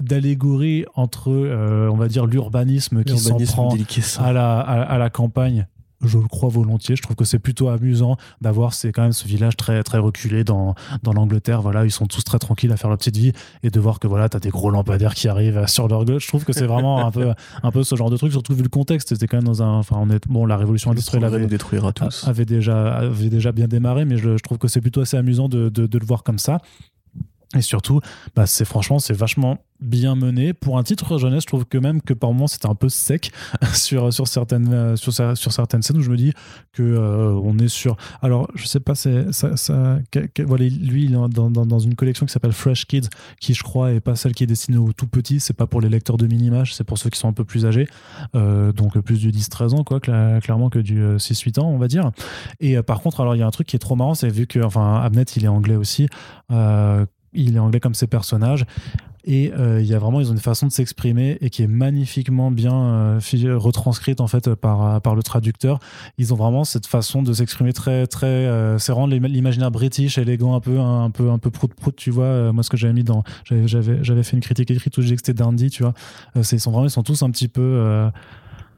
d'allégorie 0.00 0.84
entre, 0.94 1.30
on 1.30 1.96
va 1.96 2.08
dire, 2.08 2.26
l'urbanisme 2.26 3.04
qui 3.04 3.18
s'en 3.18 3.38
prend 3.38 3.74
à 4.18 4.32
la, 4.32 4.60
à 4.60 4.98
la 4.98 5.10
campagne 5.10 5.66
je 6.02 6.18
le 6.18 6.26
crois 6.28 6.48
volontiers. 6.48 6.96
Je 6.96 7.02
trouve 7.02 7.16
que 7.16 7.24
c'est 7.24 7.38
plutôt 7.38 7.68
amusant 7.68 8.16
d'avoir 8.40 8.74
c'est 8.74 8.92
quand 8.92 9.02
même 9.02 9.12
ce 9.12 9.26
village 9.26 9.56
très 9.56 9.82
très 9.82 9.98
reculé 9.98 10.44
dans, 10.44 10.74
dans 11.02 11.12
l'Angleterre. 11.12 11.62
Voilà, 11.62 11.84
ils 11.84 11.90
sont 11.90 12.06
tous 12.06 12.22
très 12.24 12.38
tranquilles 12.38 12.72
à 12.72 12.76
faire 12.76 12.90
leur 12.90 12.98
petite 12.98 13.16
vie 13.16 13.32
et 13.62 13.70
de 13.70 13.80
voir 13.80 13.98
que 13.98 14.06
voilà, 14.06 14.28
t'as 14.28 14.40
des 14.40 14.50
gros 14.50 14.70
lampadaires 14.70 15.14
qui 15.14 15.28
arrivent 15.28 15.64
sur 15.68 15.88
leur 15.88 16.04
gueule. 16.04 16.20
Je 16.20 16.28
trouve 16.28 16.44
que 16.44 16.52
c'est 16.52 16.66
vraiment 16.66 17.06
un 17.06 17.10
peu 17.10 17.32
un 17.62 17.70
peu 17.70 17.82
ce 17.82 17.96
genre 17.96 18.10
de 18.10 18.16
truc. 18.16 18.32
Surtout 18.32 18.54
vu 18.54 18.62
le 18.62 18.68
contexte, 18.68 19.10
c'était 19.10 19.26
quand 19.26 19.38
même 19.38 19.44
dans 19.44 19.62
un. 19.62 19.78
Enfin, 19.78 19.96
on 19.98 20.10
est 20.10 20.26
bon, 20.28 20.46
la 20.46 20.56
révolution 20.56 20.90
industrielle 20.90 21.24
avait 21.24 21.46
tous. 21.92 22.26
avait 22.26 22.44
déjà 22.44 22.96
avait 22.96 23.28
déjà 23.28 23.52
bien 23.52 23.68
démarré, 23.68 24.04
mais 24.04 24.16
je, 24.16 24.36
je 24.36 24.42
trouve 24.42 24.58
que 24.58 24.68
c'est 24.68 24.80
plutôt 24.80 25.00
assez 25.00 25.16
amusant 25.16 25.48
de, 25.48 25.68
de, 25.68 25.86
de 25.86 25.98
le 25.98 26.06
voir 26.06 26.22
comme 26.22 26.38
ça. 26.38 26.60
Et 27.54 27.62
surtout, 27.62 28.00
bah 28.34 28.46
c'est 28.46 28.64
franchement, 28.64 28.98
c'est 28.98 29.14
vachement 29.14 29.58
bien 29.80 30.14
mené. 30.14 30.52
Pour 30.52 30.78
un 30.78 30.82
titre 30.82 31.18
jeunesse, 31.18 31.42
je 31.42 31.46
trouve 31.46 31.64
que 31.64 31.78
même 31.78 32.00
que 32.00 32.12
par 32.12 32.32
moments 32.32 32.46
c'était 32.46 32.66
un 32.66 32.74
peu 32.74 32.88
sec 32.88 33.30
sur, 33.74 34.12
sur, 34.12 34.26
certaines, 34.26 34.72
euh, 34.72 34.96
sur, 34.96 35.12
sur 35.12 35.52
certaines 35.52 35.82
scènes 35.82 35.98
où 35.98 36.02
je 36.02 36.10
me 36.10 36.16
dis 36.16 36.32
que 36.72 36.82
euh, 36.82 37.38
on 37.42 37.58
est 37.58 37.68
sur. 37.68 37.96
Alors, 38.20 38.48
je 38.54 38.66
sais 38.66 38.80
pas, 38.80 38.94
c'est 38.94 39.32
ça, 39.32 39.98
voilà, 40.44 40.64
lui, 40.64 41.04
il 41.04 41.12
est 41.12 41.28
dans, 41.28 41.50
dans, 41.50 41.66
dans 41.66 41.78
une 41.78 41.94
collection 41.94 42.26
qui 42.26 42.32
s'appelle 42.32 42.52
Fresh 42.52 42.86
Kids, 42.86 43.08
qui 43.40 43.54
je 43.54 43.62
crois 43.62 43.92
est 43.92 44.00
pas 44.00 44.16
celle 44.16 44.32
qui 44.32 44.44
est 44.44 44.48
destinée 44.48 44.78
aux 44.78 44.92
tout 44.92 45.06
petits, 45.06 45.38
c'est 45.38 45.54
pas 45.54 45.66
pour 45.66 45.80
les 45.80 45.88
lecteurs 45.88 46.16
de 46.16 46.26
mini-images, 46.26 46.74
c'est 46.74 46.84
pour 46.84 46.98
ceux 46.98 47.10
qui 47.10 47.18
sont 47.18 47.28
un 47.28 47.32
peu 47.32 47.44
plus 47.44 47.64
âgés, 47.64 47.86
euh, 48.34 48.72
donc 48.72 48.98
plus 49.00 49.20
du 49.20 49.30
10-13 49.30 49.74
ans, 49.74 49.84
quoi, 49.84 50.00
clairement 50.00 50.68
que 50.68 50.78
du 50.78 51.00
6-8 51.00 51.60
ans, 51.60 51.68
on 51.68 51.78
va 51.78 51.86
dire. 51.86 52.10
Et 52.60 52.80
par 52.82 53.00
contre, 53.00 53.20
alors 53.20 53.36
il 53.36 53.38
y 53.38 53.42
a 53.42 53.46
un 53.46 53.50
truc 53.50 53.66
qui 53.66 53.76
est 53.76 53.80
trop 53.80 53.94
marrant, 53.94 54.14
c'est 54.14 54.30
vu 54.30 54.46
que, 54.46 54.58
enfin, 54.60 54.96
Abnet, 54.96 55.24
il 55.36 55.44
est 55.44 55.48
anglais 55.48 55.76
aussi 55.76 56.08
il 57.36 57.56
est 57.56 57.60
anglais 57.60 57.80
comme 57.80 57.94
ses 57.94 58.06
personnages. 58.06 58.66
Et 59.26 59.52
euh, 59.58 59.80
il 59.80 59.86
y 59.86 59.94
a 59.94 59.98
vraiment, 59.98 60.20
ils 60.20 60.30
ont 60.30 60.34
une 60.34 60.38
façon 60.38 60.66
de 60.66 60.72
s'exprimer 60.72 61.36
et 61.40 61.50
qui 61.50 61.64
est 61.64 61.66
magnifiquement 61.66 62.52
bien 62.52 62.72
euh, 62.72 63.20
retranscrite 63.56 64.20
en 64.20 64.28
fait 64.28 64.54
par, 64.54 65.00
par 65.00 65.16
le 65.16 65.22
traducteur. 65.24 65.80
Ils 66.16 66.32
ont 66.32 66.36
vraiment 66.36 66.62
cette 66.62 66.86
façon 66.86 67.22
de 67.22 67.32
s'exprimer 67.32 67.72
très, 67.72 68.06
très. 68.06 68.26
Euh, 68.26 68.78
c'est 68.78 68.92
vraiment 68.92 69.08
l'imaginaire 69.08 69.72
british, 69.72 70.16
élégant, 70.18 70.54
un 70.54 70.60
peu, 70.60 70.78
un, 70.78 71.10
peu, 71.10 71.30
un 71.30 71.38
peu 71.38 71.50
prout 71.50 71.74
prout, 71.74 71.96
tu 71.96 72.12
vois. 72.12 72.52
moi, 72.52 72.62
ce 72.62 72.70
que 72.70 72.76
j'avais 72.76 72.94
mis 72.94 73.02
dans. 73.02 73.24
J'avais, 73.44 73.98
j'avais 74.04 74.22
fait 74.22 74.36
une 74.36 74.42
critique 74.42 74.70
écrite 74.70 74.96
où 74.96 75.00
je 75.00 75.06
disais 75.06 75.16
que 75.16 75.22
c'était 75.26 75.42
dandy, 75.42 75.70
tu 75.70 75.82
vois. 75.82 75.94
ils 76.36 76.44
sont 76.60 76.70
vraiment, 76.70 76.86
ils 76.86 76.90
sont 76.90 77.02
tous 77.02 77.22
un 77.22 77.30
petit 77.30 77.48
peu. 77.48 78.10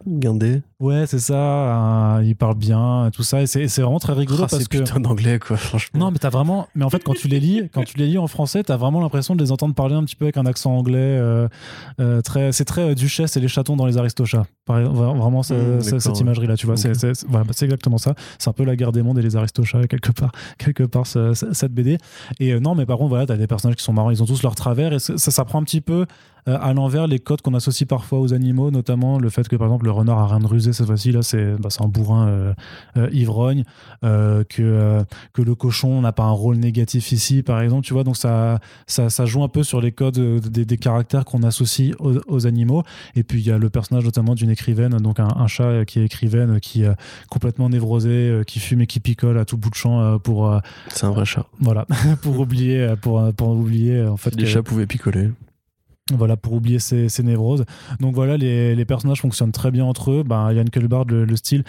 Guindé. 0.07 0.63
Ouais, 0.81 1.07
c'est 1.07 1.19
ça. 1.19 1.35
Euh, 1.35 2.23
il 2.25 2.37
parle 2.37 2.57
bien, 2.57 3.11
tout 3.13 3.23
ça. 3.23 3.43
Et 3.43 3.47
c'est, 3.47 3.67
vraiment 3.67 3.99
très 3.99 4.13
rigolo 4.13 4.45
ah, 4.45 4.47
parce 4.49 4.69
que. 4.69 4.79
putain 4.79 5.01
d'anglais, 5.01 5.39
quoi, 5.39 5.57
franchement. 5.57 5.99
Non, 5.99 6.11
mais 6.11 6.19
t'as 6.19 6.31
vraiment. 6.31 6.69
Mais 6.75 6.85
en 6.85 6.91
fait, 6.91 7.03
quand 7.03 7.15
tu 7.15 7.27
les 7.29 7.41
lis, 7.41 7.69
quand 7.73 7.83
tu 7.83 7.99
les 7.99 8.07
lis 8.07 8.19
en 8.19 8.29
français, 8.29 8.63
t'as 8.63 8.77
vraiment 8.77 9.01
l'impression 9.01 9.35
de 9.35 9.43
les 9.43 9.51
entendre 9.51 9.75
parler 9.75 9.95
un 9.95 10.05
petit 10.05 10.17
peu 10.17 10.27
avec 10.27 10.37
un 10.37 10.47
accent 10.47 10.77
anglais. 10.77 10.99
Euh, 10.99 11.49
euh, 12.01 12.21
très... 12.21 12.53
C'est 12.53 12.65
très 12.65 12.95
Duchesse 12.95 13.37
et 13.37 13.41
les 13.41 13.49
chatons 13.49 13.77
dans 13.77 13.87
les 13.87 13.99
Aristochats. 13.99 14.47
Vraiment, 14.67 15.41
mmh, 15.41 15.81
cette 15.81 16.21
imagerie-là, 16.21 16.57
tu 16.57 16.67
vois. 16.67 16.77
C'est, 16.77 16.93
bah, 17.29 17.43
c'est, 17.51 17.65
exactement 17.65 17.99
ça. 17.99 18.15
C'est 18.39 18.49
un 18.49 18.53
peu 18.53 18.65
la 18.65 18.77
guerre 18.77 18.93
des 18.93 19.03
mondes 19.03 19.19
et 19.19 19.23
les 19.23 19.37
Aristochats, 19.37 19.87
quelque 19.89 20.13
part, 20.13 20.33
quelque 20.59 20.85
part 20.85 21.07
cette 21.07 21.73
BD. 21.73 21.99
Et 22.39 22.59
non, 22.61 22.75
mais 22.75 22.87
par 22.87 22.99
contre, 22.99 23.11
voilà, 23.11 23.27
t'as 23.27 23.37
des 23.37 23.47
personnages 23.47 23.77
qui 23.77 23.85
sont 23.85 23.93
marrants. 23.93 24.11
Ils 24.11 24.23
ont 24.23 24.27
tous 24.27 24.43
leur 24.43 24.55
travers 24.55 24.93
et 24.93 24.99
ça, 24.99 25.17
ça 25.19 25.45
prend 25.45 25.61
un 25.61 25.65
petit 25.65 25.81
peu 25.81 26.07
à 26.57 26.73
l'envers 26.73 27.07
les 27.07 27.19
codes 27.19 27.43
qu'on 27.43 27.55
associe 27.55 27.87
parfois 27.87 28.21
aux 28.21 28.33
animaux, 28.33 28.71
notamment 28.71 29.19
le 29.19 29.29
fait 29.29 29.49
que 29.49 29.57
par 29.57 29.67
exemple 29.67 29.85
le 29.85 29.91
renard 29.91 30.19
a 30.19 30.27
rien 30.27 30.41
de 30.41 30.47
rusé 30.47 30.73
cette 30.73 30.87
fois-ci, 30.87 31.13
là 31.13 31.23
c'est 31.23 31.55
bah, 31.57 31.69
un 31.81 31.89
bourrin 31.89 32.29
euh, 32.29 32.55
euh, 32.97 33.09
ivrogne, 33.13 33.65
euh, 34.05 34.45
que, 34.45 35.03
que 35.33 35.43
le 35.43 35.55
cochon 35.55 36.01
n'a 36.01 36.13
pas 36.13 36.25
un 36.25 36.31
rôle 36.31 36.57
négatif 36.57 37.13
ici 37.13 37.43
par 37.43 37.61
exemple, 37.61 37.87
tu 37.87 37.93
vois, 37.93 38.05
donc 38.05 38.17
ça, 38.17 38.59
ça, 38.87 39.11
ça 39.11 39.27
joue 39.27 39.43
un 39.43 39.49
peu 39.49 39.63
sur 39.63 39.81
les 39.81 39.93
codes 39.93 40.19
des, 40.19 40.65
des 40.65 40.77
caractères 40.77 41.25
qu'on 41.25 41.43
associe 41.43 41.95
aux, 41.99 42.47
animaux. 42.47 42.85
Et 43.17 43.25
puis 43.25 43.41
il 43.41 43.47
y 43.47 43.51
a 43.51 43.59
le 43.59 43.69
personnage 43.69 44.05
notamment 44.05 44.35
d'une 44.35 44.51
écrivaine, 44.51 44.97
donc 44.99 45.19
un, 45.19 45.47
chat 45.49 45.85
qui 45.85 45.99
est 45.99 46.05
écrivaine, 46.05 46.61
qui 46.61 46.85
est 46.85 46.93
complètement 47.29 47.69
névrosé, 47.69 48.43
qui 48.47 48.61
fume 48.61 48.83
et 48.83 48.87
qui 48.87 49.01
picole 49.01 49.39
à 49.39 49.45
tout 49.45 49.57
bout 49.57 49.71
de 49.71 49.75
champ 49.75 50.19
pour. 50.19 50.57
c'est 50.89 51.07
un 51.07 51.11
vrai 51.11 51.25
chat. 51.25 51.47
Voilà, 51.61 51.87
pour 52.23 52.39
oublier, 52.39 52.95
pour, 53.01 53.33
pour 53.35 53.49
oublier 53.51 54.03
en 54.05 54.17
fait. 54.17 54.35
Les 54.37 54.47
chats 54.47 54.63
pouvaient 54.63 54.87
picoler. 54.87 55.31
Voilà, 56.14 56.37
pour 56.37 56.55
oublier 56.55 56.79
ses, 56.79 57.09
névroses. 57.23 57.64
Donc 58.01 58.14
voilà, 58.14 58.37
les, 58.37 58.85
personnages 58.85 59.21
fonctionnent 59.21 59.53
très 59.53 59.71
bien 59.71 59.85
entre 59.85 60.11
eux. 60.12 60.23
Ben, 60.23 60.53
Yann 60.53 60.71
Kelbard, 60.71 61.05
le, 61.05 61.37
style, 61.37 61.64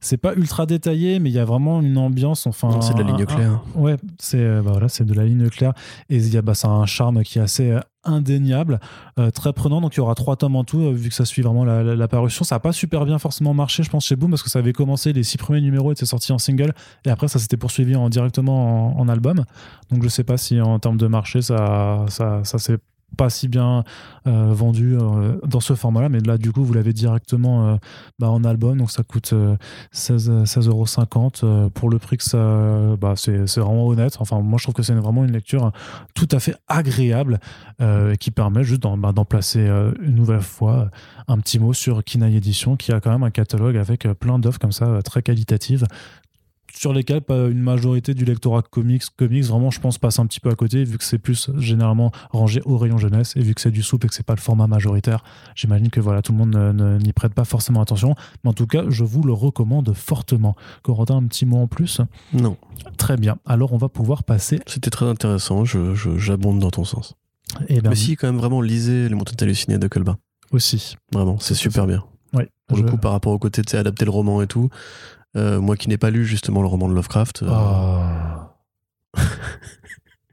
c'est 0.00 0.16
pas 0.16 0.34
ultra 0.34 0.66
détaillé, 0.66 1.18
mais 1.18 1.30
il 1.30 1.34
y 1.34 1.38
a 1.38 1.44
vraiment 1.44 1.80
une 1.80 1.98
ambiance. 1.98 2.46
Enfin, 2.46 2.80
c'est 2.80 2.94
de 2.94 3.02
la 3.02 3.12
ligne 3.12 3.26
claire. 3.26 3.62
ouais, 3.74 3.96
c'est 4.18 4.62
bah 4.62 4.72
voilà, 4.72 4.88
c'est 4.88 5.04
de 5.04 5.14
la 5.14 5.24
ligne 5.24 5.48
claire. 5.48 5.74
Et 6.08 6.16
il 6.16 6.32
y 6.32 6.38
a 6.38 6.54
ça 6.54 6.68
a 6.68 6.70
un 6.70 6.86
charme 6.86 7.22
qui 7.22 7.38
est 7.38 7.42
assez 7.42 7.78
indéniable, 8.04 8.80
euh, 9.18 9.30
très 9.30 9.52
prenant. 9.52 9.80
Donc 9.80 9.94
il 9.94 9.98
y 9.98 10.00
aura 10.00 10.14
trois 10.14 10.36
tomes 10.36 10.56
en 10.56 10.64
tout, 10.64 10.80
euh, 10.80 10.92
vu 10.92 11.08
que 11.08 11.14
ça 11.14 11.24
suit 11.24 11.42
vraiment 11.42 11.64
la, 11.64 11.82
la, 11.82 12.08
parution. 12.08 12.44
Ça 12.44 12.56
n'a 12.56 12.60
pas 12.60 12.72
super 12.72 13.04
bien 13.04 13.18
forcément 13.18 13.54
marché, 13.54 13.82
je 13.82 13.90
pense, 13.90 14.06
chez 14.06 14.16
Boom, 14.16 14.30
parce 14.30 14.42
que 14.42 14.50
ça 14.50 14.58
avait 14.58 14.72
commencé, 14.72 15.12
les 15.12 15.22
six 15.22 15.38
premiers 15.38 15.60
numéros 15.60 15.92
étaient 15.92 16.06
sortis 16.06 16.32
en 16.32 16.38
single, 16.38 16.72
et 17.04 17.10
après 17.10 17.28
ça 17.28 17.38
s'était 17.38 17.56
poursuivi 17.56 17.94
en, 17.94 18.08
directement 18.08 18.98
en, 18.98 19.08
album. 19.08 19.44
Donc 19.90 20.02
je 20.02 20.08
sais 20.08 20.24
pas 20.24 20.36
si 20.36 20.60
en 20.60 20.78
termes 20.78 20.96
de 20.96 21.06
marché, 21.06 21.42
ça, 21.42 22.06
ça, 22.08 22.42
ça 22.44 22.58
s'est 22.58 22.78
pas 23.16 23.30
si 23.30 23.48
bien 23.48 23.84
euh, 24.26 24.52
vendu 24.52 24.96
euh, 24.96 25.38
dans 25.44 25.60
ce 25.60 25.74
format-là, 25.74 26.08
mais 26.08 26.20
là, 26.20 26.38
du 26.38 26.52
coup, 26.52 26.64
vous 26.64 26.72
l'avez 26.72 26.92
directement 26.92 27.68
euh, 27.68 27.76
bah, 28.18 28.30
en 28.30 28.44
album, 28.44 28.78
donc 28.78 28.90
ça 28.90 29.02
coûte 29.02 29.32
16,50 29.92 30.68
euros 31.44 31.70
pour 31.70 31.90
le 31.90 31.98
prix 31.98 32.18
que 32.18 32.24
ça. 32.24 32.96
Bah, 33.00 33.14
c'est 33.16 33.58
vraiment 33.58 33.86
honnête. 33.86 34.16
Enfin, 34.20 34.40
moi, 34.40 34.58
je 34.58 34.64
trouve 34.64 34.74
que 34.74 34.82
c'est 34.82 34.94
vraiment 34.94 35.24
une 35.24 35.32
lecture 35.32 35.72
tout 36.14 36.28
à 36.30 36.38
fait 36.38 36.54
agréable 36.68 37.38
qui 38.20 38.30
permet 38.30 38.62
juste 38.62 38.82
d'en 38.82 38.96
bah, 38.96 39.12
placer 39.28 39.66
une 40.00 40.14
nouvelle 40.14 40.40
fois 40.40 40.88
un 41.28 41.38
petit 41.38 41.58
mot 41.58 41.72
sur 41.72 42.04
Kinaï 42.04 42.36
Edition, 42.36 42.76
qui 42.76 42.92
a 42.92 43.00
quand 43.00 43.10
même 43.10 43.22
un 43.22 43.30
catalogue 43.30 43.76
avec 43.76 44.06
plein 44.20 44.38
d'offres 44.38 44.58
comme 44.58 44.72
ça, 44.72 45.00
très 45.02 45.22
qualitatives 45.22 45.86
sur 46.74 46.92
lesquels 46.92 47.22
une 47.28 47.60
majorité 47.60 48.14
du 48.14 48.24
lectorat 48.24 48.62
comics, 48.62 49.04
comics 49.16 49.44
vraiment 49.44 49.70
je 49.70 49.80
pense 49.80 49.98
passe 49.98 50.18
un 50.18 50.26
petit 50.26 50.40
peu 50.40 50.50
à 50.50 50.54
côté 50.54 50.84
vu 50.84 50.98
que 50.98 51.04
c'est 51.04 51.18
plus 51.18 51.50
généralement 51.58 52.12
rangé 52.30 52.60
au 52.64 52.78
rayon 52.78 52.98
jeunesse 52.98 53.34
et 53.36 53.40
vu 53.40 53.54
que 53.54 53.60
c'est 53.60 53.70
du 53.70 53.82
soupe 53.82 54.04
et 54.04 54.08
que 54.08 54.14
c'est 54.14 54.26
pas 54.26 54.34
le 54.34 54.40
format 54.40 54.66
majoritaire 54.66 55.22
j'imagine 55.54 55.90
que 55.90 56.00
voilà 56.00 56.22
tout 56.22 56.32
le 56.32 56.38
monde 56.38 56.82
n'y 57.02 57.12
prête 57.12 57.34
pas 57.34 57.44
forcément 57.44 57.80
attention. 57.80 58.14
Mais 58.44 58.50
en 58.50 58.52
tout 58.52 58.66
cas 58.66 58.84
je 58.88 59.04
vous 59.04 59.22
le 59.22 59.32
recommande 59.32 59.92
fortement. 59.94 60.56
Corentin 60.82 61.16
un 61.16 61.26
petit 61.26 61.46
mot 61.46 61.58
en 61.58 61.66
plus? 61.66 62.00
Non. 62.32 62.56
Très 62.96 63.16
bien. 63.16 63.36
Alors 63.44 63.72
on 63.72 63.78
va 63.78 63.88
pouvoir 63.88 64.24
passer 64.24 64.60
c'était 64.66 64.90
très 64.90 65.06
intéressant 65.06 65.64
j'abonde 65.64 66.56
je, 66.56 66.60
dans 66.60 66.70
ton 66.70 66.84
sens. 66.84 67.14
Et 67.68 67.76
eh 67.76 67.80
ben, 67.80 67.90
mais 67.90 67.96
si 67.96 68.16
quand 68.16 68.28
même 68.28 68.38
vraiment 68.38 68.60
lisez 68.60 69.08
les 69.08 69.14
montagnes 69.14 69.36
hallucinées 69.42 69.78
de 69.78 69.88
Colba 69.88 70.16
aussi. 70.52 70.96
Vraiment 71.12 71.38
c'est 71.38 71.54
super 71.54 71.86
bien. 71.86 72.04
Oui, 72.32 72.44
pour 72.66 72.78
le 72.78 72.84
coup 72.84 72.96
par 72.96 73.12
rapport 73.12 73.32
au 73.32 73.38
côté 73.38 73.62
de 73.62 73.76
adapter 73.76 74.04
le 74.04 74.10
roman 74.10 74.40
et 74.42 74.46
tout 74.46 74.70
euh, 75.36 75.60
moi 75.60 75.76
qui 75.76 75.88
n'ai 75.88 75.98
pas 75.98 76.10
lu 76.10 76.24
justement 76.24 76.60
le 76.60 76.68
roman 76.68 76.88
de 76.88 76.94
Lovecraft. 76.94 77.42
Euh, 77.42 77.48
ah, 77.50 78.54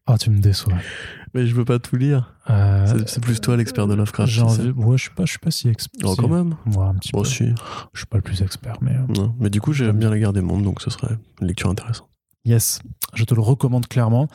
ah 0.06 0.18
tu 0.18 0.30
me 0.30 0.40
déçois. 0.40 0.74
Mais 1.34 1.46
je 1.46 1.54
veux 1.54 1.66
pas 1.66 1.78
tout 1.78 1.96
lire. 1.96 2.34
Euh, 2.50 3.04
c'est 3.06 3.22
plus 3.22 3.40
toi 3.40 3.56
l'expert 3.56 3.86
de 3.86 3.94
Lovecraft. 3.94 4.32
J'ai 4.32 4.42
envie... 4.42 4.72
Ouais, 4.72 4.98
je 4.98 5.04
suis 5.04 5.12
pas, 5.12 5.26
je 5.26 5.32
suis 5.32 5.40
pas 5.40 5.52
si 5.52 5.70
expert. 5.70 6.10
Oh, 6.10 6.16
quand 6.18 6.28
même. 6.28 6.56
Moi, 6.66 6.88
un 6.88 6.96
petit 6.96 7.12
peu. 7.12 7.24
Je 7.24 7.30
suis 7.30 7.54
pas 8.10 8.18
le 8.18 8.24
plus 8.24 8.42
expert, 8.42 8.78
mais. 8.82 8.96
Non, 9.16 9.36
mais 9.40 9.50
du 9.50 9.62
coup, 9.62 9.72
j'aime 9.72 10.00
bien 10.00 10.10
la 10.10 10.18
guerre 10.18 10.34
des 10.34 10.42
mondes, 10.42 10.64
donc 10.64 10.82
ce 10.82 10.90
serait 10.90 11.16
une 11.40 11.48
lecture 11.48 11.70
intéressante. 11.70 12.10
Yes, 12.46 12.80
je 13.14 13.26
te 13.26 13.36
le 13.36 13.42
recommande 13.42 13.88
clairement 13.88 14.28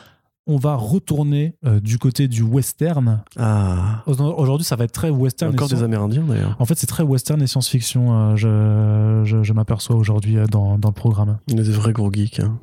on 0.47 0.57
va 0.57 0.75
retourner 0.75 1.55
euh, 1.65 1.79
du 1.79 1.97
côté 1.97 2.27
du 2.27 2.43
western. 2.43 3.23
Ah. 3.37 4.03
Aujourd'hui, 4.05 4.65
ça 4.65 4.75
va 4.75 4.83
être 4.83 4.91
très 4.91 5.09
western. 5.09 5.53
Encore 5.53 5.69
des 5.69 5.83
Amérindiens 5.83 6.23
d'ailleurs. 6.23 6.55
En 6.59 6.65
fait, 6.65 6.75
c'est 6.75 6.87
très 6.87 7.03
western 7.03 7.41
et 7.41 7.47
science-fiction. 7.47 8.35
Euh, 8.37 9.25
je, 9.25 9.53
m'aperçois 9.53 9.95
aujourd'hui 9.95 10.37
euh, 10.37 10.45
dans, 10.45 10.75
le 10.75 10.91
programme. 10.91 11.39
Il 11.47 11.57
y 11.57 11.59
a 11.59 11.63
des 11.63 11.71
vrais 11.71 11.93
gros 11.93 12.11
geeks. 12.11 12.39
Hein. 12.39 12.59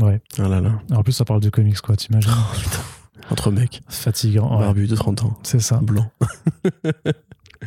Ouais. 0.00 0.20
Ah 0.38 0.48
là 0.48 0.60
là. 0.60 0.80
En 0.92 1.02
plus, 1.02 1.12
ça 1.12 1.24
parle 1.24 1.40
de 1.40 1.50
comics, 1.50 1.80
quoi, 1.80 1.96
t'imagines 1.96 2.30
Entre 3.30 3.50
mecs. 3.50 3.80
Fatigant. 3.88 4.58
Barbu 4.58 4.86
de 4.86 4.96
30 4.96 5.24
ans. 5.24 5.38
C'est 5.42 5.60
ça. 5.60 5.78
Blanc. 5.78 6.10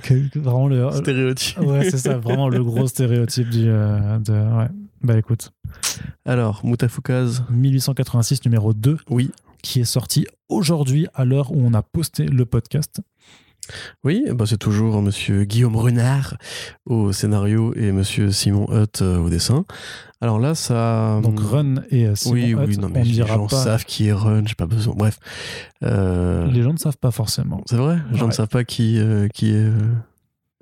vraiment 0.36 0.68
le 0.68 0.92
stéréotype. 0.92 1.60
Ouais, 1.60 1.90
c'est 1.90 1.98
ça, 1.98 2.18
vraiment 2.18 2.50
le 2.50 2.64
gros 2.64 2.88
stéréotype 2.88 3.50
du. 3.50 3.64
de, 3.64 4.58
ouais. 4.58 4.68
Bah 5.02 5.18
écoute. 5.18 5.52
Alors, 6.26 6.62
Moutafoukaz. 6.64 7.44
1886, 7.50 8.44
numéro 8.46 8.74
2. 8.74 8.98
Oui 9.10 9.32
qui 9.66 9.82
est 9.82 9.84
sorti 9.84 10.26
aujourd'hui 10.48 11.08
à 11.16 11.26
l'heure 11.26 11.52
où 11.52 11.60
on 11.60 11.74
a 11.74 11.82
posté 11.82 12.26
le 12.26 12.46
podcast. 12.46 13.02
Oui, 14.04 14.24
bah 14.32 14.46
c'est 14.48 14.60
toujours 14.60 15.02
monsieur 15.02 15.44
Guillaume 15.44 15.76
Renard 15.76 16.38
au 16.86 17.12
scénario 17.12 17.74
et 17.74 17.92
monsieur 17.92 18.32
Simon 18.32 18.68
Hutt 18.70 19.02
euh, 19.02 19.18
au 19.18 19.30
dessin. 19.32 19.66
Alors 20.22 20.38
là, 20.38 20.54
ça. 20.54 21.20
Donc 21.24 21.40
Run 21.40 21.78
et 21.90 22.06
euh, 22.06 22.16
Simon 22.16 22.36
oui, 22.36 22.52
Hutt, 22.52 22.68
oui, 22.68 22.78
non, 22.78 22.90
mais 22.90 23.04
les 23.04 23.26
gens 23.26 23.50
savent 23.50 23.86
qui 23.86 24.08
est 24.08 24.14
Run, 24.14 24.44
j'ai 24.46 24.54
pas 24.54 24.68
besoin. 24.68 24.94
Bref. 24.96 25.18
Euh, 25.82 26.46
les 26.46 26.62
gens 26.62 26.74
ne 26.74 26.78
savent 26.78 27.00
pas 27.00 27.10
forcément. 27.10 27.64
C'est 27.66 27.78
vrai? 27.78 27.98
Les 28.12 28.20
gens 28.20 28.28
ne 28.28 28.34
savent 28.34 28.48
pas 28.48 28.64
qui, 28.64 29.02
qui 29.34 29.50
est. 29.50 29.72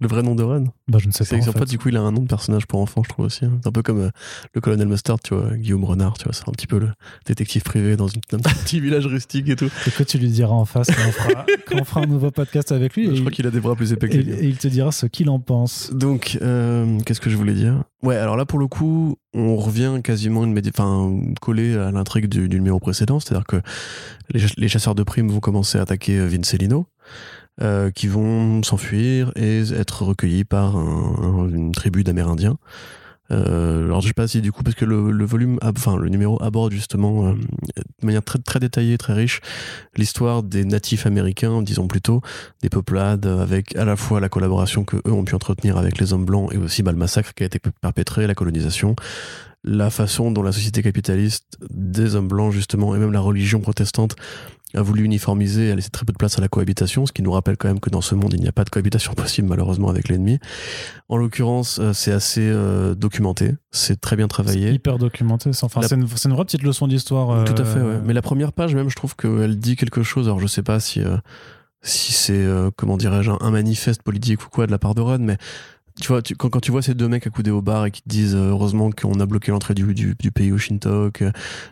Le 0.04 0.10
vrai 0.10 0.22
nom 0.22 0.36
de 0.36 0.44
Ron 0.44 0.66
Bah, 0.90 0.98
je 1.00 1.08
ne 1.08 1.14
sais 1.14 1.24
pas. 1.24 1.38
En, 1.38 1.54
fait. 1.54 1.64
du 1.64 1.78
coup, 1.78 1.88
il 1.88 1.96
a 1.96 2.02
un 2.02 2.12
nom 2.12 2.20
de 2.20 2.28
personnage 2.28 2.68
pour 2.68 2.82
enfant, 2.82 3.04
je 3.06 3.10
trouve 3.10 3.28
aussi. 3.28 3.46
Hein. 3.46 3.58
C'est 3.62 3.70
un 3.70 3.72
peu 3.72 3.82
comme 3.82 4.02
euh, 4.02 4.10
le 4.54 4.60
colonel 4.60 4.86
Mustard, 4.86 5.18
tu 5.22 5.34
vois, 5.34 5.56
Guillaume 5.56 5.86
Renard, 5.86 6.18
tu 6.18 6.26
vois, 6.26 6.34
c'est 6.34 6.44
un 6.46 6.52
petit 6.52 6.68
peu 6.68 6.78
le 6.78 6.90
détective 7.26 7.64
privé 7.64 7.96
dans 7.96 8.10
une, 8.10 8.20
un 8.34 8.38
petit 8.66 8.82
village 8.82 9.08
rustique 9.08 9.48
et 9.48 9.56
tout. 9.56 9.70
Et 9.88 9.92
que 9.92 10.04
tu 10.04 10.18
lui 10.18 10.28
diras 10.28 10.56
en 10.56 10.66
face 10.66 10.88
quand 10.88 11.08
on 11.78 11.86
fera, 11.86 12.02
un 12.04 12.06
nouveau 12.06 12.32
podcast 12.32 12.74
avec 12.74 12.98
lui. 12.98 13.16
je 13.16 13.22
crois 13.22 13.32
qu'il 13.32 13.48
a 13.48 13.52
des 13.52 13.62
bras 13.62 13.78
plus 13.78 13.94
épais 13.94 14.10
que. 14.10 14.18
Et 14.18 14.46
il 14.46 14.58
te 14.58 14.68
dira 14.68 14.92
ce 14.92 15.06
qu'il 15.06 15.30
en 15.30 15.40
pense. 15.40 15.90
Donc, 15.94 16.38
euh, 16.42 17.00
qu'est-ce 17.06 17.22
que 17.22 17.30
je 17.30 17.38
voulais 17.38 17.54
dire? 17.54 17.86
Ouais, 18.02 18.18
alors 18.18 18.36
là, 18.36 18.46
pour 18.46 18.60
le 18.60 18.68
coup, 18.68 19.16
on 19.34 19.56
revient 19.56 20.02
quasiment 20.04 20.44
une 20.44 20.60
enfin, 20.68 21.18
collé 21.40 21.78
à 21.78 21.92
l'intrigue 21.92 22.28
du, 22.28 22.50
numéro 22.50 22.82
précédent, 22.82 23.22
c'est-à-dire 23.22 23.46
que 23.46 23.62
les, 24.34 24.68
chasseurs 24.68 24.96
de 24.96 25.04
primes 25.04 25.30
vont 25.30 25.40
commencer 25.40 25.78
à 25.78 25.84
attaquer 25.84 26.20
euh, 26.20 26.28
Vincelino. 26.28 26.88
Euh, 27.62 27.92
qui 27.92 28.08
vont 28.08 28.64
s'enfuir 28.64 29.32
et 29.36 29.62
être 29.74 30.02
recueillis 30.02 30.44
par 30.44 30.76
une 30.76 31.72
tribu 31.72 32.04
d'Amérindiens. 32.04 32.58
Euh, 33.32 33.86
alors 33.86 34.02
je 34.02 34.08
sais 34.08 34.14
pas 34.14 34.28
si 34.28 34.42
du 34.42 34.52
coup 34.52 34.64
parce 34.64 34.76
que 34.76 34.86
le, 34.86 35.24
volume, 35.24 35.60
enfin 35.62 35.96
le 35.96 36.10
numéro 36.10 36.42
aborde 36.42 36.72
justement 36.72 37.28
euh, 37.28 37.34
de 37.34 38.06
manière 38.06 38.24
très 38.24 38.40
très 38.40 38.60
détaillée, 38.60 38.98
très 38.98 39.14
riche, 39.14 39.40
l'histoire 39.96 40.42
des 40.42 40.66
natifs 40.66 41.06
américains, 41.06 41.62
disons 41.62 41.88
plutôt, 41.88 42.22
des 42.64 42.70
peuplades 42.70 43.28
avec 43.28 43.76
à 43.76 43.86
la 43.86 43.96
fois 43.96 44.20
la 44.20 44.30
collaboration 44.30 44.84
que 44.84 44.98
eux 44.98 45.12
ont 45.12 45.24
pu 45.24 45.36
entretenir 45.36 45.78
avec 45.78 46.00
les 46.00 46.12
hommes 46.12 46.26
blancs 46.26 46.52
et 46.54 46.58
aussi 46.58 46.82
bah, 46.82 46.92
le 46.92 46.98
massacre 46.98 47.36
qui 47.36 47.44
a 47.44 47.46
été 47.46 47.60
perpétré, 47.60 48.26
la 48.26 48.34
colonisation, 48.34 48.96
la 49.64 49.90
façon 49.90 50.32
dont 50.32 50.44
la 50.44 50.52
société 50.52 50.84
capitaliste 50.84 51.58
des 51.70 52.16
hommes 52.16 52.28
blancs 52.28 52.52
justement 52.52 52.96
et 52.96 53.00
même 53.00 53.14
la 53.14 53.22
religion 53.22 53.62
protestante 53.62 54.16
a 54.76 54.82
voulu 54.82 55.04
uniformiser, 55.04 55.72
a 55.72 55.76
laissé 55.76 55.90
très 55.90 56.06
peu 56.06 56.14
de 56.14 56.18
place 56.18 56.38
à 56.38 56.42
la 56.42 56.48
cohabitation, 56.48 57.06
ce 57.06 57.12
qui 57.12 57.22
nous 57.22 57.32
rappelle 57.32 57.58
quand 57.58 57.68
même 57.68 57.80
que 57.80 57.90
dans 57.90 58.02
ce 58.02 58.16
monde, 58.16 58.34
il 58.34 58.42
n'y 58.42 58.48
a 58.48 58.52
pas 58.52 58.64
de 58.64 58.70
cohabitation 58.70 59.14
possible 59.16 59.48
malheureusement 59.48 59.90
avec 59.90 60.10
l'ennemi. 60.10 60.40
En 61.10 61.18
l'occurrence, 61.18 61.80
euh, 61.80 61.94
c'est 61.94 62.12
assez 62.12 62.42
euh, 62.42 62.96
documenté, 62.96 63.56
c'est 63.72 64.00
très 64.00 64.16
bien 64.16 64.28
travaillé. 64.28 64.72
hyper 64.72 64.98
documenté, 64.98 65.52
enfin, 65.62 65.82
c'est 65.82 65.96
une, 65.96 66.02
une, 66.02 66.34
vraie 66.34 66.46
petite 66.46 66.64
leçon 66.64 66.88
d'histoire. 66.88 67.32
Euh, 67.32 67.44
Tout 67.44 67.62
à 67.62 67.66
fait, 67.66 67.82
ouais. 67.82 68.00
Mais 68.04 68.14
la 68.14 68.22
première 68.22 68.54
page 68.54 68.76
même, 68.76 68.90
je 68.90 68.96
trouve 68.96 69.16
qu'elle 69.16 69.60
dit 69.60 69.76
quelque 69.76 70.04
chose, 70.04 70.28
alors 70.28 70.40
je 70.40 70.48
sais 70.48 70.64
pas 70.64 70.80
si... 70.80 71.02
si 71.82 72.14
c'est, 72.14 72.46
comment 72.78 72.98
dirais-je, 72.98 73.32
un, 73.40 73.52
manifeste 73.52 74.02
politique 74.02 74.44
ou 74.46 74.50
quoi 74.50 74.66
de 74.66 74.72
la 74.72 74.80
part 74.80 74.96
de 74.96 75.02
Ron, 75.02 75.20
mais 75.20 75.38
tu 76.02 76.08
vois, 76.08 76.22
quand, 76.38 76.50
quand, 76.50 76.60
tu 76.60 76.72
vois 76.72 76.82
ces 76.82 76.96
deux 76.96 77.08
mecs 77.08 77.28
accoudés 77.28 77.52
au 77.52 77.62
bar 77.62 77.86
et 77.86 77.92
qui 77.92 78.02
te 78.02 78.10
disent 78.10 78.36
euh, 78.36 78.50
heureusement 78.50 78.90
qu'on 78.92 79.20
a 79.20 79.26
bloqué 79.26 79.52
l'entrée 79.52 79.74
du, 79.74 79.94
du, 79.94 80.16
du, 80.18 80.32
pays 80.32 80.52
au 80.52 80.58
Shintok, 80.58 81.22
euh, 81.22 81.32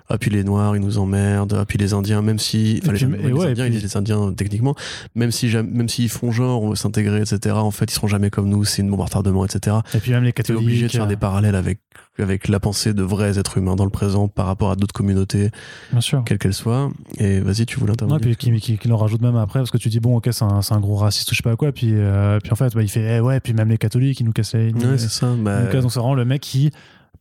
ah 0.09 0.17
puis 0.17 0.29
les 0.29 0.43
Noirs 0.43 0.75
ils 0.75 0.81
nous 0.81 0.99
emmerdent, 0.99 1.57
ah 1.59 1.65
puis 1.65 1.77
les 1.79 1.93
Indiens, 1.93 2.21
même 2.21 2.37
si, 2.37 2.79
enfin 2.83 2.93
les, 2.93 3.03
Indiens 3.03 3.65
ils 3.65 3.71
disent 3.71 3.83
les 3.83 3.97
Indiens 3.97 4.33
techniquement, 4.33 4.75
même 5.15 5.31
si 5.31 5.47
même 5.47 5.89
s'ils 5.89 6.09
font 6.09 6.31
genre 6.31 6.61
on 6.61 6.69
veut 6.69 6.75
s'intégrer 6.75 7.21
etc. 7.21 7.55
En 7.55 7.71
fait 7.71 7.85
ils 7.85 7.95
seront 7.95 8.07
jamais 8.07 8.29
comme 8.29 8.47
nous, 8.47 8.63
c'est 8.63 8.83
une 8.83 8.91
bombe 8.91 9.01
retardement 9.01 9.43
etc. 9.43 9.77
Et 9.93 9.99
puis 9.99 10.11
même 10.11 10.23
les 10.23 10.33
catholiques, 10.33 10.61
obligé 10.61 10.87
de 10.87 10.91
faire 10.91 11.07
des 11.07 11.17
parallèles 11.17 11.55
avec 11.55 11.79
avec 12.19 12.47
la 12.47 12.59
pensée 12.59 12.93
de 12.93 13.03
vrais 13.03 13.39
êtres 13.39 13.57
humains 13.57 13.75
dans 13.75 13.85
le 13.85 13.91
présent 13.91 14.27
par 14.27 14.45
rapport 14.45 14.71
à 14.71 14.75
d'autres 14.75 14.93
communautés, 14.93 15.49
Bien 15.91 16.01
sûr. 16.01 16.23
quelles 16.25 16.37
qu'elles 16.37 16.53
soient. 16.53 16.91
Et 17.17 17.39
vas-y, 17.39 17.65
tu 17.65 17.79
voulais 17.79 17.93
intervenir. 17.93 18.17
Non, 18.17 18.21
puis 18.21 18.35
qui, 18.35 18.51
qui, 18.59 18.77
qui, 18.77 18.91
en 18.91 18.97
rajoute 18.97 19.21
même 19.21 19.37
après, 19.37 19.59
parce 19.59 19.71
que 19.71 19.77
tu 19.77 19.89
dis, 19.89 19.99
bon, 19.99 20.17
ok, 20.17 20.29
c'est 20.31 20.43
un, 20.43 20.59
un, 20.69 20.79
gros 20.79 20.95
raciste 20.95 21.31
ou 21.31 21.33
je 21.33 21.37
sais 21.37 21.43
pas 21.43 21.55
quoi, 21.55 21.71
puis, 21.71 21.91
euh, 21.93 22.39
puis 22.41 22.51
en 22.51 22.55
fait, 22.55 22.73
bah, 22.73 22.83
il 22.83 22.89
fait, 22.89 23.17
eh 23.17 23.19
ouais, 23.21 23.39
puis 23.39 23.53
même 23.53 23.69
les 23.69 23.77
catholiques, 23.77 24.19
ils 24.19 24.25
nous 24.25 24.33
cassent 24.33 24.55
les. 24.55 24.73
Ouais, 24.73 24.97
c'est 24.97 25.09
ça. 25.09 25.33
Bah... 25.37 25.63
Donc, 25.63 25.81
donc 25.81 25.91
c'est 25.91 25.99
vraiment 25.99 26.15
le 26.15 26.25
mec 26.25 26.41
qui, 26.41 26.71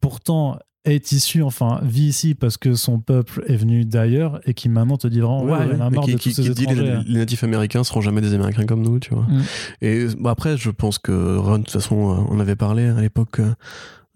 pourtant, 0.01 0.59
est 0.85 1.13
issu, 1.13 1.43
enfin, 1.43 1.81
vit 1.83 2.07
ici 2.07 2.35
parce 2.35 2.57
que 2.57 2.75
son 2.75 3.01
peuple 3.01 3.45
est 3.47 3.57
venu 3.57 3.85
d'ailleurs 3.85 4.41
et 4.47 4.55
qui 4.55 4.71
maintenant 4.71 4.97
te 4.97 5.07
dit 5.07 5.21
vraiment, 5.21 5.45
ouais, 5.45 5.59
il 5.67 5.77
y 5.77 5.81
en 5.81 5.87
a 5.87 5.91
marre 5.91 6.07
de 6.07 6.13
tous 6.13 6.31
ces 6.31 6.49
dit 6.55 6.67
les, 6.67 7.03
les, 7.07 7.19
natifs 7.19 7.45
américains 7.45 7.85
seront 7.85 8.01
jamais 8.01 8.23
des 8.23 8.33
Américains 8.33 8.65
comme 8.65 8.83
nous, 8.83 8.99
tu 8.99 9.15
vois. 9.15 9.25
Mm. 9.25 9.43
Et 9.83 10.07
bah, 10.19 10.31
après, 10.31 10.57
je 10.57 10.71
pense 10.71 10.99
que 10.99 11.37
Ron, 11.37 11.59
de 11.59 11.65
toute 11.65 11.73
façon, 11.73 12.27
on 12.31 12.41
avait 12.41 12.57
parlé 12.57 12.87
à 12.87 13.01
l'époque 13.01 13.41
euh, 13.41 13.53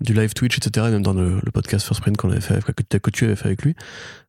du 0.00 0.12
live 0.12 0.34
Twitch, 0.34 0.58
etc., 0.58 0.86
et 0.88 0.90
même 0.90 1.02
dans 1.02 1.12
le, 1.12 1.40
podcast 1.52 1.86
First 1.86 2.00
Print 2.00 2.16
qu'on 2.16 2.30
avait 2.30 2.40
fait, 2.40 2.62
que, 2.64 2.98
que, 2.98 3.10
tu 3.10 3.24
avais 3.24 3.36
fait 3.36 3.46
avec 3.46 3.62
lui, 3.62 3.74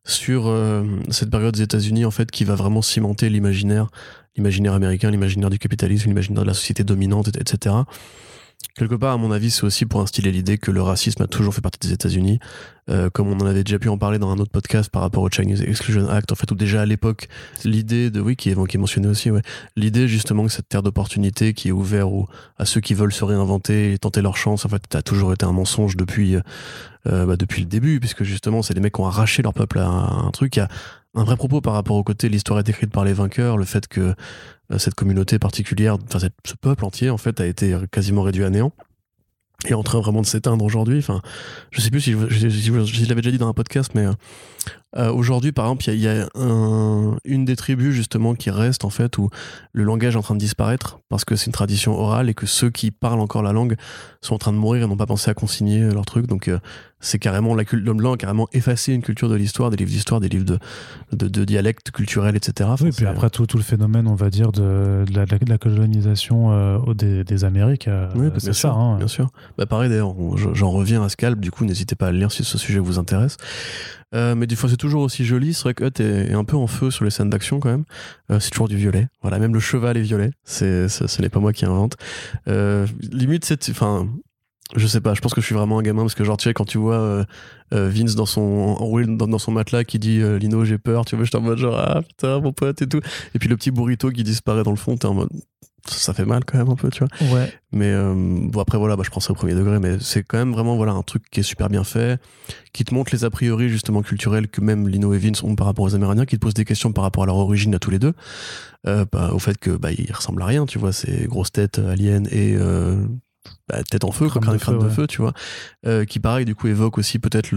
sur 0.04 0.46
euh, 0.46 0.84
cette 1.10 1.30
période 1.30 1.54
des 1.54 1.62
États-Unis, 1.62 2.04
en 2.04 2.10
fait, 2.10 2.30
qui 2.30 2.44
va 2.44 2.54
vraiment 2.54 2.82
cimenter 2.82 3.28
l'imaginaire, 3.28 3.88
l'imaginaire 4.36 4.74
américain, 4.74 5.10
l'imaginaire 5.10 5.50
du 5.50 5.58
capitalisme, 5.58 6.08
l'imaginaire 6.08 6.42
de 6.42 6.48
la 6.48 6.54
société 6.54 6.84
dominante, 6.84 7.28
etc. 7.28 7.74
quelque 8.74 8.94
part, 8.94 9.12
à 9.12 9.16
mon 9.16 9.32
avis, 9.32 9.50
c'est 9.50 9.64
aussi 9.64 9.86
pour 9.86 10.00
instiller 10.00 10.32
l'idée 10.32 10.58
que 10.58 10.70
le 10.70 10.82
racisme 10.82 11.22
a 11.22 11.26
toujours 11.26 11.54
fait 11.54 11.60
partie 11.60 11.78
des 11.80 11.92
États-Unis. 11.92 12.38
Euh, 12.88 13.10
comme 13.10 13.26
on 13.28 13.36
en 13.40 13.46
avait 13.46 13.64
déjà 13.64 13.80
pu 13.80 13.88
en 13.88 13.98
parler 13.98 14.20
dans 14.20 14.30
un 14.30 14.38
autre 14.38 14.52
podcast 14.52 14.90
par 14.90 15.02
rapport 15.02 15.24
au 15.24 15.28
Chinese 15.28 15.60
Exclusion 15.62 16.08
Act, 16.08 16.30
en 16.30 16.36
fait, 16.36 16.50
où 16.52 16.54
déjà 16.54 16.82
à 16.82 16.86
l'époque, 16.86 17.28
l'idée 17.64 18.10
de, 18.10 18.20
oui, 18.20 18.36
qui 18.36 18.50
est, 18.50 18.66
qui 18.68 18.76
est 18.76 18.80
mentionné 18.80 19.08
aussi, 19.08 19.30
ouais, 19.32 19.42
l'idée 19.74 20.06
justement 20.06 20.44
que 20.44 20.52
cette 20.52 20.68
terre 20.68 20.84
d'opportunité 20.84 21.52
qui 21.52 21.68
est 21.68 21.72
ouverte 21.72 22.12
à 22.58 22.64
ceux 22.64 22.80
qui 22.80 22.94
veulent 22.94 23.12
se 23.12 23.24
réinventer 23.24 23.92
et 23.92 23.98
tenter 23.98 24.22
leur 24.22 24.36
chance, 24.36 24.64
en 24.64 24.68
fait, 24.68 24.94
a 24.94 25.02
toujours 25.02 25.32
été 25.32 25.44
un 25.44 25.52
mensonge 25.52 25.96
depuis, 25.96 26.36
euh, 26.36 27.26
bah, 27.26 27.36
depuis 27.36 27.62
le 27.62 27.66
début, 27.66 27.98
puisque 27.98 28.22
justement, 28.22 28.62
c'est 28.62 28.74
des 28.74 28.80
mecs 28.80 28.94
qui 28.94 29.00
ont 29.00 29.06
arraché 29.06 29.42
leur 29.42 29.54
peuple 29.54 29.80
à 29.80 29.88
un, 29.88 30.30
truc. 30.30 30.56
Il 30.56 30.60
y 30.60 30.62
a 30.62 30.68
un 31.16 31.24
vrai 31.24 31.36
propos 31.36 31.60
par 31.60 31.74
rapport 31.74 31.96
au 31.96 32.04
côté 32.04 32.28
l'histoire 32.28 32.58
est 32.58 32.68
écrite 32.68 32.90
par 32.90 33.04
les 33.04 33.12
vainqueurs, 33.12 33.56
le 33.56 33.64
fait 33.64 33.88
que 33.88 34.14
euh, 34.72 34.78
cette 34.78 34.94
communauté 34.94 35.38
particulière, 35.38 35.96
enfin, 36.04 36.18
ce 36.44 36.54
peuple 36.54 36.84
entier, 36.84 37.10
en 37.10 37.18
fait, 37.18 37.40
a 37.40 37.46
été 37.46 37.76
quasiment 37.90 38.22
réduit 38.22 38.44
à 38.44 38.50
néant 38.50 38.72
est 39.64 39.74
en 39.74 39.82
train 39.82 40.00
vraiment 40.00 40.20
de 40.20 40.26
s'éteindre 40.26 40.64
aujourd'hui. 40.64 40.98
Enfin, 40.98 41.22
je 41.70 41.80
sais 41.80 41.90
plus 41.90 42.00
si 42.00 42.12
je, 42.12 42.48
je, 42.48 43.08
l'avais 43.08 43.22
déjà 43.22 43.30
dit 43.30 43.38
dans 43.38 43.48
un 43.48 43.54
podcast, 43.54 43.92
mais 43.94 44.04
euh, 44.96 45.12
aujourd'hui, 45.12 45.52
par 45.52 45.66
exemple, 45.66 45.88
il 45.88 46.00
y 46.00 46.08
a, 46.08 46.28
une 47.24 47.44
des 47.44 47.56
tribus 47.56 47.94
justement 47.94 48.34
qui 48.34 48.50
reste 48.50 48.84
en 48.84 48.90
fait 48.90 49.18
où 49.18 49.28
le 49.72 49.82
langage 49.82 50.14
est 50.14 50.18
en 50.18 50.22
train 50.22 50.34
de 50.34 50.40
disparaître 50.40 51.00
parce 51.08 51.24
que 51.24 51.36
c'est 51.36 51.46
une 51.46 51.52
tradition 51.52 51.98
orale 51.98 52.28
et 52.28 52.34
que 52.34 52.46
ceux 52.46 52.70
qui 52.70 52.90
parlent 52.90 53.20
encore 53.20 53.42
la 53.42 53.52
langue 53.52 53.76
sont 54.20 54.34
en 54.34 54.38
train 54.38 54.52
de 54.52 54.58
mourir 54.58 54.84
et 54.84 54.86
n'ont 54.86 54.96
pas 54.96 55.06
pensé 55.06 55.30
à 55.30 55.34
consigner 55.34 55.80
leur 55.90 56.04
truc. 56.04 56.26
Donc 56.26 56.48
euh, 56.48 56.58
c'est 57.00 57.18
carrément 57.18 57.54
la 57.54 57.64
l'homme 57.72 57.98
blanc 57.98 58.14
a 58.14 58.16
carrément 58.16 58.48
effacé 58.52 58.92
une 58.92 59.02
culture 59.02 59.28
de 59.28 59.34
l'histoire, 59.34 59.70
des 59.70 59.76
livres 59.76 59.90
d'histoire, 59.90 60.20
des 60.20 60.28
livres 60.28 60.44
de, 60.44 60.58
de, 61.12 61.44
dialectes 61.44 61.90
culturels, 61.90 62.36
etc. 62.36 62.70
oui, 62.80 62.90
puis 62.96 63.06
après 63.06 63.28
tout, 63.28 63.46
tout, 63.46 63.58
le 63.58 63.62
phénomène, 63.62 64.08
on 64.08 64.14
va 64.14 64.30
dire, 64.30 64.50
de, 64.50 65.04
de, 65.06 65.48
la, 65.48 65.58
colonisation 65.58 66.52
euh, 66.52 66.94
des, 66.94 67.22
des, 67.22 67.44
Amériques, 67.44 67.88
oui, 68.14 68.28
c'est 68.38 68.54
ça. 68.54 68.70
Hein. 68.70 68.96
Bien 68.96 69.08
sûr. 69.08 69.28
Bah, 69.58 69.66
pareil 69.66 69.90
d'ailleurs, 69.90 70.14
j'en 70.54 70.70
reviens 70.70 71.02
à 71.02 71.08
Scalp, 71.08 71.38
du 71.38 71.50
coup, 71.50 71.64
n'hésitez 71.64 71.96
pas 71.96 72.08
à 72.08 72.12
le 72.12 72.18
lire 72.18 72.32
si 72.32 72.44
ce 72.44 72.56
sujet 72.56 72.78
vous 72.78 72.98
intéresse. 72.98 73.36
Euh, 74.14 74.34
mais 74.34 74.46
des 74.46 74.56
fois, 74.56 74.68
c'est 74.68 74.76
toujours 74.76 75.02
aussi 75.02 75.24
joli. 75.24 75.54
C'est 75.54 75.62
vrai 75.64 75.74
que 75.74 75.84
Hut 75.84 76.00
est, 76.00 76.32
un 76.32 76.44
peu 76.44 76.56
en 76.56 76.66
feu 76.66 76.90
sur 76.90 77.04
les 77.04 77.10
scènes 77.10 77.30
d'action 77.30 77.60
quand 77.60 77.70
même. 77.70 77.84
Euh, 78.30 78.40
c'est 78.40 78.50
toujours 78.50 78.68
du 78.68 78.76
violet. 78.76 79.08
Voilà, 79.22 79.38
même 79.38 79.54
le 79.54 79.60
cheval 79.60 79.96
est 79.96 80.02
violet. 80.02 80.30
C'est, 80.44 80.88
ce 80.88 81.22
n'est 81.22 81.28
pas 81.28 81.40
moi 81.40 81.52
qui 81.52 81.64
invente. 81.64 81.96
Euh, 82.48 82.86
limite, 83.10 83.44
c'est, 83.44 83.68
enfin, 83.70 84.08
je 84.76 84.86
sais 84.86 85.00
pas. 85.00 85.14
Je 85.14 85.20
pense 85.20 85.34
que 85.34 85.40
je 85.40 85.46
suis 85.46 85.54
vraiment 85.54 85.78
un 85.78 85.82
gamin 85.82 86.02
parce 86.02 86.14
que 86.14 86.24
genre, 86.24 86.36
tu 86.36 86.44
sais, 86.44 86.54
quand 86.54 86.64
tu 86.64 86.78
vois 86.78 87.24
Vince 87.72 88.14
dans 88.14 88.26
son 88.26 88.76
dans, 89.06 89.26
dans, 89.26 89.38
son 89.38 89.52
matelas 89.52 89.84
qui 89.84 89.98
dit 89.98 90.20
Lino, 90.38 90.64
j'ai 90.64 90.78
peur. 90.78 91.04
Tu 91.04 91.16
vois, 91.16 91.24
j'étais 91.24 91.38
en 91.38 91.42
mode 91.42 91.58
genre 91.58 91.78
ah 91.78 92.02
putain 92.02 92.40
mon 92.40 92.52
pote 92.52 92.80
et 92.82 92.88
tout. 92.88 93.00
Et 93.34 93.38
puis 93.38 93.48
le 93.48 93.56
petit 93.56 93.70
burrito 93.70 94.10
qui 94.10 94.22
disparaît 94.22 94.62
dans 94.62 94.70
le 94.70 94.76
fond, 94.76 94.96
t'es 94.96 95.06
en 95.06 95.14
mode 95.14 95.30
ça 95.88 96.12
fait 96.12 96.24
mal 96.24 96.44
quand 96.44 96.58
même 96.58 96.68
un 96.68 96.76
peu, 96.76 96.90
tu 96.90 97.04
vois. 97.04 97.34
Ouais. 97.34 97.52
Mais 97.72 97.90
euh, 97.90 98.14
bon, 98.16 98.60
après, 98.60 98.78
voilà, 98.78 98.96
bah, 98.96 99.02
je 99.04 99.10
prends 99.10 99.20
ça 99.20 99.32
au 99.32 99.34
premier 99.34 99.54
degré, 99.54 99.78
mais 99.78 99.98
c'est 100.00 100.22
quand 100.22 100.38
même 100.38 100.52
vraiment 100.52 100.76
voilà, 100.76 100.92
un 100.92 101.02
truc 101.02 101.24
qui 101.30 101.40
est 101.40 101.42
super 101.42 101.68
bien 101.68 101.84
fait, 101.84 102.20
qui 102.72 102.84
te 102.84 102.94
montre 102.94 103.12
les 103.12 103.24
a 103.24 103.30
priori 103.30 103.68
justement 103.68 104.02
culturels 104.02 104.48
que 104.48 104.60
même 104.60 104.88
Lino 104.88 105.12
et 105.14 105.18
Vince 105.18 105.42
ont 105.42 105.54
par 105.56 105.66
rapport 105.66 105.84
aux 105.84 105.94
Amérindiens, 105.94 106.26
qui 106.26 106.36
te 106.36 106.40
pose 106.40 106.54
des 106.54 106.64
questions 106.64 106.92
par 106.92 107.04
rapport 107.04 107.22
à 107.22 107.26
leur 107.26 107.36
origine 107.36 107.74
à 107.74 107.78
tous 107.78 107.90
les 107.90 107.98
deux, 107.98 108.14
euh, 108.86 109.04
bah, 109.10 109.30
au 109.32 109.38
fait 109.38 109.58
que 109.58 109.70
bah, 109.70 109.92
ils 109.92 110.12
ressemblent 110.12 110.42
à 110.42 110.46
rien, 110.46 110.66
tu 110.66 110.78
vois, 110.78 110.92
c'est 110.92 111.26
grosse 111.26 111.52
tête 111.52 111.78
alien 111.78 112.26
et 112.30 112.56
euh, 112.56 113.06
bah, 113.68 113.82
tête 113.82 114.04
en 114.04 114.12
feu, 114.12 114.28
crâne, 114.28 114.44
de, 114.44 114.58
crâne 114.58 114.78
de 114.78 114.88
feu, 114.88 115.06
tu 115.06 115.20
vois, 115.20 115.32
euh, 115.86 116.04
qui 116.04 116.20
pareil 116.20 116.44
du 116.44 116.54
coup 116.54 116.68
évoque 116.68 116.98
aussi 116.98 117.18
peut-être 117.18 117.50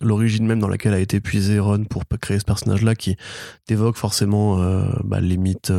l'origine 0.00 0.46
même 0.46 0.60
dans 0.60 0.68
laquelle 0.68 0.94
a 0.94 1.00
été 1.00 1.20
puisé 1.20 1.58
Ron 1.58 1.84
pour 1.84 2.04
créer 2.20 2.38
ce 2.38 2.44
personnage-là, 2.44 2.94
qui 2.94 3.16
t'évoque 3.66 3.96
forcément 3.96 4.62
euh, 4.62 4.84
bah, 5.02 5.20
les 5.20 5.36
mythes 5.36 5.72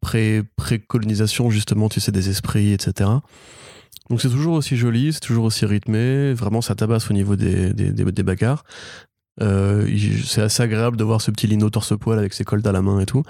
pré-colonisation, 0.00 1.50
justement, 1.50 1.88
tu 1.88 2.00
sais, 2.00 2.12
des 2.12 2.28
esprits, 2.28 2.72
etc. 2.72 3.10
Donc 4.08 4.20
c'est 4.20 4.28
toujours 4.28 4.54
aussi 4.54 4.76
joli, 4.76 5.12
c'est 5.12 5.20
toujours 5.20 5.44
aussi 5.44 5.64
rythmé, 5.64 6.32
vraiment 6.34 6.60
ça 6.60 6.74
tabasse 6.74 7.10
au 7.10 7.14
niveau 7.14 7.36
des, 7.36 7.72
des, 7.72 7.92
des, 7.92 8.22
bagarres. 8.22 8.64
Euh, 9.40 9.88
c'est 10.24 10.42
assez 10.42 10.62
agréable 10.62 10.96
de 10.96 11.04
voir 11.04 11.20
ce 11.20 11.30
petit 11.30 11.46
lino 11.46 11.70
torse-poil 11.70 12.18
avec 12.18 12.34
ses 12.34 12.44
coldes 12.44 12.66
à 12.66 12.72
la 12.72 12.82
main 12.82 12.98
et 13.00 13.06
tout. 13.06 13.22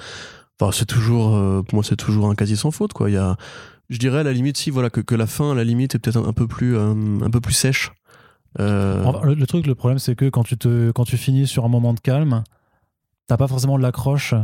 Enfin, 0.59 0.73
c'est 0.73 0.87
toujours, 0.87 1.37
euh, 1.37 1.62
pour 1.62 1.75
moi, 1.75 1.85
c'est 1.85 1.97
toujours 1.97 2.29
un 2.31 2.35
quasi 2.35 2.57
sans 2.57 2.71
faute, 2.71 2.95
quoi. 2.95 3.11
Il 3.11 3.12
y 3.12 3.18
a, 3.18 3.37
je 3.91 3.99
dirais 3.99 4.21
à 4.21 4.23
la 4.23 4.33
limite, 4.33 4.57
si, 4.57 4.71
voilà, 4.71 4.89
que, 4.89 5.01
que 5.01 5.14
la 5.14 5.27
fin, 5.27 5.53
à 5.53 5.55
la 5.55 5.64
limite, 5.64 5.95
est 5.95 5.99
peut-être 5.99 6.16
un, 6.16 6.33
peu 6.33 6.47
plus, 6.47 6.77
euh, 6.77 6.95
un 7.23 7.31
peu 7.31 7.41
plus 7.41 7.55
sèche. 7.55 7.93
Le, 8.59 9.35
le, 9.35 9.47
truc, 9.47 9.66
le 9.66 9.75
problème, 9.75 9.99
c'est 9.99 10.16
que 10.16 10.29
quand 10.29 10.45
tu, 10.45 10.57
te, 10.57 10.91
quand 10.93 11.05
tu 11.05 11.16
finis 11.18 11.47
sur 11.47 11.64
un 11.64 11.68
moment 11.68 11.95
de 11.95 12.01
calme, 12.01 12.43
t'as 13.27 13.37
pas 13.37 13.49
forcément 13.49 13.77
de 13.77 13.83
l'accroche 13.83 14.35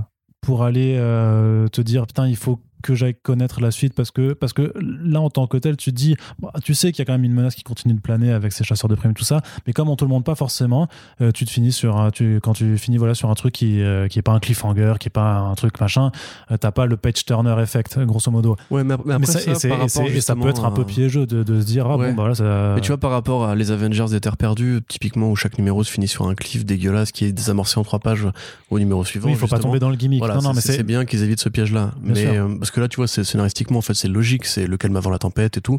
pour 0.46 0.62
aller 0.62 0.94
euh, 0.96 1.66
te 1.66 1.80
dire 1.80 2.06
putain 2.06 2.28
il 2.28 2.36
faut 2.36 2.60
que 2.86 2.94
j'aille 2.94 3.16
connaître 3.20 3.60
la 3.60 3.72
suite 3.72 3.94
parce 3.94 4.12
que 4.12 4.32
parce 4.32 4.52
que 4.52 4.72
là 4.80 5.20
en 5.20 5.28
tant 5.28 5.46
que 5.48 5.56
tel 5.56 5.76
tu 5.76 5.90
dis 5.90 6.16
bah, 6.38 6.52
tu 6.62 6.72
sais 6.74 6.92
qu'il 6.92 7.00
y 7.00 7.02
a 7.02 7.04
quand 7.04 7.14
même 7.14 7.24
une 7.24 7.32
menace 7.32 7.56
qui 7.56 7.64
continue 7.64 7.94
de 7.94 8.00
planer 8.00 8.30
avec 8.30 8.52
ces 8.52 8.62
chasseurs 8.62 8.88
de 8.88 8.94
primes 8.94 9.12
tout 9.12 9.24
ça 9.24 9.40
mais 9.66 9.72
comme 9.72 9.88
on 9.88 9.96
te 9.96 10.04
le 10.04 10.08
montre 10.08 10.24
pas 10.24 10.36
forcément 10.36 10.86
euh, 11.20 11.32
tu 11.32 11.44
te 11.44 11.50
finis 11.50 11.72
sur 11.72 11.96
un, 11.96 12.10
tu, 12.12 12.38
quand 12.42 12.52
tu 12.52 12.78
finis 12.78 12.96
voilà 12.96 13.14
sur 13.14 13.28
un 13.28 13.34
truc 13.34 13.52
qui 13.52 13.82
euh, 13.82 14.06
qui 14.06 14.20
est 14.20 14.22
pas 14.22 14.32
un 14.32 14.38
cliffhanger 14.38 14.94
qui 15.00 15.08
est 15.08 15.10
pas 15.10 15.38
un 15.38 15.54
truc 15.56 15.80
machin 15.80 16.12
euh, 16.52 16.56
t'as 16.56 16.70
pas 16.70 16.86
le 16.86 16.96
page 16.96 17.24
turner 17.24 17.56
effect 17.60 17.98
grosso 17.98 18.30
modo. 18.30 18.56
Ouais 18.70 18.84
mais, 18.84 18.94
après 18.94 19.26
ça, 19.26 19.40
et, 19.40 20.20
ça 20.20 20.36
peut 20.36 20.48
être 20.48 20.64
un 20.64 20.70
peu 20.70 20.84
piégeux 20.84 21.26
de, 21.26 21.42
de 21.42 21.60
se 21.60 21.66
dire 21.66 21.88
ah 21.90 21.96
bon 21.96 22.14
bah 22.14 22.34
ça 22.34 22.72
mais 22.76 22.80
tu 22.80 22.88
vois 22.88 22.98
par 22.98 23.10
rapport 23.10 23.46
à 23.46 23.56
les 23.56 23.72
Avengers 23.72 24.06
des 24.10 24.20
Terres 24.20 24.36
perdues 24.36 24.78
typiquement 24.86 25.30
où 25.30 25.36
chaque 25.36 25.58
numéro 25.58 25.82
se 25.82 25.90
finit 25.90 26.08
sur 26.08 26.28
un 26.28 26.36
cliff 26.36 26.64
dégueulasse 26.64 27.10
qui 27.10 27.24
est 27.24 27.32
désamorcé 27.32 27.80
en 27.80 27.82
trois 27.82 27.98
pages 27.98 28.28
au 28.70 28.78
numéro 28.78 29.04
suivant 29.04 29.28
il 29.28 29.36
faut 29.36 29.48
pas 29.48 29.58
tomber 29.58 29.80
dans 29.80 29.90
le 29.90 29.96
gimmick. 29.96 30.22
Non, 30.22 30.40
non, 30.40 30.52
mais 30.54 30.60
c'est 30.60 30.84
bien 30.84 31.04
qu'ils 31.04 31.24
évitent 31.24 31.40
ce 31.40 31.48
piège 31.48 31.72
là 31.72 31.90
mais 32.00 32.38
parce 32.58 32.70
que 32.70 32.75
là 32.80 32.88
tu 32.88 32.96
vois 32.96 33.08
c'est 33.08 33.24
scénaristiquement 33.24 33.78
en 33.78 33.82
fait 33.82 33.94
c'est 33.94 34.08
logique 34.08 34.46
c'est 34.46 34.66
le 34.66 34.76
calme 34.76 34.96
avant 34.96 35.10
la 35.10 35.18
tempête 35.18 35.56
et 35.56 35.60
tout. 35.60 35.78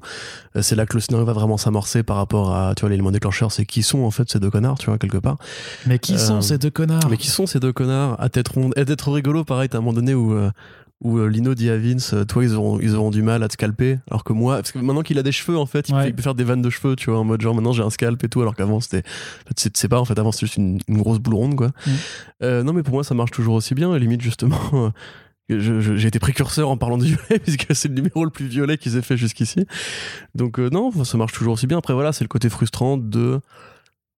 Euh, 0.56 0.62
c'est 0.62 0.76
là 0.76 0.86
que 0.86 0.94
le 0.96 1.00
scénario 1.00 1.26
va 1.26 1.34
vraiment 1.34 1.58
s'amorcer 1.58 2.04
par 2.04 2.18
rapport 2.18 2.56
à 2.56 2.76
tu 2.76 2.82
vois 2.82 2.90
l'élément 2.90 3.12
déclencheur 3.12 3.52
c'est 3.52 3.66
qui 3.66 3.84
sont 3.84 4.00
en 4.00 4.12
fait 4.12 4.30
ces 4.30 4.40
deux 4.40 4.50
connards 4.50 4.80
tu 4.80 4.88
vois 4.88 4.98
quelque 4.98 5.18
part. 5.18 5.38
Mais 5.86 6.00
qui 6.00 6.18
sont 6.18 6.38
euh, 6.38 6.42
ces 6.42 6.58
deux 6.58 6.70
connards? 6.70 7.10
mais 7.10 7.18
qui 7.18 7.28
sont 7.28 7.46
ces 7.46 7.60
deux 7.60 7.74
connards? 7.74 8.22
À 8.22 8.30
tête 8.30 8.48
ronde. 8.48 8.74
Et 8.76 8.86
d'être 8.86 9.12
rigolo 9.12 9.44
pareil 9.44 9.70
à 9.72 9.78
un 9.78 9.80
moment 9.80 9.94
donné 9.94 10.14
où 10.14 10.34
euh, 10.34 10.52
où 11.00 11.20
Lino 11.28 11.54
dit 11.54 11.70
à 11.70 11.78
Vince, 11.78 12.16
toi 12.28 12.44
ils 12.44 12.56
auront, 12.56 12.80
ils 12.80 12.96
auront 12.96 13.12
du 13.12 13.22
mal 13.22 13.44
à 13.44 13.48
te 13.48 13.54
scalper, 13.54 14.00
alors 14.10 14.24
que 14.24 14.34
moi, 14.34 14.56
parce 14.56 14.72
que 14.72 14.80
maintenant 14.80 15.04
qu'il 15.04 15.20
a 15.20 15.24
des 15.24 15.32
cheveux 15.32 15.56
en 15.56 15.68
fait, 15.68 15.90
il, 15.90 16.16
peut 16.16 16.24
faire 16.24 16.34
des 16.34 16.44
vannes 16.44 16.64
de 16.64 16.72
cheveux, 16.72 16.96
tu 16.96 17.12
vois, 17.12 17.20
en 17.20 17.24
mode 17.24 17.40
genre 17.40 17.54
maintenant 17.54 17.72
j'ai 17.72 17.84
un 17.84 17.92
scalp 17.92 18.24
et 18.24 18.30
tout, 18.30 18.42
alors 18.42 18.56
qu'avant 18.56 18.80
c'était, 18.80 19.04
c'est 19.56 19.88
pas 19.88 20.00
en 20.00 20.06
fait, 20.06 20.18
avant 20.18 20.32
c'était 20.32 20.48
juste 20.48 20.58
une, 20.58 20.80
grosse 20.90 21.20
boule 21.20 21.36
ronde 21.36 21.56
quoi. 21.56 21.70
Mm. 21.86 22.62
non 22.62 22.74
mais 22.74 22.82
pour 22.82 22.96
moi 22.96 23.04
ça 23.04 23.14
marche 23.14 23.30
toujours 23.30 23.54
aussi 23.54 23.76
bien, 23.76 23.96
limite 23.96 24.22
justement, 24.22 24.92
j'ai 25.50 26.08
été 26.08 26.20
précurseur 26.20 26.70
en 26.70 26.78
parlant 26.78 26.98
de 26.98 27.06
violet 27.06 27.40
puisque 27.44 27.74
c'est 27.76 27.88
le 27.88 27.94
numéro 27.94 28.26
le 28.26 28.32
plus 28.32 28.48
violet 28.48 28.78
qu'ils 28.78 28.98
aient 28.98 29.02
fait 29.02 29.18
jusqu'ici. 29.18 29.66
Donc 30.36 30.60
euh, 30.60 30.70
non, 30.70 30.92
ça 31.04 31.18
marche 31.18 31.34
toujours 31.34 31.54
aussi 31.54 31.68
bien. 31.68 31.78
Après 31.78 31.94
voilà, 31.94 32.12
c'est 32.12 32.24
le 32.24 32.30
côté 32.30 32.50
frustrant 32.50 32.98
de 32.98 33.40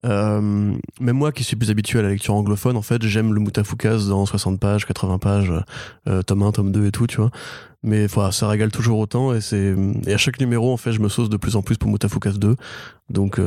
euh, 0.06 0.42
même 0.42 1.16
moi 1.16 1.32
qui 1.32 1.44
suis 1.44 1.56
plus 1.56 1.70
habitué 1.70 2.00
à 2.00 2.02
la 2.02 2.10
lecture 2.10 2.34
anglophone, 2.34 2.78
en 2.78 2.82
fait, 2.82 3.04
j'aime 3.04 3.34
le 3.34 3.42
Moutafoukaz 3.42 4.08
dans 4.08 4.26
60 4.26 4.58
pages, 4.58 4.86
80 4.86 5.18
pages, 5.20 5.54
euh, 6.08 6.22
tome 6.22 6.44
1, 6.44 6.54
tome 6.54 6.72
2 6.72 6.88
et 6.88 6.92
tout, 6.92 7.06
tu 7.06 7.18
vois. 7.18 7.32
Mais 7.84 8.08
voilà, 8.08 8.32
ça 8.32 8.48
régale 8.48 8.72
toujours 8.72 9.00
autant 9.00 9.34
et 9.34 9.42
c'est 9.42 9.76
et 10.08 10.14
à 10.14 10.18
chaque 10.18 10.40
numéro 10.40 10.74
en 10.74 10.78
fait, 10.78 10.94
je 10.94 11.00
me 11.00 11.10
sauce 11.10 11.30
de 11.30 11.38
plus 11.38 11.56
en 11.56 11.62
plus 11.62 11.78
pour 11.78 11.90
Moutafoukaz 11.90 12.40
2. 12.40 12.56
Donc 13.10 13.40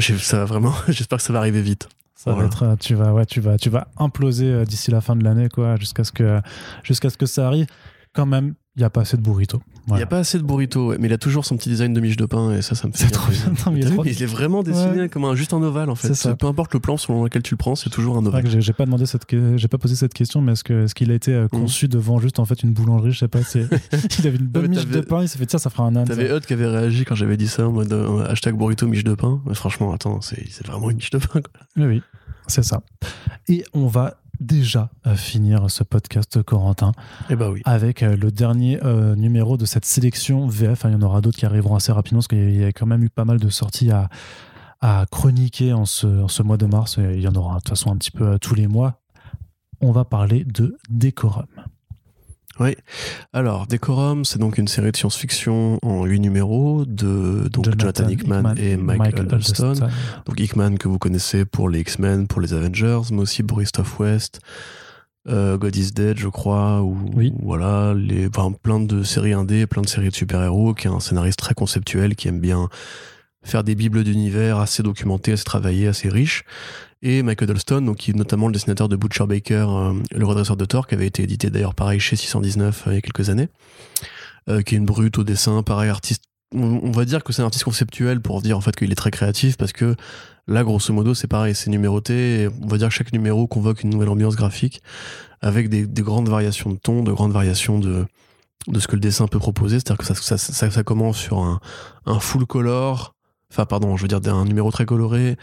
ça 0.00 0.38
va 0.38 0.44
vraiment 0.44 0.74
j'espère 0.88 1.18
que 1.18 1.24
ça 1.24 1.32
va 1.32 1.40
arriver 1.40 1.62
vite. 1.62 1.88
Ça 2.24 2.32
va 2.32 2.44
être, 2.46 2.62
euh, 2.62 2.76
tu 2.76 2.94
vas, 2.94 3.12
ouais, 3.12 3.26
tu 3.26 3.40
vas, 3.40 3.58
tu 3.58 3.68
vas 3.68 3.88
imploser 3.98 4.50
euh, 4.50 4.64
d'ici 4.64 4.90
la 4.90 5.02
fin 5.02 5.14
de 5.14 5.22
l'année, 5.22 5.50
quoi, 5.50 5.76
jusqu'à 5.76 6.04
ce 6.04 6.12
que, 6.12 6.40
jusqu'à 6.82 7.10
ce 7.10 7.18
que 7.18 7.26
ça 7.26 7.46
arrive. 7.46 7.66
Quand 8.14 8.24
même, 8.24 8.54
il 8.76 8.80
n'y 8.80 8.84
a 8.84 8.90
pas 8.90 9.02
assez 9.02 9.16
de 9.16 9.22
burrito. 9.22 9.62
Il 9.88 9.94
n'y 9.94 10.02
a 10.02 10.06
pas 10.06 10.18
assez 10.18 10.36
de 10.36 10.42
burrito, 10.42 10.94
mais 10.98 11.06
il 11.06 11.12
a 11.12 11.18
toujours 11.18 11.44
son 11.44 11.56
petit 11.56 11.68
design 11.68 11.92
de 11.92 12.00
miche 12.00 12.16
de 12.16 12.26
pain 12.26 12.52
et 12.52 12.62
ça, 12.62 12.74
ça 12.74 12.88
me 12.88 12.92
fait. 12.92 13.08
trop 13.08 13.30
bien. 13.30 13.52
il, 14.04 14.22
est 14.22 14.26
vraiment 14.26 14.64
dessiné 14.64 15.08
comme 15.08 15.24
un, 15.24 15.36
juste 15.36 15.52
un 15.52 15.62
ovale 15.62 15.90
en 15.90 15.94
fait. 15.94 16.34
Peu 16.36 16.46
importe 16.46 16.74
le 16.74 16.80
plan 16.80 16.96
selon 16.96 17.22
lequel 17.22 17.42
tu 17.42 17.54
le 17.54 17.58
prends, 17.58 17.76
c'est 17.76 17.90
toujours 17.90 18.16
un 18.16 18.26
ovale. 18.26 18.44
J'ai 18.60 18.72
pas 18.72 18.84
demandé 18.84 19.06
cette, 19.06 19.26
j'ai 19.30 19.68
pas 19.68 19.78
posé 19.78 19.94
cette 19.94 20.14
question, 20.14 20.40
mais 20.40 20.52
est-ce 20.52 20.64
que, 20.64 20.84
est-ce 20.84 20.94
qu'il 20.94 21.10
a 21.12 21.14
été 21.14 21.32
euh, 21.32 21.44
mmh. 21.44 21.48
conçu 21.48 21.88
devant 21.88 22.18
juste 22.18 22.38
en 22.40 22.44
fait 22.44 22.62
une 22.62 22.72
boulangerie, 22.72 23.12
je 23.12 23.18
sais 23.18 23.28
pas. 23.28 23.40
il 23.54 24.26
avait 24.26 24.38
une 24.38 24.46
bonne 24.46 24.68
miche 24.68 24.86
de 24.86 25.00
pain, 25.00 25.22
il 25.22 25.28
s'est 25.28 25.38
fait 25.38 25.46
tiens, 25.46 25.58
ça 25.58 25.70
fera 25.70 25.84
un 25.84 25.94
âne. 25.94 26.08
T'avais 26.08 26.34
Hud 26.36 26.44
qui 26.44 26.52
avait 26.54 26.66
réagi 26.66 27.04
quand 27.04 27.14
j'avais 27.14 27.36
dit 27.36 27.48
ça 27.48 27.68
en 27.68 27.72
mode 27.72 27.92
hashtag 28.28 28.56
burrito 28.56 28.88
miche 28.88 29.04
de 29.04 29.14
pain. 29.14 29.40
Mais 29.46 29.54
franchement, 29.54 29.92
attends, 29.92 30.20
c'est 30.20 30.66
vraiment 30.66 30.90
une 30.90 30.96
miche 30.96 31.10
de 31.10 31.18
pain. 31.18 31.40
Quoi. 31.40 31.52
Oui, 31.76 31.84
oui. 31.84 32.02
C'est 32.46 32.64
ça. 32.64 32.82
Et 33.48 33.64
on 33.72 33.86
va 33.86 34.16
déjà 34.40 34.90
euh, 35.06 35.16
finir 35.16 35.70
ce 35.70 35.84
podcast 35.84 36.42
Corentin 36.42 36.92
eh 37.30 37.36
ben 37.36 37.50
oui. 37.50 37.62
avec 37.64 38.02
euh, 38.02 38.16
le 38.16 38.30
dernier 38.30 38.78
euh, 38.84 39.14
numéro 39.14 39.56
de 39.56 39.64
cette 39.64 39.84
sélection 39.84 40.46
VF. 40.46 40.82
Il 40.84 40.92
y 40.92 40.94
en 40.94 41.02
aura 41.02 41.20
d'autres 41.20 41.38
qui 41.38 41.46
arriveront 41.46 41.76
assez 41.76 41.92
rapidement 41.92 42.18
parce 42.18 42.28
qu'il 42.28 42.56
y 42.56 42.64
a 42.64 42.72
quand 42.72 42.86
même 42.86 43.02
eu 43.02 43.10
pas 43.10 43.24
mal 43.24 43.38
de 43.38 43.48
sorties 43.48 43.90
à, 43.90 44.08
à 44.80 45.06
chroniquer 45.10 45.72
en 45.72 45.84
ce, 45.84 46.06
en 46.06 46.28
ce 46.28 46.42
mois 46.42 46.56
de 46.56 46.66
mars. 46.66 46.98
Il 46.98 47.20
y 47.20 47.28
en 47.28 47.34
aura 47.34 47.54
de 47.54 47.60
toute 47.60 47.70
façon 47.70 47.92
un 47.92 47.96
petit 47.96 48.10
peu 48.10 48.38
tous 48.38 48.54
les 48.54 48.66
mois. 48.66 49.00
On 49.80 49.92
va 49.92 50.04
parler 50.04 50.44
de 50.44 50.76
décorum. 50.88 51.46
Oui. 52.60 52.76
Alors, 53.32 53.66
Decorum, 53.66 54.24
c'est 54.24 54.38
donc 54.38 54.58
une 54.58 54.68
série 54.68 54.92
de 54.92 54.96
science-fiction 54.96 55.78
en 55.82 56.04
huit 56.04 56.20
numéros 56.20 56.84
de 56.84 57.48
donc 57.48 57.64
Jonathan, 57.64 58.08
Hickman, 58.08 58.54
et 58.56 58.76
Mike, 58.76 59.18
Huddleston. 59.18 59.74
Donc 60.26 60.38
Hickman 60.38 60.76
que 60.76 60.88
vous 60.88 60.98
connaissez 60.98 61.44
pour 61.44 61.68
les 61.68 61.80
X-Men, 61.80 62.26
pour 62.28 62.40
les 62.40 62.54
Avengers, 62.54 63.00
mais 63.10 63.20
aussi 63.20 63.42
Boris 63.42 63.72
West, 63.98 64.40
God 65.26 65.76
is 65.76 65.92
Dead, 65.92 66.18
je 66.18 66.28
crois, 66.28 66.82
ou 66.82 66.96
voilà, 67.42 67.94
les, 67.94 68.28
plein 68.62 68.80
de 68.80 69.02
séries 69.02 69.32
indé, 69.32 69.66
plein 69.66 69.82
de 69.82 69.88
séries 69.88 70.10
de 70.10 70.14
super-héros, 70.14 70.74
qui 70.74 70.86
est 70.86 70.90
un 70.90 71.00
scénariste 71.00 71.38
très 71.38 71.54
conceptuel, 71.54 72.14
qui 72.14 72.28
aime 72.28 72.40
bien 72.40 72.68
faire 73.42 73.64
des 73.64 73.74
bibles 73.74 74.04
d'univers 74.04 74.58
assez 74.58 74.82
documentés, 74.82 75.32
assez 75.32 75.44
travaillés, 75.44 75.88
assez 75.88 76.08
riches. 76.08 76.44
Et 77.06 77.22
Michael 77.22 77.48
Dolston, 77.48 77.82
donc, 77.82 77.98
qui 77.98 78.12
est 78.12 78.14
notamment 78.14 78.46
le 78.46 78.54
dessinateur 78.54 78.88
de 78.88 78.96
Butcher 78.96 79.26
Baker, 79.26 79.66
le 80.10 80.26
redresseur 80.26 80.56
de 80.56 80.64
Thor, 80.64 80.86
qui 80.86 80.94
avait 80.94 81.06
été 81.06 81.22
édité 81.22 81.50
d'ailleurs 81.50 81.74
pareil 81.74 82.00
chez 82.00 82.16
619 82.16 82.84
il 82.86 82.94
y 82.94 82.96
a 82.96 83.00
quelques 83.02 83.28
années, 83.28 83.50
qui 84.48 84.74
est 84.74 84.78
une 84.78 84.86
brute 84.86 85.18
au 85.18 85.22
dessin, 85.22 85.62
pareil 85.62 85.90
artiste. 85.90 86.24
On, 86.54 86.90
va 86.92 87.04
dire 87.04 87.22
que 87.22 87.32
c'est 87.32 87.42
un 87.42 87.46
artiste 87.46 87.64
conceptuel 87.64 88.20
pour 88.20 88.40
dire 88.40 88.56
en 88.56 88.60
fait 88.60 88.74
qu'il 88.74 88.90
est 88.92 88.96
très 88.96 89.10
créatif 89.10 89.56
parce 89.56 89.72
que 89.72 89.96
là 90.46 90.62
grosso 90.62 90.92
modo 90.92 91.12
c'est 91.12 91.26
pareil 91.26 91.52
c'est 91.52 91.68
numéroté 91.68 92.48
on 92.62 92.68
va 92.68 92.78
dire 92.78 92.88
que 92.88 92.94
chaque 92.94 93.12
numéro 93.12 93.48
convoque 93.48 93.82
une 93.82 93.90
nouvelle 93.90 94.10
ambiance 94.10 94.36
graphique 94.36 94.80
avec 95.40 95.68
des, 95.68 95.84
grandes 96.02 96.28
variations 96.28 96.70
de 96.70 96.76
ton 96.76 97.02
de 97.02 97.10
grandes 97.10 97.32
variations 97.32 97.80
de 97.80 98.06
de 98.68 98.80
ce 98.80 98.88
que 98.88 98.96
le 98.96 99.00
dessin 99.00 99.26
peut 99.26 99.38
proposer. 99.38 99.78
C'est 99.78 99.90
à 99.90 99.94
dire 99.94 99.98
que 99.98 100.22
ça, 100.22 100.38
ça, 100.38 100.82
commence 100.82 101.18
sur 101.18 101.38
un, 101.40 102.20
full 102.20 102.46
color 102.46 103.13
enfin 103.54 103.66
pardon 103.66 103.96
je 103.96 104.02
veux 104.02 104.08
dire 104.08 104.20
un 104.34 104.44
numéro 104.44 104.70
très 104.72 104.84
coloré 104.84 105.36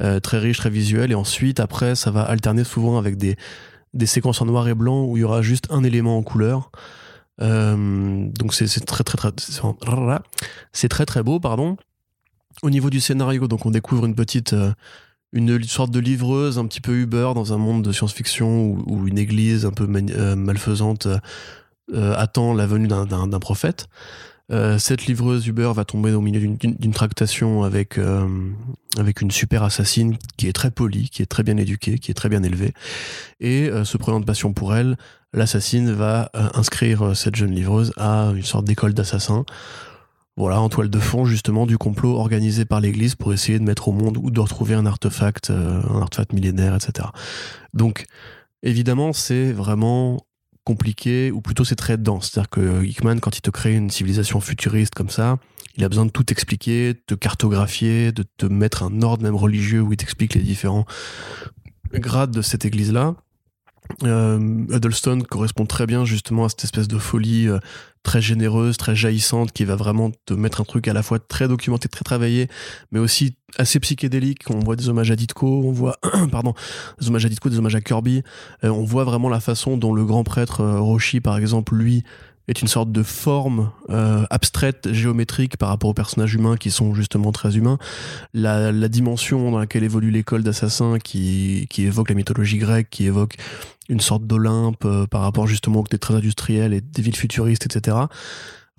euh, 0.00 0.20
très 0.20 0.38
riche 0.38 0.56
très 0.56 0.70
visuel 0.70 1.12
et 1.12 1.14
ensuite 1.14 1.60
après 1.60 1.94
ça 1.94 2.10
va 2.10 2.22
alterner 2.22 2.64
souvent 2.64 2.96
avec 2.96 3.16
des 3.18 3.36
des 3.92 4.06
séquences 4.06 4.40
en 4.40 4.46
noir 4.46 4.66
et 4.68 4.74
blanc 4.74 5.04
où 5.04 5.16
il 5.18 5.20
y 5.20 5.24
aura 5.24 5.42
juste 5.42 5.66
un 5.70 5.84
élément 5.84 6.16
en 6.16 6.22
couleur 6.22 6.70
euh, 7.40 8.26
donc 8.38 8.54
c'est 8.54 8.66
très 8.84 9.04
très 9.04 9.18
très 9.18 9.30
c'est 10.72 10.88
très 10.88 11.06
très 11.06 11.22
beau 11.22 11.38
pardon. 11.40 11.76
Au 12.62 12.70
niveau 12.70 12.90
du 12.90 12.98
scénario, 12.98 13.46
donc 13.46 13.66
on 13.66 13.70
découvre 13.70 14.04
une 14.04 14.16
petite 14.16 14.52
euh, 14.52 14.72
une 15.32 15.62
sorte 15.62 15.92
de 15.92 16.00
livreuse 16.00 16.58
un 16.58 16.66
petit 16.66 16.80
peu 16.80 16.96
Uber 16.96 17.30
dans 17.36 17.52
un 17.52 17.58
monde 17.58 17.84
de 17.84 17.92
science-fiction 17.92 18.76
où, 18.86 19.06
une 19.06 19.18
église 19.18 19.64
un 19.66 19.70
peu 19.70 19.86
malfaisante 19.86 21.06
attend 21.94 22.54
la 22.54 22.66
venue 22.66 22.88
d'un 22.88 23.38
prophète. 23.38 23.88
Cette 24.50 25.06
livreuse 25.06 25.46
Uber 25.46 25.72
va 25.74 25.84
tomber 25.84 26.12
au 26.12 26.20
milieu 26.20 26.40
d'une 26.40 26.92
tractation 26.92 27.64
avec 27.64 27.98
avec 28.98 29.20
une 29.20 29.30
super 29.30 29.62
assassine 29.62 30.16
qui 30.36 30.48
est 30.48 30.52
très 30.52 30.70
polie, 30.70 31.10
qui 31.10 31.22
est 31.22 31.26
très 31.26 31.42
bien 31.42 31.56
éduquée, 31.56 31.98
qui 31.98 32.10
est 32.10 32.14
très 32.14 32.28
bien 32.28 32.42
élevée, 32.42 32.72
et 33.40 33.70
se 33.84 33.96
prenant 33.98 34.20
de 34.20 34.24
passion 34.24 34.52
pour 34.52 34.74
elle, 34.74 34.96
l'assassine 35.32 35.92
va 35.92 36.30
euh, 36.34 36.48
inscrire 36.54 37.02
euh, 37.02 37.14
cette 37.14 37.36
jeune 37.36 37.52
livreuse 37.52 37.92
à 37.96 38.32
une 38.34 38.42
sorte 38.42 38.64
d'école 38.64 38.94
d'assassins. 38.94 39.44
Voilà, 40.36 40.60
en 40.60 40.68
toile 40.68 40.88
de 40.88 41.00
fond 41.00 41.24
justement 41.24 41.66
du 41.66 41.78
complot 41.78 42.16
organisé 42.16 42.64
par 42.64 42.80
l'Église 42.80 43.16
pour 43.16 43.32
essayer 43.32 43.58
de 43.58 43.64
mettre 43.64 43.88
au 43.88 43.92
monde 43.92 44.16
ou 44.16 44.30
de 44.30 44.40
retrouver 44.40 44.74
un 44.74 44.86
artefact, 44.86 45.50
euh, 45.50 45.82
un 45.90 46.00
artefact 46.00 46.32
millénaire, 46.32 46.76
etc. 46.76 47.08
Donc, 47.74 48.06
évidemment, 48.62 49.12
c'est 49.12 49.52
vraiment 49.52 50.20
compliqué, 50.68 51.32
ou 51.32 51.40
plutôt 51.40 51.64
c'est 51.64 51.76
très 51.76 51.96
dense. 51.96 52.30
C'est-à-dire 52.30 52.50
que 52.50 52.84
Hickman, 52.84 53.20
quand 53.20 53.38
il 53.38 53.40
te 53.40 53.48
crée 53.48 53.74
une 53.74 53.88
civilisation 53.88 54.38
futuriste 54.38 54.94
comme 54.94 55.08
ça, 55.08 55.38
il 55.78 55.84
a 55.84 55.88
besoin 55.88 56.04
de 56.04 56.10
tout 56.10 56.30
expliquer, 56.30 56.92
de 56.92 57.00
te 57.06 57.14
cartographier, 57.14 58.12
de 58.12 58.22
te 58.36 58.44
mettre 58.44 58.82
un 58.82 59.00
ordre 59.00 59.22
même 59.22 59.34
religieux 59.34 59.80
où 59.80 59.94
il 59.94 59.96
t'explique 59.96 60.34
les 60.34 60.42
différents 60.42 60.84
grades 61.94 62.32
de 62.32 62.42
cette 62.42 62.66
église-là. 62.66 63.14
Euh, 64.04 64.38
Huddleston 64.70 65.20
correspond 65.28 65.66
très 65.66 65.86
bien 65.86 66.04
justement 66.04 66.44
à 66.44 66.48
cette 66.48 66.64
espèce 66.64 66.88
de 66.88 66.98
folie 66.98 67.48
euh, 67.48 67.58
très 68.02 68.20
généreuse, 68.20 68.76
très 68.76 68.94
jaillissante, 68.94 69.52
qui 69.52 69.64
va 69.64 69.76
vraiment 69.76 70.10
te 70.26 70.34
mettre 70.34 70.60
un 70.60 70.64
truc 70.64 70.88
à 70.88 70.92
la 70.92 71.02
fois 71.02 71.18
très 71.18 71.48
documenté, 71.48 71.88
très 71.88 72.04
travaillé, 72.04 72.48
mais 72.92 72.98
aussi 72.98 73.36
assez 73.56 73.80
psychédélique. 73.80 74.44
On 74.50 74.60
voit 74.60 74.76
des 74.76 74.88
hommages 74.88 75.10
à 75.10 75.16
Ditko, 75.16 75.62
on 75.64 75.72
voit, 75.72 75.98
pardon, 76.30 76.54
des 77.00 77.08
hommages 77.08 77.26
à 77.26 77.28
Ditko, 77.28 77.48
des 77.48 77.58
hommages 77.58 77.74
à 77.74 77.80
Kirby. 77.80 78.22
Euh, 78.64 78.68
on 78.68 78.84
voit 78.84 79.04
vraiment 79.04 79.28
la 79.28 79.40
façon 79.40 79.76
dont 79.76 79.92
le 79.92 80.04
grand 80.04 80.24
prêtre 80.24 80.64
Roshi, 80.64 81.20
par 81.20 81.36
exemple, 81.38 81.74
lui, 81.74 82.04
est 82.48 82.62
une 82.62 82.68
sorte 82.68 82.90
de 82.90 83.02
forme 83.02 83.70
euh, 83.90 84.24
abstraite, 84.30 84.92
géométrique 84.92 85.58
par 85.58 85.68
rapport 85.68 85.90
aux 85.90 85.94
personnages 85.94 86.34
humains 86.34 86.56
qui 86.56 86.70
sont 86.70 86.94
justement 86.94 87.30
très 87.30 87.56
humains. 87.56 87.78
La, 88.34 88.72
dimension 88.88 89.50
dans 89.50 89.58
laquelle 89.58 89.84
évolue 89.84 90.10
l'école 90.10 90.42
d'assassins 90.42 90.98
qui, 90.98 91.66
qui 91.68 91.84
évoque 91.84 92.08
la 92.08 92.14
mythologie 92.14 92.56
grecque, 92.56 92.88
qui 92.90 93.04
évoque 93.04 93.36
une 93.90 94.00
sorte 94.00 94.26
d'Olympe 94.26 94.84
euh, 94.84 95.06
par 95.06 95.20
rapport 95.20 95.46
justement 95.46 95.80
aux 95.80 95.84
des 95.84 95.98
traits 95.98 96.16
industriels 96.16 96.72
et 96.72 96.80
des 96.80 97.02
villes 97.02 97.16
futuristes, 97.16 97.66
etc. 97.66 97.96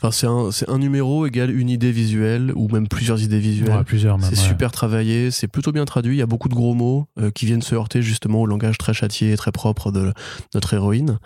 Enfin, 0.01 0.11
c'est 0.11 0.27
un, 0.27 0.51
c'est 0.51 0.69
un 0.69 0.77
numéro 0.77 1.25
égale 1.25 1.51
une 1.51 1.69
idée 1.69 1.91
visuelle 1.91 2.53
ou 2.55 2.69
même 2.69 2.87
plusieurs 2.87 3.21
idées 3.21 3.39
visuelles. 3.39 3.83
plusieurs 3.83 4.17
C'est 4.21 4.35
super 4.35 4.71
travaillé, 4.71 5.29
c'est 5.29 5.47
plutôt 5.47 5.71
bien 5.71 5.85
traduit. 5.85 6.15
Il 6.15 6.19
y 6.19 6.23
a 6.23 6.25
beaucoup 6.25 6.47
de 6.47 6.55
gros 6.55 6.73
mots 6.73 7.07
euh, 7.19 7.31
qui 7.31 7.45
viennent 7.45 7.61
se 7.61 7.75
heurter 7.75 8.01
justement 8.01 8.41
au 8.41 8.45
langage 8.45 8.77
très 8.77 8.93
châtié 8.93 9.33
et 9.33 9.37
très 9.37 9.51
propre 9.51 9.91
de 9.91 10.13
notre 10.53 10.73
héroïne. 10.73 11.19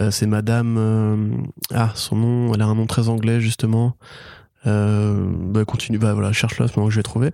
Euh, 0.00 0.10
c'est 0.10 0.26
Madame. 0.26 1.46
ah, 1.74 1.92
son 1.94 2.16
nom, 2.16 2.54
elle 2.54 2.62
a 2.62 2.66
un 2.66 2.74
nom 2.74 2.86
très 2.86 3.08
anglais 3.08 3.40
justement. 3.40 3.96
Euh, 4.66 5.14
bah 5.30 5.64
bah 5.98 6.28
à 6.28 6.32
ce 6.32 6.76
moment 6.76 6.88
que 6.88 6.92
je 6.92 6.98
vais 6.98 7.02
trouver. 7.02 7.30